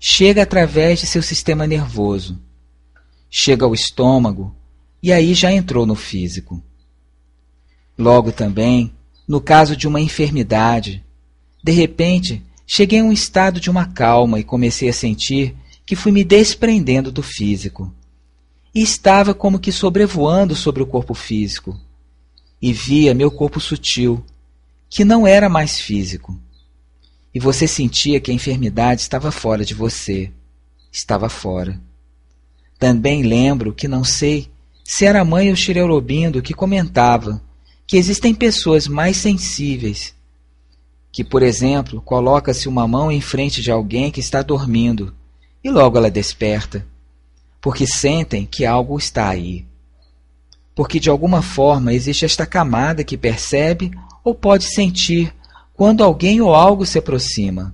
chega 0.04 0.42
através 0.42 0.98
de 0.98 1.06
seu 1.06 1.22
sistema 1.22 1.64
nervoso, 1.64 2.42
chega 3.30 3.64
ao 3.64 3.72
estômago 3.72 4.52
e 5.00 5.12
aí 5.12 5.32
já 5.32 5.52
entrou 5.52 5.86
no 5.86 5.94
físico. 5.94 6.60
Logo 7.96 8.32
também, 8.32 8.92
no 9.28 9.40
caso 9.40 9.76
de 9.76 9.86
uma 9.86 10.00
enfermidade, 10.00 11.04
de 11.62 11.70
repente 11.70 12.44
cheguei 12.66 12.98
a 12.98 13.04
um 13.04 13.12
estado 13.12 13.60
de 13.60 13.70
uma 13.70 13.86
calma 13.86 14.40
e 14.40 14.44
comecei 14.44 14.88
a 14.88 14.92
sentir 14.92 15.54
que 15.86 15.94
fui 15.94 16.10
me 16.10 16.24
desprendendo 16.24 17.12
do 17.12 17.22
físico. 17.22 17.94
E 18.74 18.82
estava 18.82 19.34
como 19.34 19.58
que 19.58 19.70
sobrevoando 19.70 20.54
sobre 20.54 20.82
o 20.82 20.86
corpo 20.86 21.14
físico. 21.14 21.78
E 22.60 22.72
via 22.72 23.14
meu 23.14 23.30
corpo 23.30 23.60
sutil, 23.60 24.24
que 24.88 25.04
não 25.04 25.26
era 25.26 25.48
mais 25.48 25.80
físico 25.80 26.38
e 27.34 27.40
você 27.40 27.66
sentia 27.66 28.20
que 28.20 28.30
a 28.30 28.34
enfermidade 28.34 29.00
estava 29.00 29.30
fora 29.30 29.64
de 29.64 29.74
você. 29.74 30.30
Estava 30.90 31.28
fora. 31.28 31.80
Também 32.78 33.22
lembro 33.22 33.72
que 33.72 33.88
não 33.88 34.04
sei 34.04 34.50
se 34.84 35.06
era 35.06 35.20
a 35.20 35.24
mãe 35.24 35.48
ou 35.48 35.56
Xireurobindo 35.56 36.42
que 36.42 36.52
comentava 36.52 37.40
que 37.86 37.96
existem 37.96 38.34
pessoas 38.34 38.86
mais 38.86 39.16
sensíveis, 39.16 40.14
que, 41.10 41.22
por 41.22 41.42
exemplo, 41.42 42.00
coloca-se 42.00 42.68
uma 42.68 42.86
mão 42.86 43.10
em 43.10 43.20
frente 43.20 43.62
de 43.62 43.70
alguém 43.70 44.10
que 44.10 44.20
está 44.20 44.42
dormindo 44.42 45.14
e 45.62 45.70
logo 45.70 45.96
ela 45.96 46.10
desperta, 46.10 46.86
porque 47.62 47.86
sentem 47.86 48.44
que 48.44 48.66
algo 48.66 48.98
está 48.98 49.28
aí. 49.28 49.64
Porque 50.74 50.98
de 50.98 51.08
alguma 51.08 51.40
forma 51.40 51.94
existe 51.94 52.24
esta 52.24 52.44
camada 52.44 53.04
que 53.04 53.16
percebe 53.16 53.92
ou 54.24 54.34
pode 54.34 54.64
sentir 54.64 55.32
quando 55.72 56.02
alguém 56.02 56.40
ou 56.40 56.54
algo 56.54 56.84
se 56.84 56.98
aproxima, 56.98 57.72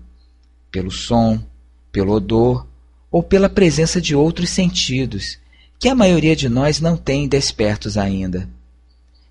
pelo 0.71 0.91
som, 0.91 1.43
pelo 1.91 2.13
odor 2.13 2.67
ou 3.11 3.23
pela 3.23 3.49
presença 3.49 3.99
de 3.99 4.15
outros 4.15 4.51
sentidos 4.51 5.39
que 5.79 5.89
a 5.89 5.95
maioria 5.95 6.37
de 6.37 6.49
nós 6.49 6.81
não 6.81 6.97
tem 6.97 7.27
despertos 7.27 7.97
ainda, 7.97 8.49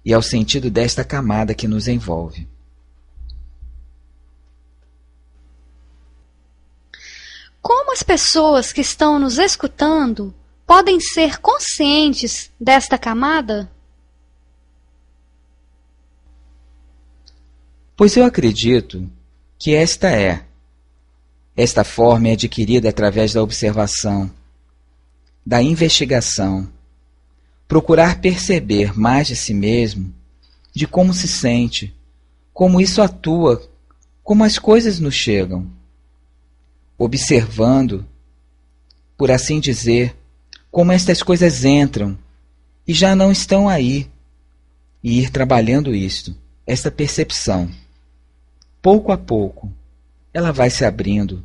e 0.04 0.14
ao 0.14 0.22
sentido 0.22 0.72
desta 0.72 1.04
camada 1.04 1.54
que 1.54 1.68
nos 1.68 1.88
envolve. 1.88 2.48
Como 7.62 7.92
as 7.92 8.02
pessoas 8.02 8.72
que 8.72 8.80
estão 8.80 9.20
nos 9.20 9.38
escutando 9.38 10.34
podem 10.68 11.00
ser 11.00 11.40
conscientes 11.40 12.52
desta 12.60 12.98
camada? 12.98 13.72
Pois 17.96 18.18
eu 18.18 18.26
acredito 18.26 19.10
que 19.58 19.74
esta 19.74 20.12
é. 20.12 20.46
Esta 21.56 21.84
forma 21.84 22.28
é 22.28 22.34
adquirida 22.34 22.90
através 22.90 23.34
da 23.34 23.42
observação, 23.42 24.30
da 25.44 25.64
investigação, 25.64 26.70
procurar 27.68 28.22
perceber 28.22 28.96
mais 28.96 29.28
de 29.28 29.36
si 29.36 29.54
mesmo, 29.56 30.14
de 30.72 30.86
como 30.86 31.14
se 31.14 31.28
sente, 31.28 31.96
como 32.54 32.80
isso 32.80 33.02
atua, 33.02 33.68
como 34.22 34.44
as 34.44 34.60
coisas 34.60 35.00
nos 35.00 35.16
chegam. 35.16 35.66
Observando, 36.96 38.06
por 39.18 39.32
assim 39.32 39.60
dizer, 39.60 40.16
como 40.72 40.92
estas 40.92 41.24
coisas 41.24 41.66
entram 41.66 42.18
e 42.88 42.94
já 42.94 43.16
não 43.16 43.32
estão 43.32 43.68
aí, 43.68 44.10
e 45.04 45.20
ir 45.20 45.30
trabalhando 45.30 45.94
isto, 45.96 46.36
esta 46.66 46.90
percepção 46.90 47.70
pouco 48.88 49.12
a 49.12 49.18
pouco, 49.18 49.70
ela 50.34 50.54
vai 50.54 50.70
se 50.70 50.86
abrindo. 50.86 51.44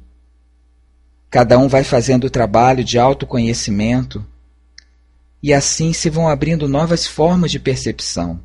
Cada 1.28 1.58
um 1.58 1.66
vai 1.66 1.82
fazendo 1.82 2.24
o 2.24 2.30
trabalho 2.30 2.84
de 2.84 3.00
autoconhecimento 3.00 4.24
e 5.42 5.52
assim 5.52 5.92
se 5.92 6.08
vão 6.08 6.28
abrindo 6.28 6.68
novas 6.68 7.04
formas 7.04 7.50
de 7.50 7.58
percepção. 7.58 8.40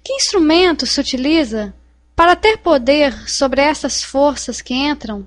Que 0.00 0.12
instrumento 0.12 0.86
se 0.86 1.00
utiliza 1.00 1.74
para 2.14 2.36
ter 2.36 2.58
poder 2.58 3.28
sobre 3.28 3.60
essas 3.60 4.00
forças 4.00 4.62
que 4.62 4.74
entram, 4.74 5.26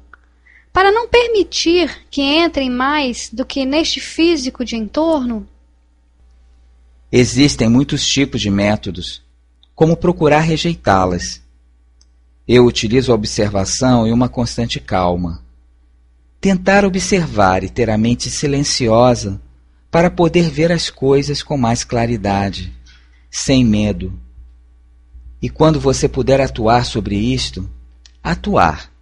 para 0.77 0.91
não 0.91 1.07
permitir 1.07 2.05
que 2.11 2.21
entrem 2.21 2.69
mais 2.69 3.31
do 3.33 3.43
que 3.43 3.65
neste 3.65 3.99
físico 3.99 4.63
de 4.63 4.75
entorno? 4.75 5.49
Existem 7.11 7.67
muitos 7.67 8.05
tipos 8.05 8.39
de 8.39 8.51
métodos 8.51 9.23
como 9.73 9.97
procurar 9.97 10.41
rejeitá-las. 10.41 11.41
Eu 12.47 12.63
utilizo 12.63 13.11
a 13.11 13.15
observação 13.15 14.05
e 14.05 14.11
uma 14.11 14.29
constante 14.29 14.79
calma. 14.79 15.43
Tentar 16.39 16.85
observar 16.85 17.63
e 17.63 17.69
ter 17.69 17.89
a 17.89 17.97
mente 17.97 18.29
silenciosa 18.29 19.41
para 19.89 20.11
poder 20.11 20.47
ver 20.47 20.71
as 20.71 20.91
coisas 20.91 21.41
com 21.41 21.57
mais 21.57 21.83
claridade, 21.83 22.71
sem 23.31 23.65
medo. 23.65 24.13
E 25.41 25.49
quando 25.49 25.79
você 25.79 26.07
puder 26.07 26.39
atuar 26.39 26.85
sobre 26.85 27.15
isto, 27.15 27.67
atuar. 28.21 28.95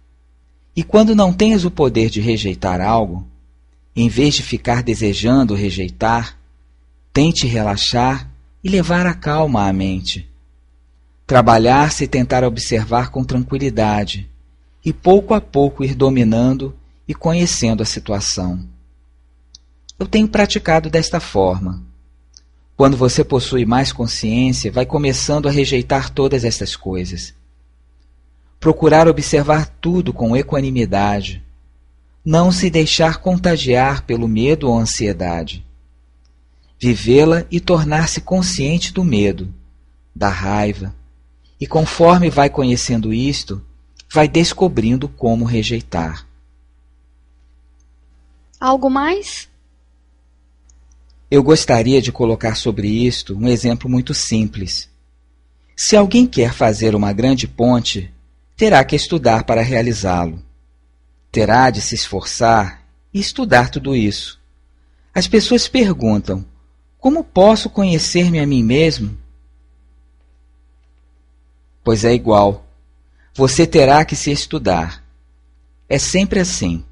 E 0.76 0.84
quando 0.84 1.16
não 1.16 1.32
tens 1.32 1.64
o 1.64 1.70
poder 1.70 2.10
de 2.10 2.20
rejeitar 2.20 2.80
algo, 2.80 3.26
em 3.96 4.08
vez 4.08 4.34
de 4.34 4.42
ficar 4.42 4.82
desejando 4.82 5.54
rejeitar, 5.54 6.38
tente 7.12 7.46
relaxar 7.46 8.30
e 8.62 8.68
levar 8.68 9.06
a 9.06 9.14
calma 9.14 9.66
à 9.66 9.72
mente 9.72 10.28
trabalhar-se 11.26 12.04
e 12.04 12.08
tentar 12.08 12.44
observar 12.44 13.10
com 13.10 13.24
tranquilidade, 13.24 14.30
e 14.84 14.92
pouco 14.92 15.34
a 15.34 15.40
pouco 15.40 15.82
ir 15.82 15.94
dominando 15.94 16.74
e 17.08 17.14
conhecendo 17.14 17.82
a 17.82 17.86
situação. 17.86 18.64
Eu 19.98 20.06
tenho 20.06 20.28
praticado 20.28 20.88
desta 20.88 21.18
forma. 21.18 21.82
Quando 22.76 22.96
você 22.96 23.24
possui 23.24 23.64
mais 23.64 23.92
consciência, 23.92 24.70
vai 24.70 24.86
começando 24.86 25.48
a 25.48 25.50
rejeitar 25.50 26.10
todas 26.10 26.44
estas 26.44 26.76
coisas. 26.76 27.34
Procurar 28.66 29.06
observar 29.06 29.68
tudo 29.80 30.12
com 30.12 30.36
equanimidade. 30.36 31.40
Não 32.24 32.50
se 32.50 32.68
deixar 32.68 33.18
contagiar 33.18 34.02
pelo 34.02 34.26
medo 34.26 34.68
ou 34.68 34.76
ansiedade. 34.76 35.64
Vivê-la 36.76 37.46
e 37.48 37.60
tornar-se 37.60 38.20
consciente 38.20 38.92
do 38.92 39.04
medo, 39.04 39.54
da 40.12 40.28
raiva, 40.28 40.92
e 41.60 41.66
conforme 41.68 42.28
vai 42.28 42.50
conhecendo 42.50 43.14
isto, 43.14 43.64
vai 44.12 44.26
descobrindo 44.26 45.08
como 45.08 45.44
rejeitar. 45.44 46.26
Algo 48.58 48.90
mais? 48.90 49.48
Eu 51.30 51.40
gostaria 51.40 52.02
de 52.02 52.10
colocar 52.10 52.56
sobre 52.56 52.88
isto 52.88 53.38
um 53.38 53.46
exemplo 53.46 53.88
muito 53.88 54.12
simples. 54.12 54.90
Se 55.76 55.94
alguém 55.94 56.26
quer 56.26 56.52
fazer 56.52 56.96
uma 56.96 57.12
grande 57.12 57.46
ponte, 57.46 58.12
terá 58.56 58.82
que 58.84 58.96
estudar 58.96 59.44
para 59.44 59.62
realizá-lo. 59.62 60.42
Terá 61.30 61.68
de 61.70 61.80
se 61.80 61.94
esforçar 61.94 62.82
e 63.12 63.20
estudar 63.20 63.68
tudo 63.68 63.94
isso. 63.94 64.40
As 65.14 65.28
pessoas 65.28 65.68
perguntam: 65.68 66.44
como 66.98 67.22
posso 67.22 67.68
conhecer-me 67.68 68.40
a 68.40 68.46
mim 68.46 68.62
mesmo? 68.62 69.16
Pois 71.84 72.04
é 72.04 72.12
igual. 72.12 72.66
Você 73.34 73.66
terá 73.66 74.04
que 74.04 74.16
se 74.16 74.32
estudar. 74.32 75.04
É 75.88 75.98
sempre 75.98 76.40
assim. 76.40 76.84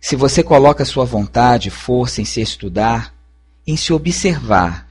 Se 0.00 0.14
você 0.14 0.42
coloca 0.42 0.84
sua 0.84 1.04
vontade 1.04 1.68
e 1.68 1.70
força 1.70 2.20
em 2.20 2.24
se 2.24 2.40
estudar, 2.40 3.14
em 3.66 3.76
se 3.76 3.92
observar, 3.92 4.88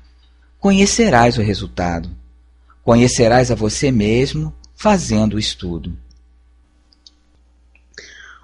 conhecerás 0.59 1.37
o 1.37 1.41
resultado. 1.41 2.09
Conhecerás 2.83 3.51
a 3.51 3.55
você 3.55 3.91
mesmo 3.91 4.53
fazendo 4.81 5.35
o 5.35 5.39
estudo. 5.39 5.95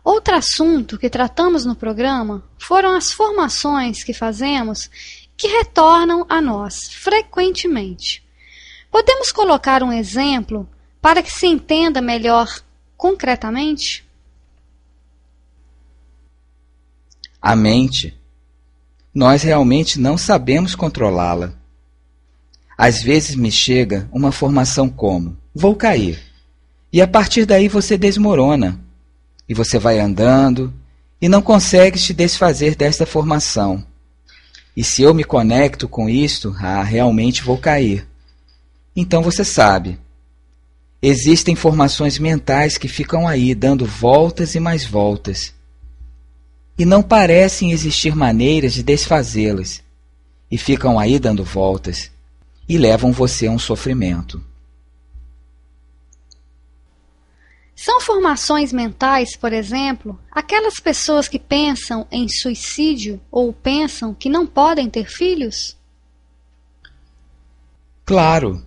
Outro 0.03 0.35
assunto 0.35 0.95
que 0.95 1.09
tratamos 1.09 1.65
no 1.65 1.75
programa 1.75 2.43
foram 2.59 2.95
as 2.95 3.11
formações 3.11 4.03
que 4.03 4.13
fazemos 4.13 4.87
que 5.35 5.47
retornam 5.47 6.27
a 6.29 6.39
nós 6.39 6.93
frequentemente. 6.93 8.23
Podemos 8.91 9.31
colocar 9.31 9.81
um 9.81 9.91
exemplo 9.91 10.69
para 11.01 11.23
que 11.23 11.31
se 11.31 11.47
entenda 11.47 12.01
melhor 12.01 12.61
concretamente? 12.95 14.07
A 17.41 17.55
mente. 17.55 18.15
Nós 19.11 19.41
realmente 19.41 19.99
não 19.99 20.19
sabemos 20.19 20.75
controlá-la. 20.75 21.53
Às 22.77 23.01
vezes 23.01 23.35
me 23.35 23.51
chega 23.51 24.07
uma 24.11 24.31
formação 24.31 24.87
como: 24.87 25.35
vou 25.53 25.75
cair. 25.75 26.26
E 26.91 27.01
a 27.01 27.07
partir 27.07 27.45
daí 27.45 27.67
você 27.67 27.97
desmorona. 27.97 28.79
E 29.47 29.53
você 29.53 29.77
vai 29.79 29.99
andando 29.99 30.73
e 31.21 31.27
não 31.27 31.41
consegue 31.41 31.99
te 31.99 32.13
desfazer 32.13 32.75
desta 32.75 33.05
formação. 33.05 33.85
E 34.75 34.83
se 34.83 35.01
eu 35.01 35.13
me 35.13 35.23
conecto 35.23 35.87
com 35.87 36.09
isto, 36.09 36.55
ah, 36.59 36.83
realmente 36.83 37.43
vou 37.43 37.57
cair. 37.57 38.07
Então 38.95 39.21
você 39.21 39.43
sabe. 39.43 39.99
Existem 41.01 41.55
formações 41.55 42.19
mentais 42.19 42.77
que 42.77 42.87
ficam 42.87 43.27
aí 43.27 43.53
dando 43.53 43.85
voltas 43.85 44.55
e 44.55 44.59
mais 44.59 44.85
voltas. 44.85 45.53
E 46.77 46.85
não 46.85 47.01
parecem 47.01 47.71
existir 47.71 48.15
maneiras 48.15 48.73
de 48.73 48.83
desfazê-las. 48.83 49.81
E 50.49 50.57
ficam 50.57 50.99
aí 50.99 51.19
dando 51.19 51.43
voltas 51.43 52.11
e 52.69 52.77
levam 52.77 53.11
você 53.11 53.47
a 53.47 53.51
um 53.51 53.59
sofrimento. 53.59 54.43
São 57.79 58.01
formações 58.01 58.73
mentais, 58.73 59.35
por 59.35 59.53
exemplo, 59.53 60.19
aquelas 60.31 60.79
pessoas 60.79 61.27
que 61.27 61.37
pensam 61.37 62.07
em 62.11 62.27
suicídio 62.27 63.21
ou 63.29 63.53
pensam 63.53 64.15
que 64.15 64.29
não 64.29 64.47
podem 64.47 64.89
ter 64.89 65.05
filhos? 65.05 65.77
Claro, 68.03 68.65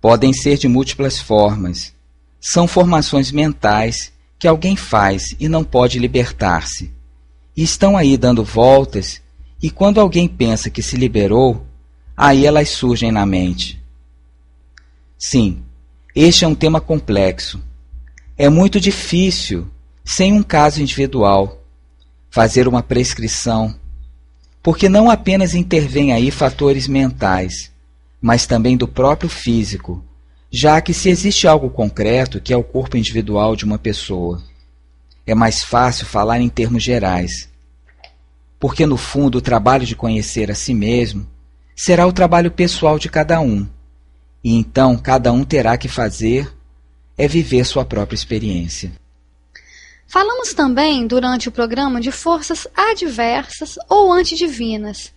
podem 0.00 0.32
ser 0.32 0.56
de 0.56 0.68
múltiplas 0.68 1.18
formas. 1.18 1.92
São 2.40 2.68
formações 2.68 3.32
mentais 3.32 4.12
que 4.38 4.46
alguém 4.46 4.76
faz 4.76 5.34
e 5.40 5.48
não 5.48 5.64
pode 5.64 5.98
libertar-se. 5.98 6.92
E 7.56 7.64
estão 7.64 7.96
aí 7.96 8.16
dando 8.16 8.44
voltas, 8.44 9.20
e 9.60 9.68
quando 9.68 10.00
alguém 10.00 10.28
pensa 10.28 10.70
que 10.70 10.80
se 10.80 10.96
liberou, 10.96 11.66
aí 12.16 12.46
elas 12.46 12.68
surgem 12.68 13.10
na 13.10 13.26
mente. 13.26 13.82
Sim, 15.18 15.60
este 16.14 16.44
é 16.44 16.48
um 16.48 16.54
tema 16.54 16.80
complexo 16.80 17.66
é 18.38 18.48
muito 18.48 18.78
difícil, 18.78 19.66
sem 20.04 20.32
um 20.32 20.44
caso 20.44 20.80
individual, 20.80 21.60
fazer 22.30 22.68
uma 22.68 22.84
prescrição, 22.84 23.74
porque 24.62 24.88
não 24.88 25.10
apenas 25.10 25.54
intervêm 25.54 26.12
aí 26.12 26.30
fatores 26.30 26.86
mentais, 26.86 27.72
mas 28.22 28.46
também 28.46 28.76
do 28.76 28.86
próprio 28.86 29.28
físico, 29.28 30.04
já 30.52 30.80
que 30.80 30.94
se 30.94 31.10
existe 31.10 31.48
algo 31.48 31.68
concreto 31.68 32.40
que 32.40 32.52
é 32.52 32.56
o 32.56 32.62
corpo 32.62 32.96
individual 32.96 33.56
de 33.56 33.64
uma 33.64 33.76
pessoa, 33.76 34.40
é 35.26 35.34
mais 35.34 35.64
fácil 35.64 36.06
falar 36.06 36.40
em 36.40 36.48
termos 36.48 36.82
gerais. 36.82 37.48
Porque 38.60 38.86
no 38.86 38.96
fundo 38.96 39.38
o 39.38 39.42
trabalho 39.42 39.84
de 39.84 39.96
conhecer 39.96 40.48
a 40.48 40.54
si 40.54 40.74
mesmo 40.74 41.26
será 41.74 42.06
o 42.06 42.12
trabalho 42.12 42.52
pessoal 42.52 43.00
de 43.00 43.08
cada 43.08 43.40
um, 43.40 43.66
e 44.44 44.54
então 44.54 44.96
cada 44.96 45.32
um 45.32 45.44
terá 45.44 45.76
que 45.76 45.88
fazer 45.88 46.56
é 47.18 47.26
viver 47.26 47.64
sua 47.66 47.84
própria 47.84 48.14
experiência. 48.14 48.92
Falamos 50.06 50.54
também 50.54 51.06
durante 51.06 51.48
o 51.48 51.52
programa 51.52 52.00
de 52.00 52.10
forças 52.10 52.66
adversas 52.74 53.74
ou 53.90 54.10
antidivinas. 54.10 55.12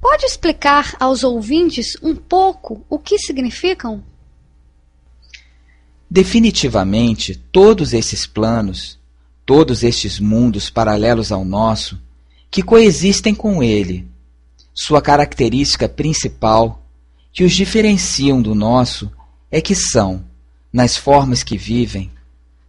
Pode 0.00 0.24
explicar 0.24 0.94
aos 1.00 1.24
ouvintes 1.24 1.96
um 2.00 2.14
pouco 2.14 2.84
o 2.88 2.98
que 2.98 3.18
significam? 3.18 4.04
Definitivamente, 6.08 7.34
todos 7.50 7.92
esses 7.92 8.26
planos, 8.26 8.98
todos 9.44 9.82
estes 9.82 10.20
mundos 10.20 10.70
paralelos 10.70 11.32
ao 11.32 11.44
nosso, 11.44 12.00
que 12.50 12.62
coexistem 12.62 13.34
com 13.34 13.62
ele, 13.62 14.08
sua 14.72 15.02
característica 15.02 15.88
principal, 15.88 16.84
que 17.32 17.44
os 17.44 17.52
diferenciam 17.52 18.40
do 18.40 18.54
nosso, 18.54 19.10
é 19.50 19.60
que 19.60 19.74
são 19.74 20.29
nas 20.72 20.96
formas 20.96 21.42
que 21.42 21.56
vivem, 21.56 22.10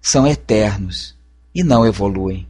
são 0.01 0.25
eternos 0.25 1.15
e 1.53 1.63
não 1.63 1.85
evoluem. 1.85 2.47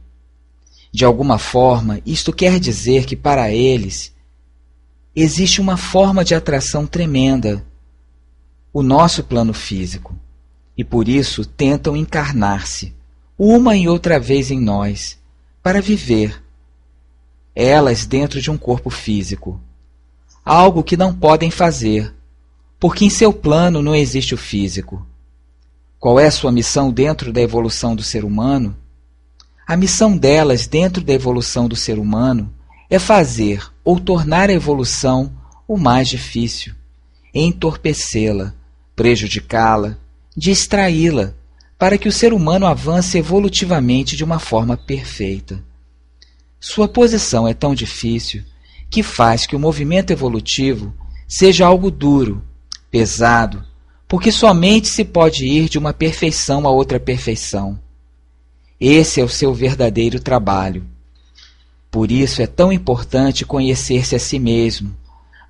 De 0.90 1.04
alguma 1.04 1.38
forma, 1.38 2.00
isto 2.04 2.32
quer 2.32 2.58
dizer 2.58 3.06
que 3.06 3.16
para 3.16 3.50
eles 3.50 4.12
existe 5.14 5.60
uma 5.60 5.76
forma 5.76 6.24
de 6.24 6.34
atração 6.34 6.86
tremenda, 6.86 7.64
o 8.72 8.82
nosso 8.82 9.22
plano 9.24 9.52
físico, 9.52 10.14
e 10.76 10.82
por 10.82 11.08
isso 11.08 11.44
tentam 11.44 11.96
encarnar-se 11.96 12.94
uma 13.38 13.76
e 13.76 13.88
outra 13.88 14.18
vez 14.18 14.50
em 14.50 14.60
nós 14.60 15.18
para 15.62 15.80
viver, 15.80 16.42
elas 17.54 18.06
dentro 18.06 18.40
de 18.40 18.50
um 18.50 18.56
corpo 18.56 18.90
físico, 18.90 19.60
algo 20.44 20.82
que 20.82 20.96
não 20.96 21.14
podem 21.14 21.50
fazer, 21.50 22.12
porque 22.80 23.04
em 23.04 23.10
seu 23.10 23.32
plano 23.32 23.82
não 23.82 23.94
existe 23.94 24.34
o 24.34 24.38
físico. 24.38 25.06
Qual 26.02 26.18
é 26.18 26.26
a 26.26 26.32
sua 26.32 26.50
missão 26.50 26.90
dentro 26.90 27.32
da 27.32 27.40
evolução 27.40 27.94
do 27.94 28.02
ser 28.02 28.24
humano? 28.24 28.76
A 29.64 29.76
missão 29.76 30.16
delas 30.18 30.66
dentro 30.66 31.00
da 31.00 31.12
evolução 31.12 31.68
do 31.68 31.76
ser 31.76 31.96
humano 31.96 32.52
é 32.90 32.98
fazer 32.98 33.64
ou 33.84 34.00
tornar 34.00 34.50
a 34.50 34.52
evolução 34.52 35.32
o 35.68 35.78
mais 35.78 36.08
difícil, 36.08 36.74
entorpecê-la, 37.32 38.52
prejudicá-la, 38.96 39.96
distraí-la, 40.36 41.34
para 41.78 41.96
que 41.96 42.08
o 42.08 42.12
ser 42.12 42.32
humano 42.32 42.66
avance 42.66 43.16
evolutivamente 43.16 44.16
de 44.16 44.24
uma 44.24 44.40
forma 44.40 44.76
perfeita. 44.76 45.62
Sua 46.58 46.88
posição 46.88 47.46
é 47.46 47.54
tão 47.54 47.76
difícil 47.76 48.42
que 48.90 49.04
faz 49.04 49.46
que 49.46 49.54
o 49.54 49.60
movimento 49.60 50.10
evolutivo 50.12 50.92
seja 51.28 51.64
algo 51.64 51.92
duro, 51.92 52.42
pesado, 52.90 53.64
porque 54.12 54.30
somente 54.30 54.88
se 54.88 55.06
pode 55.06 55.46
ir 55.46 55.70
de 55.70 55.78
uma 55.78 55.94
perfeição 55.94 56.66
a 56.66 56.70
outra 56.70 57.00
perfeição. 57.00 57.80
Esse 58.78 59.22
é 59.22 59.24
o 59.24 59.28
seu 59.28 59.54
verdadeiro 59.54 60.20
trabalho. 60.20 60.84
Por 61.90 62.10
isso 62.12 62.42
é 62.42 62.46
tão 62.46 62.70
importante 62.70 63.46
conhecer-se 63.46 64.14
a 64.14 64.18
si 64.18 64.38
mesmo, 64.38 64.94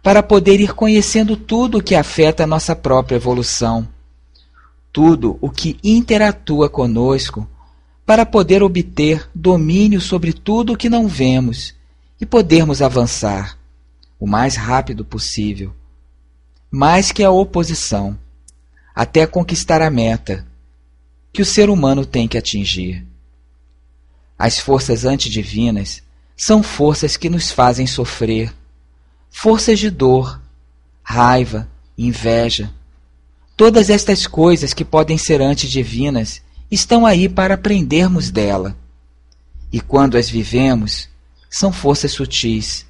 para 0.00 0.22
poder 0.22 0.60
ir 0.60 0.74
conhecendo 0.74 1.36
tudo 1.36 1.78
o 1.78 1.82
que 1.82 1.96
afeta 1.96 2.44
a 2.44 2.46
nossa 2.46 2.76
própria 2.76 3.16
evolução, 3.16 3.88
tudo 4.92 5.36
o 5.40 5.50
que 5.50 5.76
interatua 5.82 6.70
conosco, 6.70 7.44
para 8.06 8.24
poder 8.24 8.62
obter 8.62 9.28
domínio 9.34 10.00
sobre 10.00 10.32
tudo 10.32 10.74
o 10.74 10.76
que 10.76 10.88
não 10.88 11.08
vemos 11.08 11.74
e 12.20 12.24
podermos 12.24 12.80
avançar 12.80 13.58
o 14.20 14.26
mais 14.28 14.54
rápido 14.54 15.04
possível, 15.04 15.72
mais 16.70 17.10
que 17.10 17.24
a 17.24 17.30
oposição 17.32 18.16
até 18.94 19.26
conquistar 19.26 19.80
a 19.82 19.90
meta 19.90 20.46
que 21.32 21.42
o 21.42 21.46
ser 21.46 21.70
humano 21.70 22.04
tem 22.04 22.28
que 22.28 22.36
atingir. 22.36 23.06
As 24.38 24.58
forças 24.58 25.04
antidivinas 25.04 26.02
são 26.36 26.62
forças 26.62 27.16
que 27.16 27.30
nos 27.30 27.50
fazem 27.50 27.86
sofrer, 27.86 28.52
forças 29.30 29.78
de 29.78 29.90
dor, 29.90 30.40
raiva, 31.02 31.68
inveja. 31.96 32.72
Todas 33.56 33.90
estas 33.90 34.26
coisas 34.26 34.74
que 34.74 34.84
podem 34.84 35.16
ser 35.16 35.40
antidivinas 35.40 36.42
estão 36.70 37.06
aí 37.06 37.28
para 37.28 37.54
aprendermos 37.54 38.30
dela. 38.30 38.76
E 39.72 39.80
quando 39.80 40.16
as 40.16 40.28
vivemos, 40.28 41.08
são 41.48 41.72
forças 41.72 42.12
sutis. 42.12 42.86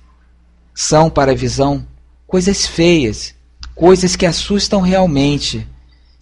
São 0.75 1.11
para 1.11 1.33
a 1.33 1.35
visão 1.35 1.87
coisas 2.27 2.67
feias, 2.67 3.35
coisas 3.75 4.17
que 4.17 4.25
assustam 4.25 4.81
realmente, 4.81 5.67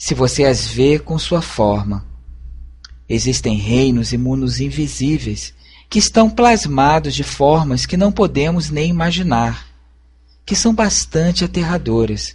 se 0.00 0.14
você 0.14 0.46
as 0.46 0.66
vê 0.66 0.98
com 0.98 1.18
sua 1.18 1.42
forma. 1.42 2.06
Existem 3.06 3.58
reinos 3.58 4.14
e 4.14 4.16
mundos 4.16 4.58
invisíveis 4.58 5.52
que 5.90 5.98
estão 5.98 6.30
plasmados 6.30 7.14
de 7.14 7.22
formas 7.22 7.84
que 7.84 7.98
não 7.98 8.10
podemos 8.10 8.70
nem 8.70 8.88
imaginar, 8.88 9.68
que 10.46 10.56
são 10.56 10.74
bastante 10.74 11.44
aterradoras. 11.44 12.34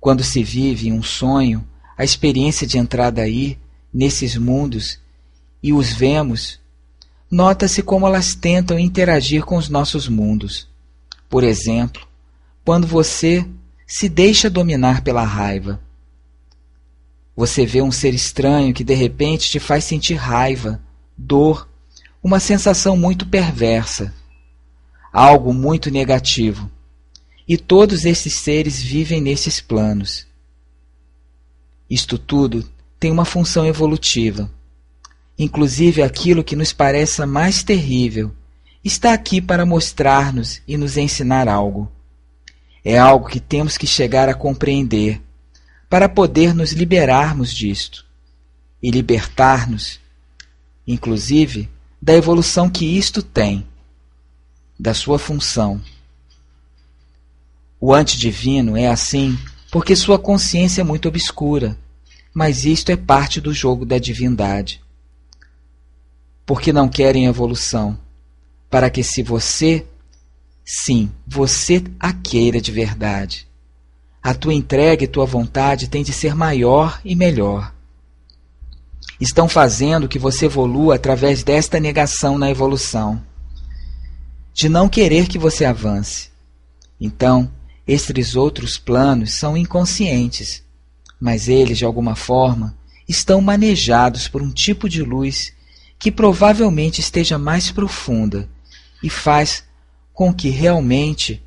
Quando 0.00 0.24
se 0.24 0.42
vive 0.42 0.88
em 0.88 0.92
um 0.92 1.02
sonho, 1.02 1.62
a 1.96 2.04
experiência 2.04 2.66
de 2.66 2.78
entrada 2.78 3.20
aí, 3.20 3.58
nesses 3.92 4.34
mundos, 4.38 4.98
e 5.62 5.74
os 5.74 5.92
vemos, 5.92 6.58
nota-se 7.30 7.82
como 7.82 8.06
elas 8.06 8.34
tentam 8.34 8.78
interagir 8.78 9.44
com 9.44 9.56
os 9.56 9.68
nossos 9.68 10.08
mundos. 10.08 10.66
Por 11.28 11.44
exemplo, 11.44 12.08
quando 12.64 12.86
você 12.86 13.46
se 13.86 14.08
deixa 14.08 14.48
dominar 14.48 15.02
pela 15.02 15.22
raiva. 15.22 15.78
Você 17.34 17.64
vê 17.64 17.80
um 17.80 17.90
ser 17.90 18.12
estranho 18.14 18.74
que 18.74 18.84
de 18.84 18.94
repente 18.94 19.50
te 19.50 19.58
faz 19.58 19.84
sentir 19.84 20.14
raiva, 20.14 20.80
dor, 21.16 21.68
uma 22.22 22.38
sensação 22.38 22.96
muito 22.96 23.26
perversa, 23.26 24.14
algo 25.12 25.52
muito 25.52 25.90
negativo. 25.90 26.70
E 27.48 27.56
todos 27.56 28.04
esses 28.04 28.34
seres 28.34 28.80
vivem 28.80 29.20
nesses 29.20 29.60
planos. 29.60 30.26
Isto 31.88 32.16
tudo 32.16 32.68
tem 33.00 33.10
uma 33.10 33.24
função 33.24 33.66
evolutiva. 33.66 34.50
Inclusive 35.38 36.02
aquilo 36.02 36.44
que 36.44 36.54
nos 36.54 36.72
pareça 36.72 37.26
mais 37.26 37.62
terrível 37.62 38.30
está 38.84 39.12
aqui 39.12 39.40
para 39.40 39.66
mostrar-nos 39.66 40.62
e 40.68 40.76
nos 40.76 40.96
ensinar 40.96 41.48
algo. 41.48 41.90
É 42.84 42.98
algo 42.98 43.28
que 43.28 43.40
temos 43.40 43.76
que 43.76 43.86
chegar 43.86 44.28
a 44.28 44.34
compreender 44.34 45.20
para 45.92 46.08
poder 46.08 46.54
nos 46.54 46.72
liberarmos 46.72 47.52
disto 47.52 48.06
e 48.82 48.90
libertar-nos, 48.90 50.00
inclusive, 50.86 51.68
da 52.00 52.14
evolução 52.14 52.70
que 52.70 52.96
isto 52.96 53.22
tem, 53.22 53.66
da 54.80 54.94
sua 54.94 55.18
função. 55.18 55.82
O 57.78 57.92
antidivino 57.92 58.74
é 58.74 58.86
assim 58.86 59.38
porque 59.70 59.94
sua 59.94 60.18
consciência 60.18 60.80
é 60.80 60.84
muito 60.84 61.08
obscura, 61.08 61.78
mas 62.32 62.64
isto 62.64 62.90
é 62.90 62.96
parte 62.96 63.38
do 63.38 63.52
jogo 63.52 63.84
da 63.84 63.98
divindade. 63.98 64.82
Porque 66.46 66.72
não 66.72 66.88
querem 66.88 67.26
evolução, 67.26 67.98
para 68.70 68.88
que 68.88 69.02
se 69.02 69.22
você, 69.22 69.86
sim, 70.64 71.12
você 71.26 71.84
a 72.00 72.14
queira 72.14 72.62
de 72.62 72.72
verdade, 72.72 73.46
a 74.22 74.32
tua 74.32 74.54
entrega 74.54 75.02
e 75.02 75.08
tua 75.08 75.26
vontade 75.26 75.88
têm 75.88 76.02
de 76.02 76.12
ser 76.12 76.34
maior 76.34 77.00
e 77.04 77.16
melhor. 77.16 77.74
Estão 79.20 79.48
fazendo 79.48 80.08
que 80.08 80.18
você 80.18 80.46
evolua 80.46 80.94
através 80.94 81.42
desta 81.42 81.80
negação 81.80 82.38
na 82.38 82.50
evolução, 82.50 83.22
de 84.54 84.68
não 84.68 84.88
querer 84.88 85.26
que 85.26 85.38
você 85.38 85.64
avance. 85.64 86.30
Então, 87.00 87.50
estes 87.86 88.36
outros 88.36 88.78
planos 88.78 89.32
são 89.32 89.56
inconscientes, 89.56 90.62
mas 91.20 91.48
eles, 91.48 91.78
de 91.78 91.84
alguma 91.84 92.14
forma, 92.14 92.76
estão 93.08 93.40
manejados 93.40 94.28
por 94.28 94.40
um 94.40 94.50
tipo 94.50 94.88
de 94.88 95.02
luz 95.02 95.52
que 95.98 96.10
provavelmente 96.10 97.00
esteja 97.00 97.38
mais 97.38 97.70
profunda 97.70 98.48
e 99.02 99.10
faz 99.10 99.64
com 100.12 100.32
que 100.32 100.48
realmente 100.48 101.42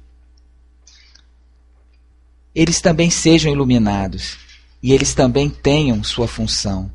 eles 2.56 2.80
também 2.80 3.10
sejam 3.10 3.52
iluminados 3.52 4.38
e 4.82 4.94
eles 4.94 5.14
também 5.14 5.50
tenham 5.50 6.02
sua 6.04 6.28
função, 6.28 6.90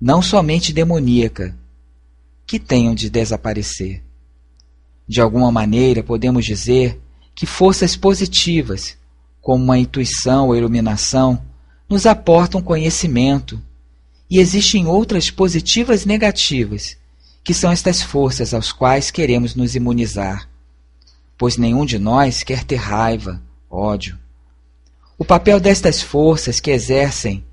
não 0.00 0.22
somente 0.22 0.72
demoníaca, 0.72 1.54
que 2.46 2.58
tenham 2.58 2.94
de 2.94 3.10
desaparecer. 3.10 4.02
De 5.06 5.20
alguma 5.20 5.52
maneira, 5.52 6.02
podemos 6.02 6.46
dizer 6.46 6.98
que 7.34 7.44
forças 7.44 7.96
positivas, 7.96 8.96
como 9.42 9.62
uma 9.62 9.78
intuição 9.78 10.46
ou 10.46 10.56
iluminação, 10.56 11.42
nos 11.88 12.06
aportam 12.06 12.62
conhecimento, 12.62 13.60
e 14.28 14.38
existem 14.38 14.86
outras 14.86 15.30
positivas 15.30 16.04
negativas, 16.04 16.96
que 17.44 17.54
são 17.54 17.70
estas 17.70 18.02
forças 18.02 18.54
aos 18.54 18.72
quais 18.72 19.10
queremos 19.10 19.54
nos 19.54 19.76
imunizar, 19.76 20.48
pois 21.38 21.56
nenhum 21.56 21.84
de 21.84 21.98
nós 21.98 22.42
quer 22.42 22.64
ter 22.64 22.76
raiva, 22.76 23.40
ódio, 23.70 24.18
o 25.18 25.24
papel 25.24 25.58
destas 25.58 26.02
forças 26.02 26.60
que 26.60 26.70
exercem 26.70 27.44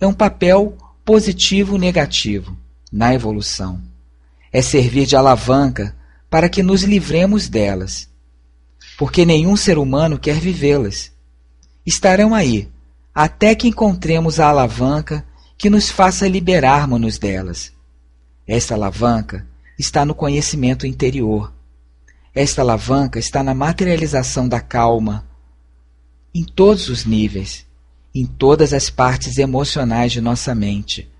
é 0.00 0.06
um 0.06 0.12
papel 0.12 0.76
positivo-negativo 1.04 2.56
na 2.90 3.14
evolução. 3.14 3.80
É 4.52 4.62
servir 4.62 5.06
de 5.06 5.16
alavanca 5.16 5.94
para 6.30 6.48
que 6.48 6.62
nos 6.62 6.82
livremos 6.82 7.48
delas, 7.48 8.08
porque 8.98 9.26
nenhum 9.26 9.56
ser 9.56 9.78
humano 9.78 10.18
quer 10.18 10.36
vivê-las. 10.36 11.12
Estarão 11.84 12.34
aí 12.34 12.68
até 13.14 13.54
que 13.54 13.68
encontremos 13.68 14.40
a 14.40 14.48
alavanca 14.48 15.24
que 15.58 15.68
nos 15.68 15.90
faça 15.90 16.26
liberarmos-nos 16.26 17.18
delas. 17.18 17.72
Esta 18.46 18.74
alavanca 18.74 19.46
está 19.78 20.04
no 20.04 20.14
conhecimento 20.14 20.86
interior. 20.86 21.52
Esta 22.34 22.62
alavanca 22.62 23.18
está 23.18 23.42
na 23.42 23.54
materialização 23.54 24.48
da 24.48 24.60
calma, 24.60 25.26
em 26.34 26.44
todos 26.44 26.88
os 26.88 27.04
níveis, 27.04 27.66
em 28.14 28.26
todas 28.26 28.72
as 28.72 28.90
partes 28.90 29.38
emocionais 29.38 30.12
de 30.12 30.20
nossa 30.20 30.54
mente. 30.54 31.10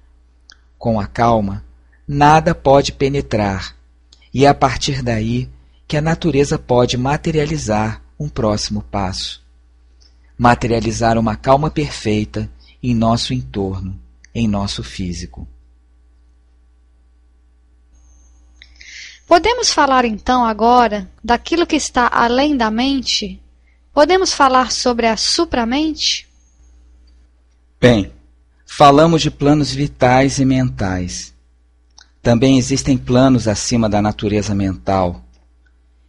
Com 0.79 0.99
a 0.99 1.07
calma, 1.07 1.65
nada 2.07 2.55
pode 2.55 2.93
penetrar, 2.93 3.77
e 4.33 4.45
é 4.45 4.49
a 4.49 4.55
partir 4.55 5.03
daí 5.03 5.49
que 5.87 5.97
a 5.97 6.01
natureza 6.01 6.59
pode 6.59 6.97
materializar 6.97 8.03
um 8.19 8.29
próximo 8.29 8.83
passo. 8.83 9.43
Materializar 10.39 11.19
uma 11.19 11.37
calma 11.37 11.71
perfeita 11.71 12.51
em 12.83 12.95
nosso 12.95 13.35
entorno, 13.35 14.01
em 14.35 14.49
nosso 14.49 14.83
físico. 14.83 15.47
Podemos 19.27 19.73
falar 19.73 20.05
então 20.05 20.45
agora 20.45 21.09
daquilo 21.23 21.67
que 21.67 21.77
está 21.77 22.09
além 22.13 22.57
da 22.57 22.71
mente 22.71 23.41
Podemos 23.93 24.33
falar 24.33 24.71
sobre 24.71 25.07
a 25.07 25.17
supramente? 25.17 26.29
Bem, 27.81 28.13
falamos 28.65 29.21
de 29.21 29.31
planos 29.31 29.73
vitais 29.73 30.39
e 30.39 30.45
mentais. 30.45 31.35
Também 32.23 32.57
existem 32.57 32.97
planos 32.97 33.49
acima 33.49 33.89
da 33.89 34.01
natureza 34.01 34.55
mental. 34.55 35.25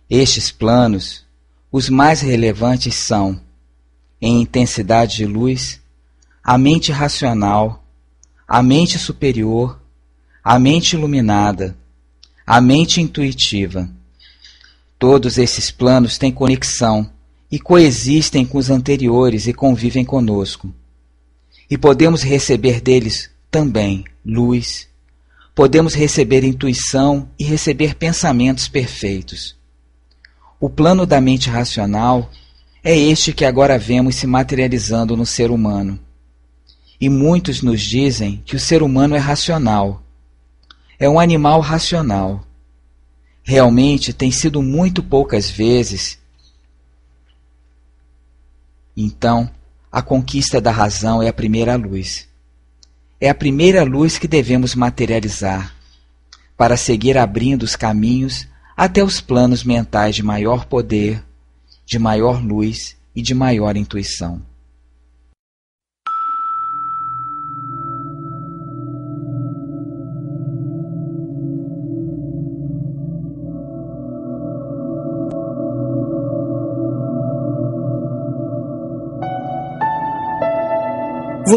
Estes 0.09 0.51
planos, 0.51 1.25
os 1.71 1.89
mais 1.89 2.21
relevantes 2.21 2.93
são, 2.93 3.41
em 4.21 4.41
intensidade 4.41 5.15
de 5.15 5.25
luz, 5.25 5.81
a 6.43 6.57
mente 6.57 6.91
racional, 6.91 7.83
a 8.47 8.61
mente 8.61 8.99
superior, 8.99 9.79
a 10.43 10.59
mente 10.59 10.93
iluminada, 10.95 11.75
a 12.45 12.61
mente 12.61 13.01
intuitiva. 13.01 13.89
Todos 14.99 15.39
esses 15.39 15.71
planos 15.71 16.17
têm 16.19 16.31
conexão 16.31 17.09
e 17.51 17.59
coexistem 17.59 18.45
com 18.45 18.57
os 18.57 18.69
anteriores 18.69 19.45
e 19.45 19.53
convivem 19.53 20.05
conosco. 20.05 20.73
E 21.69 21.77
podemos 21.77 22.23
receber 22.23 22.79
deles 22.79 23.29
também 23.49 24.05
luz, 24.25 24.87
podemos 25.53 25.93
receber 25.93 26.43
intuição 26.45 27.27
e 27.37 27.43
receber 27.43 27.95
pensamentos 27.95 28.69
perfeitos. 28.69 29.57
O 30.59 30.69
plano 30.69 31.05
da 31.05 31.19
mente 31.19 31.49
racional 31.49 32.31
é 32.83 32.97
este 32.97 33.33
que 33.33 33.43
agora 33.43 33.77
vemos 33.77 34.15
se 34.15 34.25
materializando 34.25 35.17
no 35.17 35.25
ser 35.25 35.51
humano. 35.51 35.99
E 36.99 37.09
muitos 37.09 37.61
nos 37.61 37.81
dizem 37.81 38.41
que 38.45 38.55
o 38.55 38.59
ser 38.59 38.81
humano 38.81 39.15
é 39.15 39.19
racional. 39.19 40.03
É 40.99 41.09
um 41.09 41.19
animal 41.19 41.59
racional. 41.59 42.45
Realmente 43.43 44.13
tem 44.13 44.31
sido 44.31 44.61
muito 44.61 45.01
poucas 45.01 45.49
vezes 45.49 46.20
então, 48.95 49.49
a 49.91 50.01
conquista 50.01 50.61
da 50.61 50.71
razão 50.71 51.21
é 51.21 51.27
a 51.27 51.33
primeira 51.33 51.75
luz. 51.75 52.27
É 53.19 53.29
a 53.29 53.35
primeira 53.35 53.83
luz 53.83 54.17
que 54.17 54.27
devemos 54.27 54.73
materializar, 54.75 55.75
para 56.57 56.77
seguir 56.77 57.17
abrindo 57.17 57.63
os 57.63 57.75
caminhos 57.75 58.47
até 58.75 59.03
os 59.03 59.21
planos 59.21 59.63
mentais 59.63 60.15
de 60.15 60.23
maior 60.23 60.65
poder, 60.65 61.23
de 61.85 61.99
maior 61.99 62.43
luz 62.43 62.95
e 63.15 63.21
de 63.21 63.33
maior 63.33 63.75
intuição. 63.75 64.41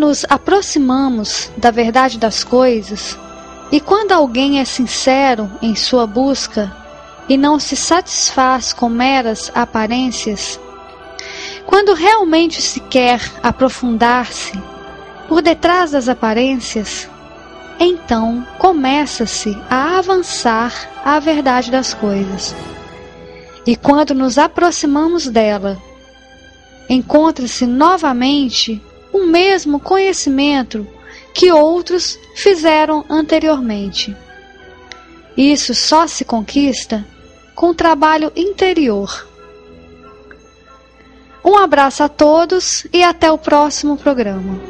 nos 0.00 0.24
aproximamos 0.30 1.50
da 1.58 1.70
verdade 1.70 2.18
das 2.18 2.42
coisas, 2.42 3.18
e 3.70 3.78
quando 3.78 4.12
alguém 4.12 4.58
é 4.58 4.64
sincero 4.64 5.48
em 5.60 5.76
sua 5.76 6.06
busca 6.06 6.74
e 7.28 7.36
não 7.36 7.60
se 7.60 7.76
satisfaz 7.76 8.72
com 8.72 8.88
meras 8.88 9.52
aparências, 9.54 10.58
quando 11.66 11.92
realmente 11.92 12.62
se 12.62 12.80
quer 12.80 13.20
aprofundar-se 13.42 14.58
por 15.28 15.42
detrás 15.42 15.90
das 15.90 16.08
aparências, 16.08 17.06
então 17.78 18.44
começa-se 18.58 19.56
a 19.68 19.98
avançar 19.98 20.72
à 21.04 21.20
verdade 21.20 21.70
das 21.70 21.92
coisas. 21.92 22.56
E 23.66 23.76
quando 23.76 24.14
nos 24.14 24.38
aproximamos 24.38 25.28
dela, 25.28 25.76
encontra-se 26.88 27.66
novamente 27.66 28.82
mesmo 29.30 29.80
conhecimento 29.80 30.86
que 31.32 31.52
outros 31.52 32.18
fizeram 32.34 33.04
anteriormente. 33.08 34.16
Isso 35.36 35.74
só 35.74 36.06
se 36.06 36.24
conquista 36.24 37.06
com 37.54 37.72
trabalho 37.72 38.32
interior. 38.34 39.28
Um 41.44 41.56
abraço 41.56 42.02
a 42.02 42.08
todos 42.08 42.86
e 42.92 43.02
até 43.02 43.32
o 43.32 43.38
próximo 43.38 43.96
programa. 43.96 44.69